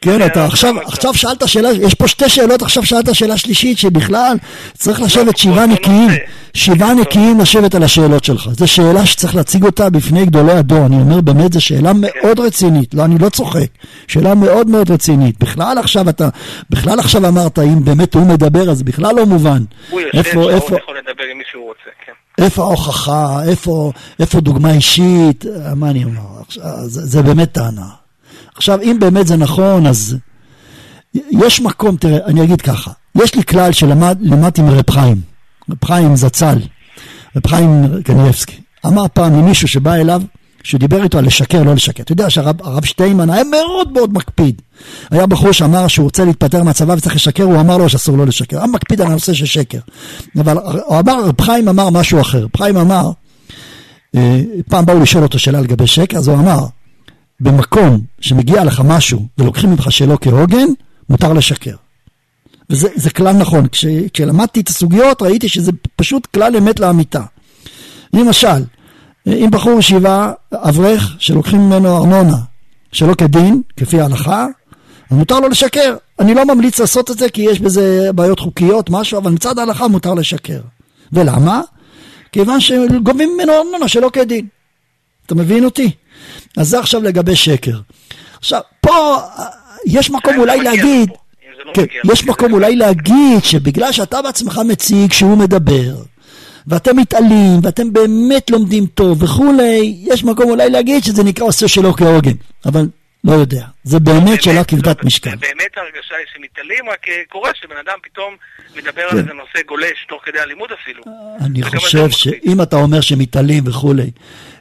כן, 0.00 0.26
אתה 0.26 0.44
עכשיו, 0.44 0.74
עכשיו 0.84 1.14
שאלת 1.14 1.48
שאלה, 1.48 1.68
יש 1.72 1.94
פה 1.94 2.08
שתי 2.08 2.28
שאלות, 2.28 2.62
עכשיו 2.62 2.84
שאלת 2.84 3.14
שאלה 3.14 3.36
שלישית, 3.36 3.78
שבכלל 3.78 4.36
צריך 4.72 5.00
לשבת 5.00 5.36
שבעה 5.36 5.66
נקיים, 5.66 6.10
שבעה 6.54 6.94
נקיים 6.94 7.40
לשבת 7.40 7.74
על 7.74 7.82
השאלות 7.82 8.24
שלך. 8.24 8.48
זו 8.50 8.68
שאלה 8.68 9.06
שצריך 9.06 9.34
להציג 9.34 9.64
אותה 9.64 9.90
בפני 9.90 10.26
גדולי 10.26 10.52
הדור. 10.52 10.86
אני 10.86 10.96
אומר, 10.96 11.20
באמת, 11.20 11.52
זו 11.52 11.60
שאלה 11.60 11.92
מאוד 11.94 12.40
רצינית. 12.40 12.94
לא, 12.94 13.04
אני 13.04 13.18
לא 13.18 13.28
צוחק. 13.28 13.68
שאלה 14.08 14.34
מאוד 14.34 14.68
מאוד 14.68 14.90
רצינית. 14.90 15.38
בכלל 15.38 15.78
עכשיו 15.78 16.08
אתה, 16.08 16.28
בכלל 16.70 16.98
עכשיו 16.98 17.28
אמרת, 17.28 17.58
אם 17.58 17.84
באמת 17.84 18.14
הוא 18.14 18.26
מדבר, 18.26 18.70
אז 18.70 18.82
בכלל 18.82 19.14
לא 19.14 19.26
מובן. 19.26 19.62
הוא 19.90 20.00
יושב, 20.00 20.22
שהוא 20.32 20.50
יכול 20.52 20.96
לדבר 20.98 21.24
עם 21.32 21.40
שהוא 21.50 21.64
רוצה, 21.64 21.90
כן. 22.06 22.12
איפה 22.44 22.62
ההוכחה, 22.62 23.44
איפה, 23.48 23.92
איפה 24.18 24.40
דוגמה 24.40 24.72
אישית, 24.72 25.44
מה 25.76 25.90
אני 25.90 26.04
אומר, 26.04 26.42
זה, 26.86 27.06
זה 27.06 27.22
באמת 27.22 27.52
טענה. 27.52 27.88
עכשיו, 28.54 28.80
אם 28.82 28.96
באמת 29.00 29.26
זה 29.26 29.36
נכון, 29.36 29.86
אז 29.86 30.16
יש 31.14 31.60
מקום, 31.60 31.96
תראה, 31.96 32.26
אני 32.26 32.44
אגיד 32.44 32.60
ככה, 32.60 32.90
יש 33.22 33.34
לי 33.34 33.44
כלל 33.44 33.72
שלמדתי 33.72 34.62
מרב 34.62 34.90
חיים, 34.90 35.20
רב 35.70 35.84
חיים 35.84 36.16
זצ"ל, 36.16 36.58
רב 37.36 37.46
חיים 37.46 38.02
קניאבסקי, 38.04 38.60
אמר 38.86 39.04
פעם 39.12 39.32
למישהו 39.32 39.68
שבא 39.68 39.94
אליו, 39.94 40.22
שדיבר 40.64 41.02
איתו 41.02 41.18
על 41.18 41.26
לשקר, 41.26 41.62
לא 41.62 41.74
לשקר. 41.74 42.02
אתה 42.02 42.12
יודע 42.12 42.30
שהרב 42.30 42.84
שטיינמן 42.84 43.30
היה 43.30 43.44
מאוד 43.44 43.92
מאוד 43.92 44.12
מקפיד. 44.12 44.62
היה 45.10 45.26
בחור 45.26 45.52
שאמר 45.52 45.88
שהוא 45.88 46.04
רוצה 46.04 46.24
להתפטר 46.24 46.62
מהצבא 46.62 46.92
וצריך 46.92 47.14
לשקר, 47.14 47.42
הוא 47.42 47.60
אמר 47.60 47.76
לו 47.76 47.88
שאסור 47.88 48.16
לו 48.16 48.26
לשקר. 48.26 48.58
היה 48.58 48.66
מקפיד 48.66 49.00
על 49.00 49.06
הנושא 49.06 49.34
של 49.34 49.46
שקר. 49.46 49.78
אבל 50.40 50.58
הוא 50.86 50.98
אמר, 50.98 51.24
רב 51.24 51.40
חיים 51.40 51.68
אמר 51.68 51.90
משהו 51.90 52.20
אחר. 52.20 52.42
רב 52.42 52.56
חיים 52.56 52.76
אמר, 52.76 53.10
אה, 54.14 54.42
פעם 54.68 54.86
באו 54.86 55.00
לשאול 55.00 55.22
אותו 55.22 55.38
שאלה 55.38 55.60
לגבי 55.60 55.86
שקר, 55.86 56.16
אז 56.16 56.28
הוא 56.28 56.36
אמר, 56.36 56.66
במקום 57.40 58.00
שמגיע 58.20 58.64
לך 58.64 58.82
משהו 58.84 59.26
ולוקחים 59.38 59.70
ממך 59.70 59.92
שלא 59.92 60.18
כהוגן, 60.20 60.66
מותר 61.10 61.32
לשקר. 61.32 61.74
וזה 62.70 63.10
כלל 63.10 63.36
נכון. 63.36 63.68
כש, 63.68 63.86
כשלמדתי 64.12 64.60
את 64.60 64.68
הסוגיות 64.68 65.22
ראיתי 65.22 65.48
שזה 65.48 65.72
פשוט 65.96 66.26
כלל 66.26 66.56
אמת 66.56 66.80
לאמיתה. 66.80 67.22
למשל, 68.12 68.64
אם 69.26 69.48
בחור 69.50 69.78
ישיבה, 69.78 70.32
אברך, 70.54 71.16
שלוקחים 71.18 71.60
ממנו 71.60 71.96
ארנונה 71.96 72.36
שלא 72.92 73.14
כדין, 73.14 73.62
כפי 73.76 74.00
ההלכה, 74.00 74.46
אז 75.10 75.16
מותר 75.16 75.40
לו 75.40 75.48
לשקר. 75.48 75.96
אני 76.20 76.34
לא 76.34 76.46
ממליץ 76.54 76.80
לעשות 76.80 77.10
את 77.10 77.18
זה 77.18 77.28
כי 77.28 77.42
יש 77.42 77.60
בזה 77.60 78.10
בעיות 78.14 78.40
חוקיות, 78.40 78.90
משהו, 78.90 79.18
אבל 79.18 79.30
מצד 79.30 79.58
ההלכה 79.58 79.88
מותר 79.88 80.14
לשקר. 80.14 80.60
ולמה? 81.12 81.60
כיוון 82.32 82.60
שגובים 82.60 83.30
ממנו 83.34 83.52
ארנונה 83.52 83.88
שלא 83.88 84.10
כדין. 84.12 84.46
אתה 85.26 85.34
מבין 85.34 85.64
אותי? 85.64 85.90
אז 86.56 86.68
זה 86.68 86.78
עכשיו 86.78 87.02
לגבי 87.02 87.36
שקר. 87.36 87.78
עכשיו, 88.38 88.60
פה 88.80 89.16
יש 89.86 90.10
מקום 90.10 90.38
אולי 90.38 90.60
להגיד, 90.60 91.10
לא 91.64 91.72
כן, 91.74 91.84
יש 92.12 92.24
מקום 92.24 92.52
אולי 92.52 92.76
להגיד 92.76 93.44
שבגלל 93.44 93.92
שאתה 93.92 94.22
בעצמך 94.22 94.60
מציג 94.68 95.12
שהוא 95.12 95.38
מדבר, 95.38 95.94
ואתם 96.66 96.96
מתעלים, 96.96 97.60
ואתם 97.62 97.92
באמת 97.92 98.50
לומדים 98.50 98.86
טוב 98.86 99.22
וכולי, 99.22 99.96
יש 100.00 100.24
מקום 100.24 100.50
אולי 100.50 100.70
להגיד 100.70 101.04
שזה 101.04 101.24
נקרא 101.24 101.46
עושה 101.46 101.68
שלא 101.68 101.92
כהוגן, 101.96 102.32
אבל 102.66 102.86
לא 103.24 103.32
יודע. 103.32 103.64
זה 103.84 104.00
באמת 104.00 104.42
שאלה 104.42 104.64
כבדת 104.64 105.04
משקל. 105.04 105.36
באמת 105.36 105.76
ההרגשה 105.76 106.14
היא 106.16 106.26
שמתעלים, 106.34 106.88
רק 106.92 107.08
אה, 107.08 107.22
קורה 107.28 107.50
שבן 107.54 107.76
אדם 107.76 107.98
פתאום 108.02 108.34
מדבר 108.76 109.02
על 109.02 109.10
כן. 109.10 109.18
איזה 109.18 109.32
נושא 109.32 109.66
גולש 109.66 110.06
תוך 110.08 110.22
כדי 110.24 110.38
הלימוד 110.40 110.70
אפילו. 110.82 111.02
אני 111.40 111.62
חושב 111.62 112.10
שאם 112.10 112.62
אתה 112.62 112.76
אומר 112.76 113.00
שמתעלים 113.00 113.64
וכולי, 113.66 114.10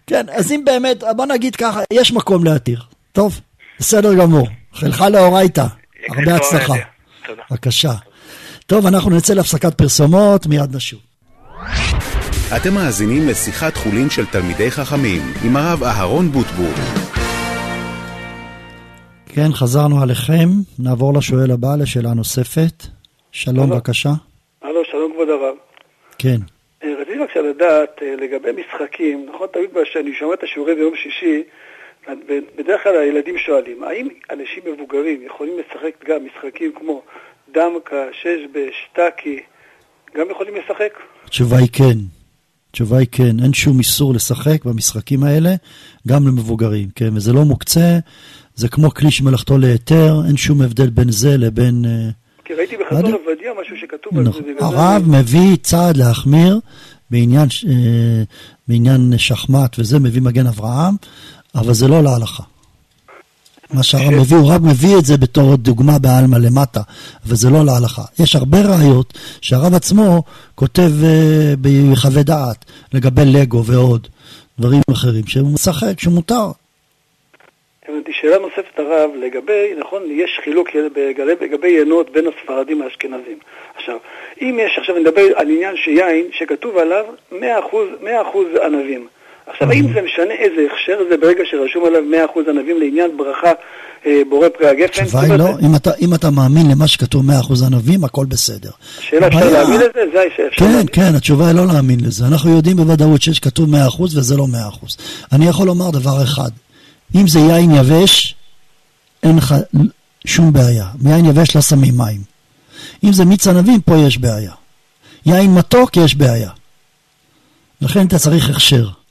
כן, 0.07 0.25
אז 0.31 0.51
אם 0.51 0.61
באמת, 0.65 1.03
בוא 1.15 1.25
נגיד 1.25 1.55
ככה, 1.55 1.81
יש 1.93 2.11
מקום 2.11 2.43
להתיר. 2.43 2.81
טוב, 3.11 3.41
בסדר 3.79 4.13
גמור. 4.13 4.47
חלך 4.73 5.01
לאורייתא, 5.01 5.65
הרבה 6.09 6.35
הצלחה. 6.35 6.73
בבקשה. 7.51 7.93
טוב, 8.65 8.85
אנחנו 8.85 9.09
נצא 9.09 9.33
להפסקת 9.33 9.77
פרסומות, 9.77 10.47
מיד 10.47 10.75
נשוב. 10.75 10.99
אתם 12.57 12.73
מאזינים 12.73 13.21
לשיחת 13.29 13.75
חולין 13.75 14.09
של 14.09 14.25
תלמידי 14.25 14.71
חכמים 14.71 15.21
עם 15.45 15.55
הרב 15.55 15.83
אהרון 15.83 16.25
בוטבור. 16.25 16.73
כן, 19.35 19.49
חזרנו 19.53 20.01
עליכם. 20.03 20.49
נעבור 20.79 21.13
לשואל 21.17 21.51
הבא 21.51 21.67
לשאלה 21.81 22.13
נוספת. 22.13 22.77
שלום, 23.31 23.69
בבקשה. 23.69 24.09
הלו, 24.61 24.85
שלום 24.85 25.11
כבוד 25.13 25.29
הרב. 25.29 25.55
כן. 26.19 26.37
אה, 26.83 26.93
רציתי 26.99 27.19
בבקשה 27.19 27.41
לדעת 27.41 28.01
אה, 28.01 28.15
לגבי 28.15 28.49
משחקים, 28.51 29.25
נכון, 29.33 29.47
תמיד 29.53 29.69
כשאני 29.83 30.13
שומע 30.13 30.33
את 30.33 30.43
השיעורים 30.43 30.75
ביום 30.75 30.95
שישי, 30.95 31.43
בדרך 32.55 32.83
כלל 32.83 32.95
הילדים 32.95 33.37
שואלים, 33.37 33.83
האם 33.83 34.07
אנשים 34.29 34.63
מבוגרים 34.65 35.21
יכולים 35.25 35.59
לשחק 35.59 36.05
גם 36.05 36.25
משחקים 36.25 36.71
כמו 36.71 37.01
דמקה, 37.51 38.05
שש 38.11 38.39
בשטקי, 38.51 39.39
גם 40.15 40.29
יכולים 40.29 40.55
לשחק? 40.55 40.93
התשובה 41.25 41.57
היא 41.57 41.69
כן. 41.71 41.97
התשובה 42.69 42.97
היא 42.97 43.07
כן, 43.11 43.39
אין 43.39 43.53
שום 43.53 43.79
איסור 43.79 44.13
לשחק 44.13 44.65
במשחקים 44.65 45.23
האלה, 45.23 45.55
גם 46.07 46.27
למבוגרים, 46.27 46.89
כן, 46.95 47.09
וזה 47.13 47.33
לא 47.33 47.45
מוקצה, 47.45 47.99
זה 48.55 48.67
כמו 48.69 48.93
כלי 48.93 49.11
שמלאכתו 49.11 49.57
להיתר, 49.57 50.21
אין 50.27 50.37
שום 50.37 50.61
הבדל 50.61 50.89
בין 50.89 51.11
זה 51.11 51.37
לבין... 51.37 51.85
אה, 51.85 52.09
כי 52.45 52.53
ראיתי 52.53 52.75
בחזון 52.77 53.13
עובדיה 53.13 53.51
משהו 53.61 53.77
שכתוב 53.77 54.17
על 54.17 54.23
זה. 54.23 54.29
נכון. 54.29 54.75
הרב 54.75 55.03
מביא 55.07 55.55
צעד 55.55 55.97
להחמיר 55.97 56.59
בעניין, 57.11 57.47
אה, 57.67 58.23
בעניין 58.67 59.13
שחמט 59.17 59.79
וזה, 59.79 59.99
מביא 59.99 60.21
מגן 60.21 60.47
אברהם, 60.47 60.95
אבל 61.55 61.73
זה 61.73 61.87
לא 61.87 62.03
להלכה. 62.03 62.43
מה 63.73 63.83
שהרב 63.83 64.13
מביא, 64.21 64.37
הוא 64.37 64.51
רק 64.55 64.61
מביא 64.61 64.97
את 64.99 65.05
זה 65.05 65.17
בתור 65.17 65.55
דוגמה 65.55 65.99
בעלמא 65.99 66.37
למטה, 66.45 66.79
אבל 67.25 67.35
זה 67.35 67.49
לא 67.49 67.65
להלכה. 67.65 68.01
יש 68.19 68.35
הרבה 68.35 68.57
ראיות 68.57 69.13
שהרב 69.41 69.73
עצמו 69.75 70.23
כותב 70.55 70.91
uh, 71.01 71.57
בחווה 71.61 72.23
דעת 72.23 72.65
לגבי 72.93 73.21
לגו 73.25 73.65
ועוד 73.65 74.07
דברים 74.59 74.81
אחרים, 74.91 75.27
שהוא 75.27 75.53
משחק, 75.53 75.99
שמותר. 75.99 76.47
הבנתי, 77.87 78.11
שאלה 78.13 78.37
נוספת 78.37 78.79
הרב, 78.79 79.09
לגבי, 79.19 79.73
נכון, 79.77 80.01
יש 80.11 80.39
חילוק 80.43 80.69
לגבי 81.41 81.69
ינות 81.69 82.09
בין 82.09 82.25
הספרדים 82.27 82.81
לאשכנזים. 82.81 83.37
עכשיו, 83.75 83.97
אם 84.41 84.59
יש, 84.61 84.77
עכשיו 84.77 84.99
נדבר 84.99 85.21
על 85.35 85.49
עניין 85.49 85.75
שיין 85.77 86.27
שכתוב 86.31 86.77
עליו 86.77 87.05
100%, 87.31 87.35
100% 87.35 88.05
ענבים. 88.65 89.07
עכשיו, 89.47 89.71
האם 89.71 89.93
זה 89.93 90.01
משנה 90.01 90.33
איזה 90.33 90.61
הכשר 90.71 90.99
זה 91.09 91.17
ברגע 91.17 91.43
שרשום 91.51 91.85
עליו 91.85 92.01
100% 92.35 92.49
ענבים 92.49 92.79
לעניין 92.79 93.17
ברכה 93.17 93.51
אה, 94.05 94.21
בורא 94.29 94.47
פרי 94.49 94.67
הגפן? 94.67 95.01
התשובה 95.03 95.21
היא 95.21 95.33
לא, 95.33 95.49
אם 95.61 95.75
אתה, 95.75 95.91
אם 96.01 96.13
אתה 96.13 96.29
מאמין 96.29 96.71
למה 96.71 96.87
שכתוב 96.87 97.29
100% 97.29 97.33
ענבים, 97.65 98.03
הכל 98.03 98.25
בסדר. 98.25 98.69
השאלה 98.99 99.27
אפשר 99.27 99.49
להאמין 99.51 99.79
לזה? 99.79 100.01
זה 100.13 100.23
השאלה. 100.33 100.49
כן, 100.71 100.85
כן, 100.91 101.15
התשובה 101.15 101.47
היא 101.47 101.55
לא 101.55 101.67
להאמין 101.67 101.99
לזה. 101.99 102.25
אנחנו 102.27 102.55
יודעים 102.55 102.77
בוודאות 102.77 103.21
שיש 103.21 103.39
כתוב 103.39 103.75
100% 103.75 104.01
וזה 104.01 104.37
לא 104.37 104.47
100%. 104.83 104.85
אני 105.31 105.47
יכול 105.47 105.67
לומר 105.67 105.89
דבר 105.89 106.23
אחד, 106.23 106.49
אם 107.15 107.27
זה 107.27 107.39
יין 107.39 107.71
יבש, 107.75 108.35
אין 109.23 109.37
לך 109.37 109.55
שום 110.25 110.53
בעיה. 110.53 110.85
מיין 111.01 111.25
יבש 111.25 111.55
לא 111.55 111.61
שמים 111.61 111.93
מים. 111.97 112.21
אם 113.03 113.13
זה 113.13 113.25
מיץ 113.25 113.47
ענבים, 113.47 113.81
פה 113.81 113.95
יש 114.07 114.17
בעיה. 114.17 114.51
יין 115.25 115.55
מתוק, 115.55 115.97
יש 115.97 116.15
בעיה. 116.15 116.49
לכן 117.81 118.07
אתה 118.07 118.19
צריך 118.19 118.49
הכשר. 118.49 119.02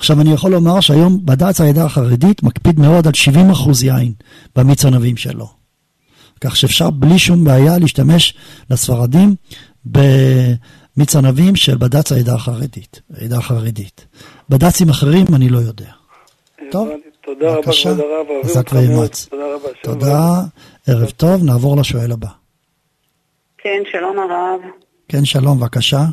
עכשיו 0.00 0.20
אני 0.20 0.32
יכול 0.32 0.50
לומר 0.50 0.80
שהיום 0.80 1.26
בד"ץ 1.26 1.60
העדה 1.60 1.84
החרדית 1.84 2.42
מקפיד 2.42 2.80
מאוד 2.80 3.06
על 3.06 3.12
70% 3.12 3.84
יין 3.84 4.12
במיץ 4.56 4.84
ענבים 4.84 5.16
שלו. 5.16 5.48
כך 6.40 6.56
שאפשר 6.56 6.90
בלי 6.90 7.18
שום 7.18 7.44
בעיה 7.44 7.78
להשתמש 7.78 8.34
לספרדים 8.70 9.34
במיץ 9.84 11.16
ענבים 11.16 11.56
של 11.56 11.76
בד"ץ 11.76 12.12
העדה 12.12 12.34
החרדית, 12.34 13.00
העדה 13.14 13.38
החרדית. 13.38 14.06
בד"צים 14.48 14.88
אחרים 14.88 15.26
אני 15.34 15.48
לא 15.48 15.58
יודע. 15.58 15.90
טוב, 16.70 16.88
תודה 17.24 17.54
רבה 17.54 17.72
כבוד 17.72 18.00
הרב, 18.00 18.26
חזק 18.44 18.70
ואמץ. 18.72 19.28
תודה 19.30 19.44
רבה. 19.54 19.68
תודה, 19.82 20.40
ערב 20.86 21.10
טוב, 21.10 21.44
נעבור 21.44 21.76
לשואל 21.76 22.12
הבא. 22.12 22.28
כן, 23.58 23.82
שלום 23.92 24.18
הרב. 24.18 24.60
כן, 25.08 25.24
שלום, 25.24 25.60
בבקשה. 25.60 26.04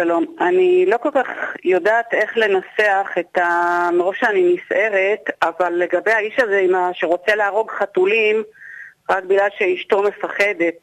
שלום. 0.00 0.24
אני 0.40 0.86
לא 0.86 0.96
כל 0.96 1.10
כך 1.14 1.28
יודעת 1.64 2.14
איך 2.14 2.36
לנסח 2.36 3.10
את 3.18 3.38
ה... 3.38 3.88
מרוב 3.92 4.14
שאני 4.14 4.54
נסערת, 4.54 5.30
אבל 5.42 5.72
לגבי 5.72 6.10
האיש 6.12 6.38
הזה 6.38 6.66
ה... 6.76 6.90
שרוצה 6.94 7.34
להרוג 7.34 7.70
חתולים 7.70 8.42
רק 9.10 9.24
בגלל 9.24 9.48
שאשתו 9.58 10.02
מפחדת. 10.02 10.74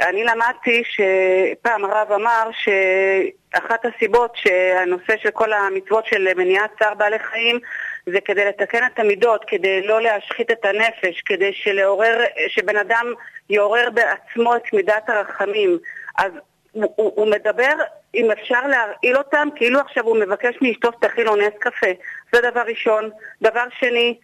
אני 0.00 0.24
למדתי 0.24 0.82
שפעם 0.84 1.84
הרב 1.84 2.12
אמר 2.12 2.50
שאחת 2.52 3.84
הסיבות 3.84 4.36
שהנושא 4.36 5.16
של 5.22 5.30
כל 5.30 5.52
המצוות 5.52 6.06
של 6.06 6.34
מניעת 6.36 6.70
צער 6.78 6.94
בעלי 6.94 7.18
חיים 7.18 7.58
זה 8.06 8.20
כדי 8.20 8.44
לתקן 8.44 8.86
את 8.86 8.98
המידות, 8.98 9.44
כדי 9.46 9.82
לא 9.82 10.02
להשחית 10.02 10.50
את 10.50 10.64
הנפש, 10.64 11.22
כדי 11.26 11.52
שלעורר, 11.52 12.24
שבן 12.48 12.76
אדם 12.76 13.12
יעורר 13.50 13.88
בעצמו 13.90 14.56
את 14.56 14.72
מידת 14.72 15.08
הרחמים. 15.08 15.78
אז 16.18 16.32
הוא, 16.72 16.92
הוא, 16.96 17.12
הוא 17.16 17.26
מדבר, 17.26 17.74
אם 18.14 18.30
אפשר 18.30 18.66
להרעיל 18.66 19.16
אותם, 19.16 19.48
כאילו 19.56 19.80
עכשיו 19.80 20.04
הוא 20.04 20.16
מבקש 20.16 20.54
מאשתו 20.62 20.88
שתכין 20.92 21.26
לו 21.26 21.36
נס 21.36 21.52
קפה. 21.58 21.86
זה 22.32 22.40
דבר 22.50 22.60
ראשון. 22.60 23.10
דבר 23.42 23.64
שני, 23.78 24.18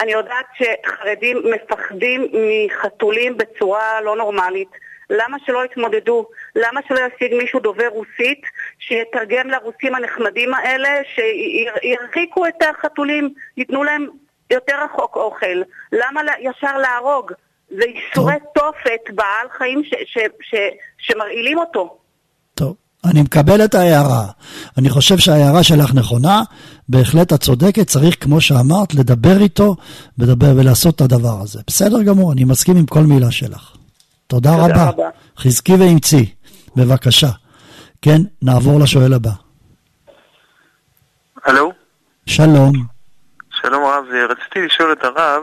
אני 0.00 0.12
יודעת 0.12 0.46
שחרדים 0.54 1.42
מפחדים 1.44 2.26
מחתולים 2.66 3.36
בצורה 3.36 4.00
לא 4.00 4.16
נורמלית. 4.16 4.68
למה 5.10 5.36
שלא 5.46 5.64
יתמודדו? 5.64 6.26
למה 6.56 6.80
שלא 6.88 6.98
ישיג 6.98 7.34
מישהו 7.34 7.60
דובר 7.60 7.88
רוסית 7.88 8.42
שיתרגם 8.78 9.48
לרוסים 9.48 9.94
הנחמדים 9.94 10.54
האלה, 10.54 10.88
שירחיקו 11.14 12.46
את 12.46 12.62
החתולים, 12.62 13.34
ייתנו 13.56 13.84
להם 13.84 14.06
יותר 14.50 14.84
רחוק 14.84 15.16
אוכל? 15.16 15.62
למה 15.92 16.20
ישר 16.40 16.78
להרוג? 16.78 17.32
זה 17.68 17.84
איסורי 17.84 18.34
תופת 18.54 19.10
בעל 19.10 19.48
חיים 19.50 19.84
ש, 19.84 19.94
ש, 20.04 20.18
ש, 20.40 20.54
שמרעילים 20.98 21.58
אותו. 21.58 21.99
אני 23.04 23.22
מקבל 23.22 23.64
את 23.64 23.74
ההערה. 23.74 24.26
אני 24.78 24.90
חושב 24.90 25.18
שההערה 25.18 25.62
שלך 25.62 25.94
נכונה, 25.94 26.42
בהחלט 26.88 27.32
את 27.32 27.40
צודקת, 27.40 27.86
צריך, 27.86 28.16
כמו 28.24 28.40
שאמרת, 28.40 28.94
לדבר 28.94 29.40
איתו, 29.40 29.76
לדבר 30.18 30.52
ולעשות 30.56 30.94
את 30.96 31.00
הדבר 31.00 31.40
הזה. 31.42 31.60
בסדר 31.66 32.02
גמור, 32.02 32.32
אני 32.32 32.44
מסכים 32.44 32.76
עם 32.76 32.86
כל 32.86 33.00
מילה 33.00 33.30
שלך. 33.30 33.76
תודה, 34.26 34.50
תודה 34.50 34.64
רבה. 34.64 34.88
רבה. 34.88 35.08
חזקי 35.38 35.72
ואמצי, 35.72 36.34
בבקשה. 36.76 37.30
כן, 38.02 38.20
נעבור 38.42 38.80
לשואל 38.80 39.12
הבא. 39.12 39.30
הלו? 41.44 41.72
שלום. 42.26 42.72
שלום 43.50 43.84
הרב, 43.84 44.04
רציתי 44.30 44.66
לשאול 44.66 44.92
את 44.92 45.04
הרב, 45.04 45.42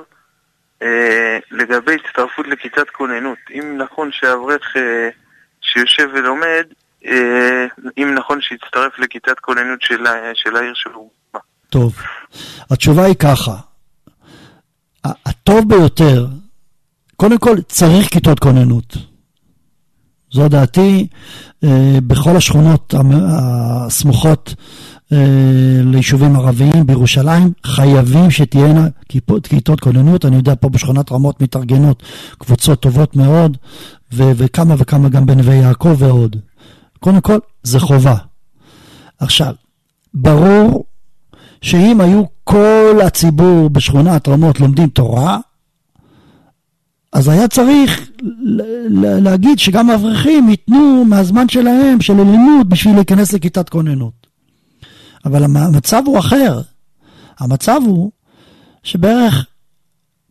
אה, 0.82 1.38
לגבי 1.52 1.96
הצטרפות 1.96 2.48
לכיתת 2.48 2.90
כוננות, 2.90 3.38
אם 3.52 3.78
נכון 3.78 4.10
שאברך 4.12 4.78
אה, 4.78 5.10
שיושב 5.62 6.10
ולומד, 6.14 6.46
אה, 6.46 6.87
אם 7.98 8.16
נכון 8.18 8.42
שיצטרף 8.42 9.00
לכיתת 9.00 9.40
כוננות 9.42 9.82
של, 9.82 10.04
של 10.34 10.56
העיר 10.56 10.74
שלו. 10.76 11.10
טוב, 11.70 11.96
התשובה 12.70 13.06
היא 13.06 13.16
ככה, 13.16 13.56
הטוב 15.04 15.70
ביותר, 15.70 16.28
קודם 17.16 17.38
כל 17.38 17.58
צריך 17.68 18.08
כיתות 18.08 18.40
כוננות. 18.40 18.98
זו 20.32 20.50
דעתי, 20.50 21.08
אה, 21.64 21.98
בכל 22.08 22.36
השכונות 22.36 22.94
הסמוכות 23.28 24.54
אה, 25.14 25.18
ליישובים 25.84 26.36
ערביים 26.36 26.86
בירושלים, 26.86 27.52
חייבים 27.66 28.32
שתהיינה 28.32 28.88
כיתות 29.44 29.80
כוננות. 29.80 30.26
אני 30.26 30.36
יודע, 30.36 30.54
פה 30.60 30.70
בשכונת 30.70 31.12
רמות 31.12 31.42
מתארגנות 31.42 32.04
קבוצות 32.38 32.80
טובות 32.80 33.16
מאוד, 33.16 33.58
וכמה 34.12 34.76
וכמה 34.78 35.10
גם 35.10 35.26
בנווה 35.26 35.56
יעקב 35.56 35.96
ועוד. 36.00 36.36
קודם 37.00 37.22
כל, 37.22 37.38
זה 37.64 37.80
חובה. 37.80 38.16
עכשיו, 39.20 39.54
ברור 40.14 40.86
שאם 41.62 42.02
היו 42.02 42.24
כל 42.44 43.00
הציבור 43.06 43.70
בשכונת 43.70 44.28
רמות 44.28 44.60
לומדים 44.60 44.90
תורה, 44.90 45.40
אז 47.14 47.28
היה 47.28 47.48
צריך 47.48 48.10
להגיד 49.00 49.60
שגם 49.60 49.90
האברכים 49.90 50.50
ייתנו 50.50 51.06
מהזמן 51.06 51.50
שלהם, 51.50 52.02
של 52.02 52.14
הלימוד, 52.14 52.70
בשביל 52.70 52.96
להיכנס 52.96 53.34
לכיתת 53.34 53.70
כוננות. 53.70 54.28
אבל 55.26 55.44
המצב 55.44 56.04
הוא 56.06 56.20
אחר. 56.20 56.62
המצב 57.40 57.82
הוא 57.86 58.12
שבערך 58.84 59.46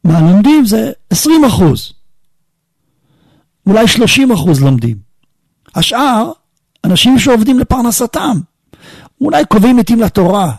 מהלומדים 0.04 0.66
זה 0.66 0.92
20 1.10 1.44
אחוז. 1.44 1.92
אולי 3.66 3.88
30 3.88 4.32
אחוז 4.32 4.62
לומדים. 4.62 4.96
השאר, 5.74 6.32
אנשים 6.86 7.18
שעובדים 7.18 7.58
לפרנסתם. 7.58 8.40
אולי 9.20 9.44
קובעים 9.44 9.78
עתים 9.78 10.00
לתורה, 10.00 10.52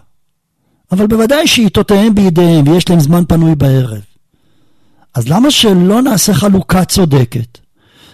אבל 0.91 1.07
בוודאי 1.07 1.47
שעיתותיהם 1.47 2.15
בידיהם 2.15 2.67
ויש 2.67 2.89
להם 2.89 2.99
זמן 2.99 3.23
פנוי 3.27 3.55
בערב. 3.55 4.01
אז 5.15 5.29
למה 5.29 5.51
שלא 5.51 6.01
נעשה 6.01 6.33
חלוקה 6.33 6.85
צודקת? 6.85 7.57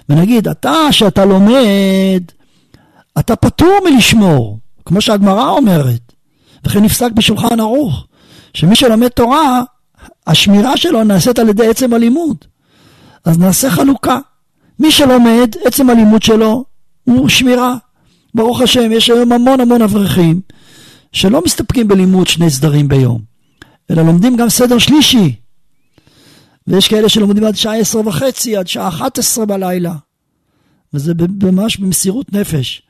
ונגיד, 0.09 0.47
אתה, 0.47 0.73
שאתה 0.91 1.25
לומד, 1.25 2.23
אתה 3.19 3.35
פטור 3.35 3.79
מלשמור, 3.85 4.59
כמו 4.85 5.01
שהגמרא 5.01 5.49
אומרת. 5.49 6.13
וכן 6.65 6.83
נפסק 6.83 7.11
בשולחן 7.11 7.59
ערוך, 7.59 8.07
שמי 8.53 8.75
שלומד 8.75 9.07
תורה, 9.07 9.61
השמירה 10.27 10.77
שלו 10.77 11.03
נעשית 11.03 11.39
על 11.39 11.49
ידי 11.49 11.67
עצם 11.67 11.93
הלימוד. 11.93 12.37
אז 13.25 13.39
נעשה 13.39 13.69
חלוקה. 13.69 14.19
מי 14.79 14.91
שלומד, 14.91 15.55
עצם 15.65 15.89
הלימוד 15.89 16.23
שלו 16.23 16.65
הוא 17.03 17.29
שמירה. 17.29 17.75
ברוך 18.35 18.61
השם, 18.61 18.91
יש 18.91 19.09
היום 19.09 19.31
המון 19.31 19.59
המון 19.59 19.81
אברכים 19.81 20.41
שלא 21.11 21.41
מסתפקים 21.45 21.87
בלימוד 21.87 22.27
שני 22.27 22.49
סדרים 22.49 22.87
ביום, 22.87 23.21
אלא 23.91 24.03
לומדים 24.03 24.35
גם 24.35 24.49
סדר 24.49 24.77
שלישי. 24.77 25.35
ויש 26.67 26.87
כאלה 26.87 27.09
שלומדים 27.09 27.43
עד 27.43 27.55
שעה 27.55 27.75
עשר 27.75 27.99
וחצי, 28.07 28.57
עד 28.57 28.67
שעה 28.67 28.87
אחת 28.87 29.17
עשרה 29.17 29.45
בלילה. 29.45 29.93
וזה 30.93 31.13
ממש 31.43 31.77
במסירות 31.77 32.33
נפש. 32.33 32.81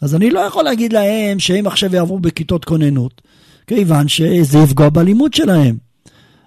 אז 0.00 0.14
אני 0.14 0.30
לא 0.30 0.40
יכול 0.40 0.64
להגיד 0.64 0.92
להם 0.92 1.38
שהם 1.38 1.66
עכשיו 1.66 1.94
יעברו 1.94 2.18
בכיתות 2.18 2.64
כוננות, 2.64 3.22
כיוון 3.66 4.08
שזה 4.08 4.58
יפגוע 4.58 4.88
בלימוד 4.88 5.34
שלהם. 5.34 5.76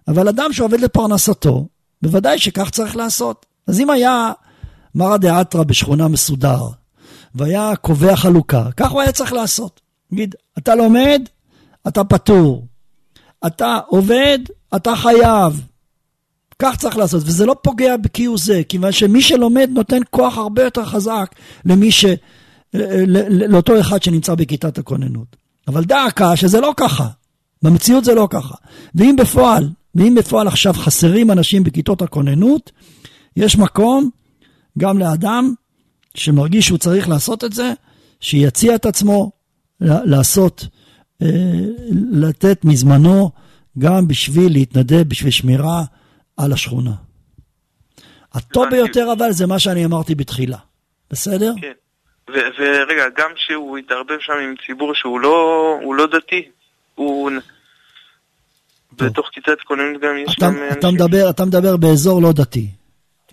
אבל 0.08 0.28
אדם 0.28 0.54
שעובד 0.54 0.80
לפרנסתו, 0.80 1.68
בוודאי 2.02 2.40
שכך 2.40 2.70
צריך 2.70 2.96
לעשות. 2.96 3.46
אז 3.68 3.80
אם 3.80 3.90
היה 3.90 4.32
מרא 4.96 5.18
דאתרא 5.18 5.64
בשכונה 5.64 6.08
מסודר, 6.08 6.60
והיה 7.36 7.76
קובע 7.76 8.16
חלוקה, 8.16 8.68
כך 8.78 8.92
הוא 8.92 9.02
היה 9.02 9.12
צריך 9.12 9.34
לעשות. 9.34 9.82
נגיד, 10.12 10.36
אתה 10.58 10.76
לומד, 10.76 11.22
אתה 11.88 12.04
פטור. 12.04 12.68
אתה 13.48 13.80
עובד, 13.88 14.40
אתה 14.76 14.96
חייב. 14.96 15.62
כך 16.60 16.78
צריך 16.78 16.98
לעשות, 16.98 17.24
וזה 17.26 17.46
לא 17.46 17.56
פוגע 17.62 17.98
בכהוא 17.98 18.38
זה, 18.38 18.62
כיוון 18.70 18.92
שמי 18.92 19.22
שלומד 19.22 19.70
נותן 19.74 20.00
כוח 20.10 20.38
הרבה 20.38 20.64
יותר 20.64 20.86
חזק 20.86 21.36
למי 21.66 21.92
ש... 21.92 22.06
לאותו 23.30 23.80
אחד 23.80 24.04
שנמצא 24.04 24.36
בכיתת 24.36 24.78
הכוננות. 24.78 25.36
אבל 25.68 25.84
דא 25.84 26.06
עקא 26.06 26.36
שזה 26.36 26.62
לא 26.62 26.74
ככה. 26.78 27.08
במציאות 27.62 28.06
זה 28.06 28.16
לא 28.16 28.28
ככה. 28.30 28.56
ואם 28.96 29.16
בפועל, 29.16 29.70
ואם 29.96 30.16
בפועל 30.16 30.48
עכשיו 30.48 30.74
חסרים 30.74 31.32
אנשים 31.32 31.64
בכיתות 31.64 32.02
הכוננות, 32.02 32.72
יש 33.36 33.58
מקום 33.58 34.10
גם 34.78 34.98
לאדם 35.00 35.54
שמרגיש 36.16 36.66
שהוא 36.66 36.78
צריך 36.78 37.10
לעשות 37.10 37.44
את 37.44 37.54
זה, 37.54 37.74
שיציע 38.20 38.76
את 38.76 38.86
עצמו 38.86 39.32
לעשות, 39.82 40.68
אה, 41.22 41.28
לתת 42.12 42.66
מזמנו 42.66 43.32
גם 43.80 44.08
בשביל 44.08 44.52
להתנדב, 44.52 45.04
בשביל 45.08 45.32
שמירה 45.32 45.84
על 46.38 46.54
השכונה. 46.54 46.94
הטוב 48.34 48.70
ביותר 48.70 49.14
אבל 49.18 49.32
זה 49.32 49.48
מה 49.48 49.60
שאני 49.60 49.86
אמרתי 49.86 50.16
בתחילה, 50.16 50.58
בסדר? 51.12 51.54
כן. 51.62 51.72
ורגע, 52.30 53.04
גם 53.18 53.30
שהוא 53.36 53.78
התערבב 53.78 54.18
שם 54.20 54.34
עם 54.44 54.56
ציבור 54.66 54.96
שהוא 54.96 55.20
לא, 55.20 55.80
לא 55.98 56.08
דתי, 56.08 56.50
הוא... 56.96 57.32
בתוך 58.98 59.30
כיתת 59.32 59.62
כוננות 59.64 60.02
גם 60.02 60.18
יש 60.18 60.36
אתה, 60.38 60.46
גם 60.46 60.56
אתה 60.72 60.92
מדבר, 60.92 61.30
אתה 61.30 61.46
מדבר 61.46 61.78
באזור 61.78 62.22
לא 62.22 62.32
דתי, 62.32 62.68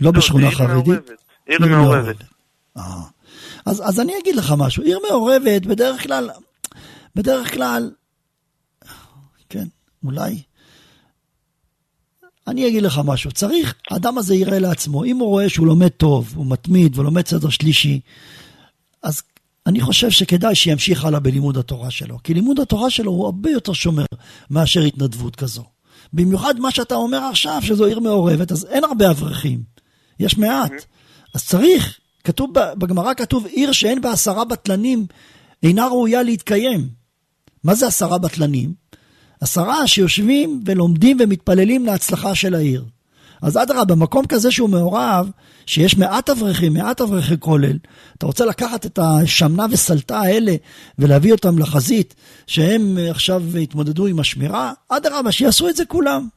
לא, 0.00 0.06
לא 0.06 0.10
בשכונה 0.10 0.50
חרדית. 0.50 1.00
עיר 1.46 1.66
מעורבת. 1.66 2.31
אה. 2.76 3.02
אז, 3.66 3.82
אז 3.84 4.00
אני 4.00 4.12
אגיד 4.22 4.36
לך 4.36 4.54
משהו, 4.58 4.82
עיר 4.82 4.98
מעורבת 5.08 5.66
בדרך 5.66 6.02
כלל, 6.02 6.30
בדרך 7.14 7.54
כלל, 7.54 7.90
כן, 9.48 9.66
אולי, 10.04 10.42
אני 12.46 12.68
אגיד 12.68 12.82
לך 12.82 13.00
משהו, 13.04 13.32
צריך, 13.32 13.74
האדם 13.90 14.18
הזה 14.18 14.34
יראה 14.34 14.58
לעצמו, 14.58 15.04
אם 15.04 15.16
הוא 15.16 15.28
רואה 15.28 15.48
שהוא 15.48 15.66
לומד 15.66 15.88
טוב, 15.88 16.32
הוא 16.36 16.46
מתמיד 16.46 16.98
ולומד 16.98 17.26
סדר 17.26 17.48
שלישי, 17.48 18.00
אז 19.02 19.22
אני 19.66 19.80
חושב 19.80 20.10
שכדאי 20.10 20.54
שימשיך 20.54 21.04
הלאה 21.04 21.20
בלימוד 21.20 21.58
התורה 21.58 21.90
שלו, 21.90 22.18
כי 22.24 22.34
לימוד 22.34 22.60
התורה 22.60 22.90
שלו 22.90 23.12
הוא 23.12 23.24
הרבה 23.24 23.50
יותר 23.50 23.72
שומר 23.72 24.04
מאשר 24.50 24.80
התנדבות 24.80 25.36
כזו. 25.36 25.64
במיוחד 26.12 26.60
מה 26.60 26.70
שאתה 26.70 26.94
אומר 26.94 27.18
עכשיו, 27.18 27.58
שזו 27.62 27.84
עיר 27.84 28.00
מעורבת, 28.00 28.52
אז 28.52 28.64
אין 28.64 28.84
הרבה 28.84 29.10
אברכים, 29.10 29.62
יש 30.20 30.38
מעט. 30.38 30.72
אז 31.34 31.44
צריך 31.44 31.98
כתוב, 32.24 32.50
בגמרא 32.54 33.14
כתוב, 33.14 33.46
עיר 33.46 33.72
שאין 33.72 34.00
בה 34.00 34.12
עשרה 34.12 34.44
בטלנים 34.44 35.06
אינה 35.62 35.86
ראויה 35.86 36.22
להתקיים. 36.22 36.88
מה 37.64 37.74
זה 37.74 37.86
עשרה 37.86 38.18
בטלנים? 38.18 38.74
עשרה 39.40 39.86
שיושבים 39.86 40.62
ולומדים 40.66 41.16
ומתפללים 41.20 41.86
להצלחה 41.86 42.34
של 42.34 42.54
העיר. 42.54 42.84
אז 43.42 43.56
אדרבה, 43.56 43.84
במקום 43.84 44.26
כזה 44.26 44.50
שהוא 44.50 44.70
מעורב, 44.70 45.30
שיש 45.66 45.96
מעט 45.96 46.30
אברכים, 46.30 46.72
מעט 46.72 47.00
אברכי 47.00 47.34
כולל, 47.38 47.78
אתה 48.18 48.26
רוצה 48.26 48.44
לקחת 48.44 48.86
את 48.86 48.98
השמנה 48.98 49.66
וסלטה 49.70 50.20
האלה 50.20 50.52
ולהביא 50.98 51.32
אותם 51.32 51.58
לחזית, 51.58 52.14
שהם 52.46 52.98
עכשיו 53.10 53.58
יתמודדו 53.58 54.06
עם 54.06 54.18
השמירה, 54.18 54.72
אדרבה, 54.88 55.32
שיעשו 55.32 55.68
את 55.68 55.76
זה 55.76 55.84
כולם. 55.84 56.28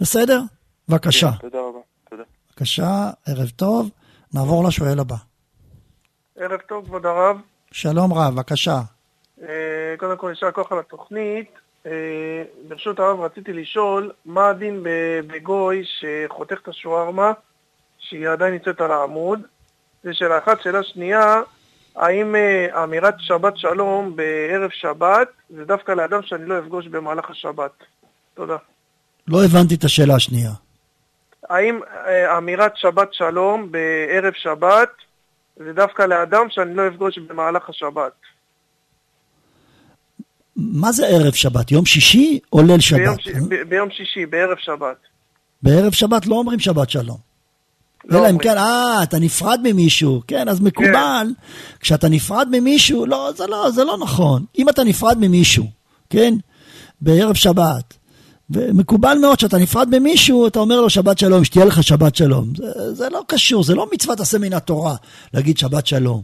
בסדר? 0.00 0.42
בבקשה. 0.88 1.30
כן, 1.32 1.48
תודה 1.48 1.58
רבה. 1.58 1.78
תודה. 2.10 2.22
בבקשה, 2.50 3.10
ערב 3.26 3.48
טוב. 3.56 3.90
נעבור 4.34 4.68
לשואל 4.68 4.98
הבא. 4.98 5.16
ערב 6.36 6.60
טוב, 6.60 6.84
כבוד 6.84 7.06
הרב. 7.06 7.36
שלום 7.72 8.12
רב, 8.12 8.34
בבקשה. 8.34 8.80
אה, 9.42 9.94
קודם 9.98 10.16
כל, 10.16 10.28
יישר 10.30 10.50
כוח 10.50 10.72
על 10.72 10.78
התוכנית. 10.78 11.50
אה, 11.86 11.92
ברשות 12.68 12.98
הרב 12.98 13.20
רציתי 13.20 13.52
לשאול, 13.52 14.12
מה 14.24 14.48
הדין 14.48 14.80
בגוי 15.26 15.84
שחותך 15.84 16.58
את 16.62 16.68
השווארמה, 16.68 17.32
שהיא 17.98 18.28
עדיין 18.28 18.52
נמצאת 18.52 18.80
על 18.80 18.90
העמוד? 18.90 19.40
זה 20.04 20.14
שאלה 20.14 20.38
אחת. 20.38 20.62
שאלה 20.62 20.82
שנייה, 20.82 21.40
האם 21.96 22.34
אה, 22.34 22.84
אמירת 22.84 23.14
שבת 23.18 23.56
שלום 23.56 24.16
בערב 24.16 24.70
שבת 24.70 25.28
זה 25.50 25.64
דווקא 25.64 25.92
לאדם 25.92 26.22
שאני 26.22 26.46
לא 26.46 26.58
אפגוש 26.58 26.86
במהלך 26.86 27.30
השבת? 27.30 27.72
תודה. 28.34 28.56
לא 29.28 29.44
הבנתי 29.44 29.74
את 29.74 29.84
השאלה 29.84 30.14
השנייה. 30.14 30.50
האם 31.48 31.80
אמירת 32.38 32.72
שבת 32.76 33.14
שלום 33.14 33.72
בערב 33.72 34.32
שבת 34.36 34.88
זה 35.56 35.72
דווקא 35.72 36.02
לאדם 36.02 36.46
שאני 36.50 36.74
לא 36.74 36.88
אפגוש 36.88 37.18
במהלך 37.18 37.68
השבת? 37.68 38.12
מה 40.56 40.92
זה 40.92 41.06
ערב 41.06 41.32
שבת? 41.32 41.70
יום 41.70 41.86
שישי 41.86 42.38
או 42.52 42.62
ליל 42.62 42.80
שבת? 42.80 42.98
ביום, 42.98 43.18
ש... 43.18 43.28
ב- 43.28 43.68
ביום 43.68 43.90
שישי, 43.90 44.26
בערב 44.26 44.56
שבת. 44.58 44.96
בערב 45.62 45.92
שבת 45.92 46.26
לא 46.26 46.34
אומרים 46.34 46.58
שבת 46.58 46.90
שלום. 46.90 47.28
לא 48.04 48.18
אלא 48.18 48.30
אם 48.30 48.38
כן, 48.38 48.58
אה, 48.58 49.02
אתה 49.02 49.18
נפרד 49.18 49.60
ממישהו, 49.62 50.22
כן, 50.26 50.48
אז 50.48 50.60
מקובל, 50.60 51.26
כן. 51.36 51.78
כשאתה 51.80 52.08
נפרד 52.08 52.48
ממישהו, 52.50 53.06
לא, 53.06 53.30
זה 53.36 53.46
לא, 53.46 53.70
זה 53.70 53.84
לא 53.84 53.98
נכון. 54.00 54.44
אם 54.58 54.68
אתה 54.68 54.84
נפרד 54.84 55.16
ממישהו, 55.20 55.66
כן, 56.10 56.34
בערב 57.00 57.34
שבת, 57.34 57.97
ומקובל 58.50 59.18
מאוד 59.20 59.40
שאתה 59.40 59.58
נפרד 59.58 59.98
ממישהו, 59.98 60.46
אתה 60.46 60.58
אומר 60.58 60.80
לו 60.80 60.90
שבת 60.90 61.18
שלום, 61.18 61.44
שתהיה 61.44 61.64
לך 61.64 61.82
שבת 61.82 62.16
שלום. 62.16 62.52
זה, 62.56 62.94
זה 62.94 63.08
לא 63.08 63.22
קשור, 63.26 63.64
זה 63.64 63.74
לא 63.74 63.86
מצוות 63.92 64.20
עשה 64.20 64.38
מן 64.38 64.52
התורה 64.52 64.96
להגיד 65.34 65.58
שבת 65.58 65.86
שלום. 65.86 66.22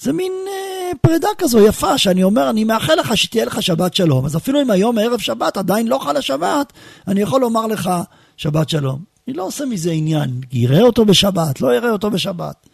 זה 0.00 0.12
מין 0.12 0.32
אה, 0.48 0.90
פרידה 1.00 1.28
כזו 1.38 1.66
יפה, 1.66 1.98
שאני 1.98 2.22
אומר, 2.22 2.50
אני 2.50 2.64
מאחל 2.64 2.94
לך 2.94 3.16
שתהיה 3.16 3.44
לך 3.44 3.62
שבת 3.62 3.94
שלום. 3.94 4.24
אז 4.24 4.36
אפילו 4.36 4.62
אם 4.62 4.70
היום 4.70 4.98
ערב 4.98 5.20
שבת 5.20 5.56
עדיין 5.56 5.86
לא 5.86 5.98
חל 5.98 6.16
השבת, 6.16 6.72
אני 7.08 7.20
יכול 7.20 7.40
לומר 7.40 7.66
לך 7.66 7.90
שבת 8.36 8.68
שלום. 8.68 9.16
אני 9.28 9.36
לא 9.36 9.46
עושה 9.46 9.64
מזה 9.64 9.90
עניין, 9.90 10.40
יראה 10.52 10.82
אותו 10.82 11.04
בשבת, 11.04 11.60
לא 11.60 11.76
יראה 11.76 11.90
אותו 11.90 12.10
בשבת. 12.10 12.66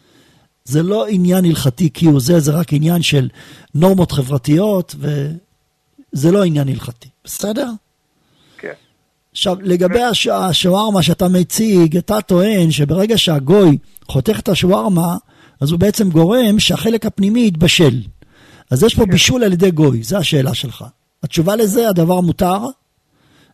זה 0.65 0.83
לא 0.83 1.07
עניין 1.07 1.45
הלכתי 1.45 1.89
כי 1.93 2.05
הוא 2.05 2.19
זה, 2.19 2.39
זה 2.39 2.51
רק 2.51 2.73
עניין 2.73 3.01
של 3.01 3.29
נורמות 3.75 4.11
חברתיות, 4.11 4.95
וזה 4.99 6.31
לא 6.31 6.43
עניין 6.43 6.69
הלכתי. 6.69 7.09
בסדר? 7.25 7.69
עכשיו, 9.33 9.57
לגבי 9.61 10.03
הש... 10.03 10.27
השווארמה 10.27 11.01
שאתה 11.03 11.27
מציג, 11.27 11.97
אתה 11.97 12.21
טוען 12.21 12.71
שברגע 12.71 13.17
שהגוי 13.17 13.77
חותך 14.07 14.39
את 14.39 14.49
השווארמה, 14.49 15.17
אז 15.59 15.71
הוא 15.71 15.79
בעצם 15.79 16.09
גורם 16.09 16.59
שהחלק 16.59 17.05
הפנימי 17.05 17.47
יתבשל. 17.47 18.01
אז 18.71 18.83
יש 18.83 18.95
פה 18.95 19.05
כן. 19.05 19.11
בישול 19.11 19.43
על 19.43 19.53
ידי 19.53 19.71
גוי, 19.71 20.03
זו 20.03 20.17
השאלה 20.17 20.53
שלך. 20.53 20.85
התשובה 21.23 21.55
לזה, 21.55 21.89
הדבר 21.89 22.21
מותר, 22.21 22.59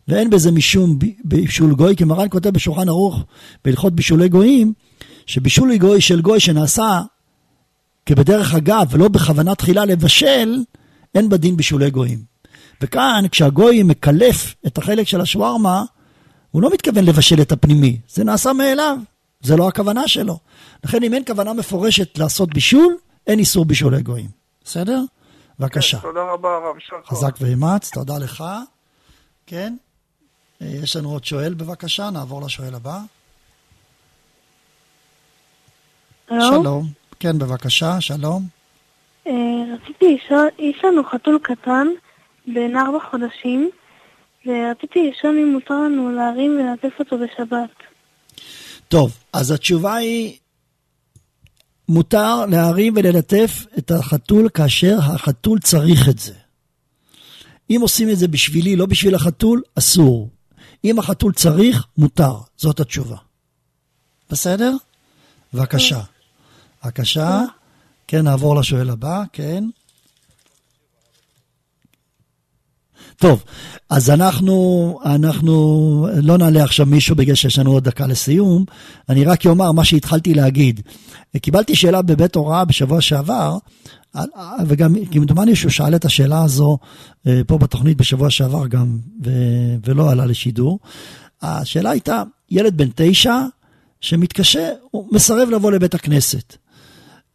ואין 0.08 0.30
בזה 0.30 0.52
משום 0.52 1.00
בישול 1.24 1.76
גוי, 1.76 1.96
כי 1.96 2.04
מרן 2.04 2.28
כותב 2.30 2.50
בשולחן 2.50 2.90
ערוך 2.90 3.24
בהלכות 3.66 3.94
בישולי 3.94 4.30
גויים, 4.30 4.74
שבישול 5.26 5.78
גוי 5.78 6.02
של 6.02 6.22
גוי 6.22 6.40
שנעשה 6.40 7.02
כבדרך 8.06 8.56
אגב 8.56 8.88
ולא 8.90 9.08
בכוונה 9.08 9.56
תחילה 9.56 9.86
לבשל, 9.86 10.58
אין 11.16 11.30
בדין 11.30 11.58
בישולי 11.58 11.90
גויים. 11.90 12.29
וכאן, 12.82 13.24
כשהגוי 13.32 13.84
מקלף 13.84 14.56
את 14.68 14.78
החלק 14.78 15.08
של 15.08 15.22
השווארמה, 15.22 15.84
הוא 16.52 16.62
לא 16.62 16.70
מתכוון 16.74 17.06
לבשל 17.06 17.42
את 17.42 17.52
הפנימי, 17.52 17.98
זה 18.08 18.24
נעשה 18.24 18.54
מאליו, 18.54 18.98
זה 19.42 19.58
לא 19.58 19.68
הכוונה 19.68 20.08
שלו. 20.08 20.38
לכן 20.84 21.04
אם 21.04 21.14
אין 21.14 21.24
כוונה 21.26 21.54
מפורשת 21.54 22.18
לעשות 22.18 22.54
בישול, 22.54 22.96
אין 23.28 23.40
איסור 23.40 23.66
בישולי 23.66 24.02
גויים. 24.02 24.30
בסדר? 24.64 25.02
בבקשה. 25.60 25.98
כן, 25.98 26.08
תודה 26.08 26.24
רבה 26.24 26.50
הרב, 26.50 26.76
חזק 27.06 27.36
ואמץ, 27.42 27.92
תודה 27.94 28.18
לך. 28.18 28.44
כן? 29.48 29.76
אה, 30.62 30.68
יש 30.68 30.96
לנו 30.96 31.12
עוד 31.12 31.26
שואל 31.26 31.54
בבקשה, 31.54 32.10
נעבור 32.10 32.42
לשואל 32.42 32.76
הבא. 32.76 33.00
שלום. 36.30 36.86
כן, 37.20 37.40
בבקשה, 37.40 38.02
שלום. 38.02 38.44
אה, 39.28 39.34
רציתי 39.74 40.16
לשאול, 40.16 40.48
יש 40.60 40.84
לנו 40.84 41.04
חתול 41.04 41.40
קטן 41.44 41.88
בן 42.54 42.76
ארבע 42.78 43.00
חודשים, 43.12 43.70
ורציתי 44.46 45.12
לשאול 45.12 45.38
אם 45.40 45.52
מותר 45.54 45.74
לנו 45.74 46.12
להרים 46.12 46.60
ולעטף 46.60 47.00
אותו 47.00 47.18
בשבת. 47.18 47.70
טוב, 48.88 49.18
אז 49.34 49.52
התשובה 49.52 49.96
היא, 49.96 50.38
מותר 51.90 52.46
להרים 52.46 52.94
וללטף 52.96 53.66
את 53.78 53.92
החתול 53.92 54.50
כאשר 54.50 54.98
החתול 55.00 55.60
צריך 55.60 56.10
את 56.10 56.20
זה. 56.20 56.34
אם 57.70 57.80
עושים 57.82 58.10
את 58.10 58.18
זה 58.18 58.28
בשבילי, 58.28 58.76
לא 58.76 58.86
בשביל 58.86 59.16
החתול, 59.16 59.62
אסור. 59.76 60.30
אם 60.84 61.00
החתול 61.00 61.34
צריך, 61.34 61.88
מותר. 61.98 62.34
זאת 62.58 62.80
התשובה. 62.80 63.18
בסדר? 64.30 64.76
בבקשה. 65.54 66.00
בבקשה. 66.84 67.42
כן, 68.08 68.22
נעבור 68.22 68.60
לשואל 68.60 68.90
הבא, 68.90 69.24
כן. 69.34 69.64
טוב, 73.20 73.44
אז 73.90 74.10
אנחנו, 74.10 75.00
אנחנו 75.06 76.08
לא 76.24 76.38
נעלה 76.38 76.64
עכשיו 76.64 76.86
מישהו 76.86 77.16
בגלל 77.16 77.36
שיש 77.36 77.60
לנו 77.60 77.72
עוד 77.72 77.84
דקה 77.84 78.08
לסיום, 78.08 78.66
אני 79.10 79.26
רק 79.26 79.46
אומר 79.46 79.72
מה 79.72 79.84
שהתחלתי 79.84 80.34
להגיד. 80.34 80.82
קיבלתי 81.38 81.76
שאלה 81.76 82.02
בבית 82.02 82.36
הוראה 82.36 82.66
בשבוע 82.66 83.02
שעבר, 83.02 83.58
וגם 84.68 84.96
כמדומני 85.12 85.56
שהוא 85.56 85.72
שאל 85.72 85.96
את 85.96 86.06
השאלה 86.06 86.44
הזו 86.44 86.78
אה, 87.28 87.42
פה 87.48 87.58
בתוכנית 87.58 87.98
בשבוע 87.98 88.30
שעבר 88.30 88.68
גם, 88.68 88.98
ו, 89.26 89.32
ולא 89.86 90.12
עלה 90.12 90.26
לשידור. 90.26 90.80
השאלה 91.42 91.90
הייתה, 91.90 92.24
ילד 92.52 92.78
בן 92.78 92.90
תשע 92.96 93.40
שמתקשה, 94.02 94.70
הוא 94.92 95.08
מסרב 95.12 95.50
לבוא 95.50 95.72
לבית 95.72 95.94
הכנסת. 95.94 96.56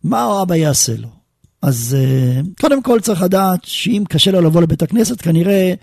מה 0.04 0.22
האבא 0.22 0.54
יעשה 0.54 0.96
לו? 0.96 1.23
אז 1.64 1.96
אה, 1.98 2.40
קודם 2.60 2.82
כל 2.82 3.00
צריך 3.00 3.22
לדעת 3.22 3.60
שאם 3.64 4.04
קשה 4.08 4.30
לו 4.30 4.40
לבוא 4.40 4.62
לבית 4.62 4.82
הכנסת, 4.82 5.20
כנראה 5.20 5.74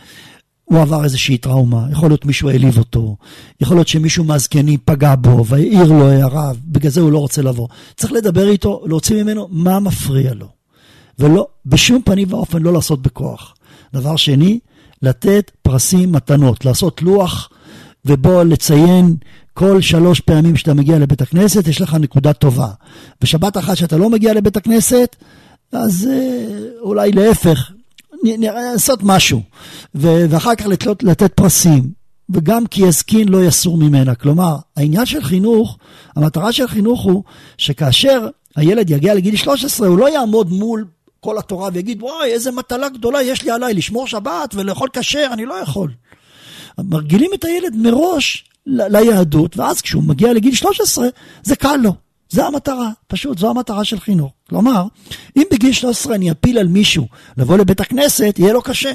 הוא 0.63 0.81
עבר 0.81 1.03
איזושהי 1.03 1.37
טראומה. 1.37 1.85
יכול 1.91 2.09
להיות 2.09 2.25
מישהו 2.25 2.49
העליב 2.49 2.77
אותו, 2.77 3.15
יכול 3.61 3.77
להיות 3.77 3.87
שמישהו 3.87 4.23
מהזקנים 4.23 4.79
פגע 4.85 5.15
בו 5.15 5.45
והעיר 5.45 5.91
לו 5.91 6.09
הערה, 6.09 6.51
בגלל 6.65 6.91
זה 6.91 7.01
הוא 7.01 7.11
לא 7.11 7.17
רוצה 7.17 7.41
לבוא. 7.41 7.67
צריך 7.95 8.13
לדבר 8.13 8.49
איתו, 8.49 8.83
להוציא 8.85 9.23
ממנו 9.23 9.47
מה 9.51 9.79
מפריע 9.79 10.33
לו. 10.33 10.47
ולא, 11.19 11.47
בשום 11.65 12.01
פנים 12.05 12.33
ואופן 12.33 12.61
לא 12.61 12.73
לעשות 12.73 13.01
בכוח. 13.01 13.55
דבר 13.93 14.15
שני, 14.15 14.59
לתת 15.01 15.51
פרסים 15.61 16.11
מתנות, 16.11 16.65
לעשות 16.65 17.01
לוח 17.01 17.49
ובו 18.05 18.43
לציין 18.43 19.15
כל 19.53 19.81
שלוש 19.81 20.19
פעמים 20.19 20.55
שאתה 20.55 20.73
מגיע 20.73 20.99
לבית 20.99 21.21
הכנסת, 21.21 21.67
יש 21.67 21.81
לך 21.81 21.93
נקודה 21.93 22.33
טובה. 22.33 22.69
בשבת 23.21 23.57
אחת 23.57 23.77
שאתה 23.77 23.97
לא 23.97 24.09
מגיע 24.09 24.33
לבית 24.33 24.57
הכנסת, 24.57 25.15
אז 25.71 26.09
אה, 26.11 26.45
אולי 26.81 27.11
להפך, 27.11 27.71
לעשות 28.23 28.99
משהו, 29.03 29.41
ואחר 29.95 30.55
כך 30.55 30.65
לתלות, 30.65 31.03
לתת 31.03 31.33
פרסים. 31.33 32.01
וגם 32.33 32.67
כי 32.67 32.81
יזקין 32.81 33.29
לא 33.29 33.43
יסור 33.43 33.77
ממנה. 33.77 34.15
כלומר, 34.15 34.55
העניין 34.77 35.05
של 35.05 35.23
חינוך, 35.23 35.77
המטרה 36.15 36.51
של 36.51 36.67
חינוך 36.67 37.01
הוא 37.01 37.23
שכאשר 37.57 38.27
הילד 38.55 38.89
יגיע 38.89 39.13
לגיל 39.13 39.35
13, 39.35 39.87
הוא 39.87 39.97
לא 39.97 40.09
יעמוד 40.09 40.51
מול 40.51 40.85
כל 41.19 41.37
התורה 41.37 41.69
ויגיד, 41.73 42.03
וואי, 42.03 42.31
איזה 42.31 42.51
מטלה 42.51 42.89
גדולה 42.89 43.21
יש 43.21 43.43
לי 43.43 43.51
עליי, 43.51 43.73
לשמור 43.73 44.07
שבת 44.07 44.55
ולאכול 44.55 44.89
כשר, 44.93 45.27
אני 45.31 45.45
לא 45.45 45.53
יכול. 45.53 45.91
מרגילים 46.79 47.31
את 47.33 47.43
הילד 47.43 47.75
מראש 47.75 48.45
ליהדות, 48.65 49.57
ואז 49.57 49.81
כשהוא 49.81 50.03
מגיע 50.03 50.33
לגיל 50.33 50.55
13, 50.55 51.07
זה 51.43 51.55
קל 51.55 51.75
לו. 51.75 51.93
זה 52.31 52.45
המטרה, 52.45 52.89
פשוט, 53.07 53.37
זו 53.37 53.49
המטרה 53.49 53.85
של 53.85 53.99
חינוך. 53.99 54.31
כלומר, 54.49 54.85
אם 55.37 55.43
בגיל 55.53 55.73
13 55.73 56.15
אני 56.15 56.31
אפיל 56.31 56.57
על 56.57 56.67
מישהו 56.67 57.07
לבוא 57.37 57.57
לבית 57.57 57.81
הכנסת, 57.81 58.35
יהיה 58.39 58.53
לו 58.53 58.61
קשה. 58.61 58.91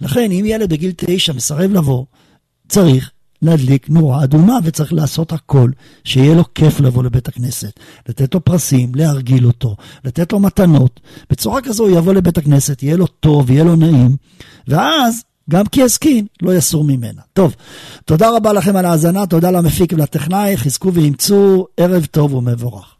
לכן, 0.00 0.30
אם 0.32 0.44
ילד 0.46 0.70
בגיל 0.70 0.92
9 0.96 1.32
מסרב 1.32 1.72
לבוא, 1.72 2.04
צריך 2.68 3.10
להדליק 3.42 3.88
נורה 3.88 4.24
אדומה, 4.24 4.58
וצריך 4.64 4.92
לעשות 4.92 5.32
הכל, 5.32 5.70
שיהיה 6.04 6.34
לו 6.34 6.54
כיף 6.54 6.80
לבוא 6.80 7.04
לבית 7.04 7.28
הכנסת, 7.28 7.80
לתת 8.08 8.34
לו 8.34 8.44
פרסים, 8.44 8.94
להרגיל 8.94 9.46
אותו, 9.46 9.76
לתת 10.04 10.32
לו 10.32 10.40
מתנות. 10.40 11.00
בצורה 11.30 11.60
כזו 11.60 11.86
הוא 11.86 11.98
יבוא 11.98 12.12
לבית 12.12 12.38
הכנסת, 12.38 12.82
יהיה 12.82 12.96
לו 12.96 13.06
טוב, 13.06 13.50
יהיה 13.50 13.64
לו 13.64 13.76
נעים, 13.76 14.16
ואז 14.68 15.22
גם 15.50 15.66
כי 15.66 15.80
יסכין, 15.80 16.26
לא 16.42 16.54
יסור 16.54 16.84
ממנה. 16.84 17.22
טוב, 17.32 17.54
תודה 18.04 18.36
רבה 18.36 18.52
לכם 18.52 18.76
על 18.76 18.84
ההאזנה, 18.84 19.26
תודה 19.26 19.50
למפיק 19.50 19.92
ולטכנאי, 19.92 20.56
חזקו 20.56 20.94
ואימצו, 20.94 21.66
ערב 21.76 22.06
טוב 22.10 22.34
ומבורך. 22.34 22.93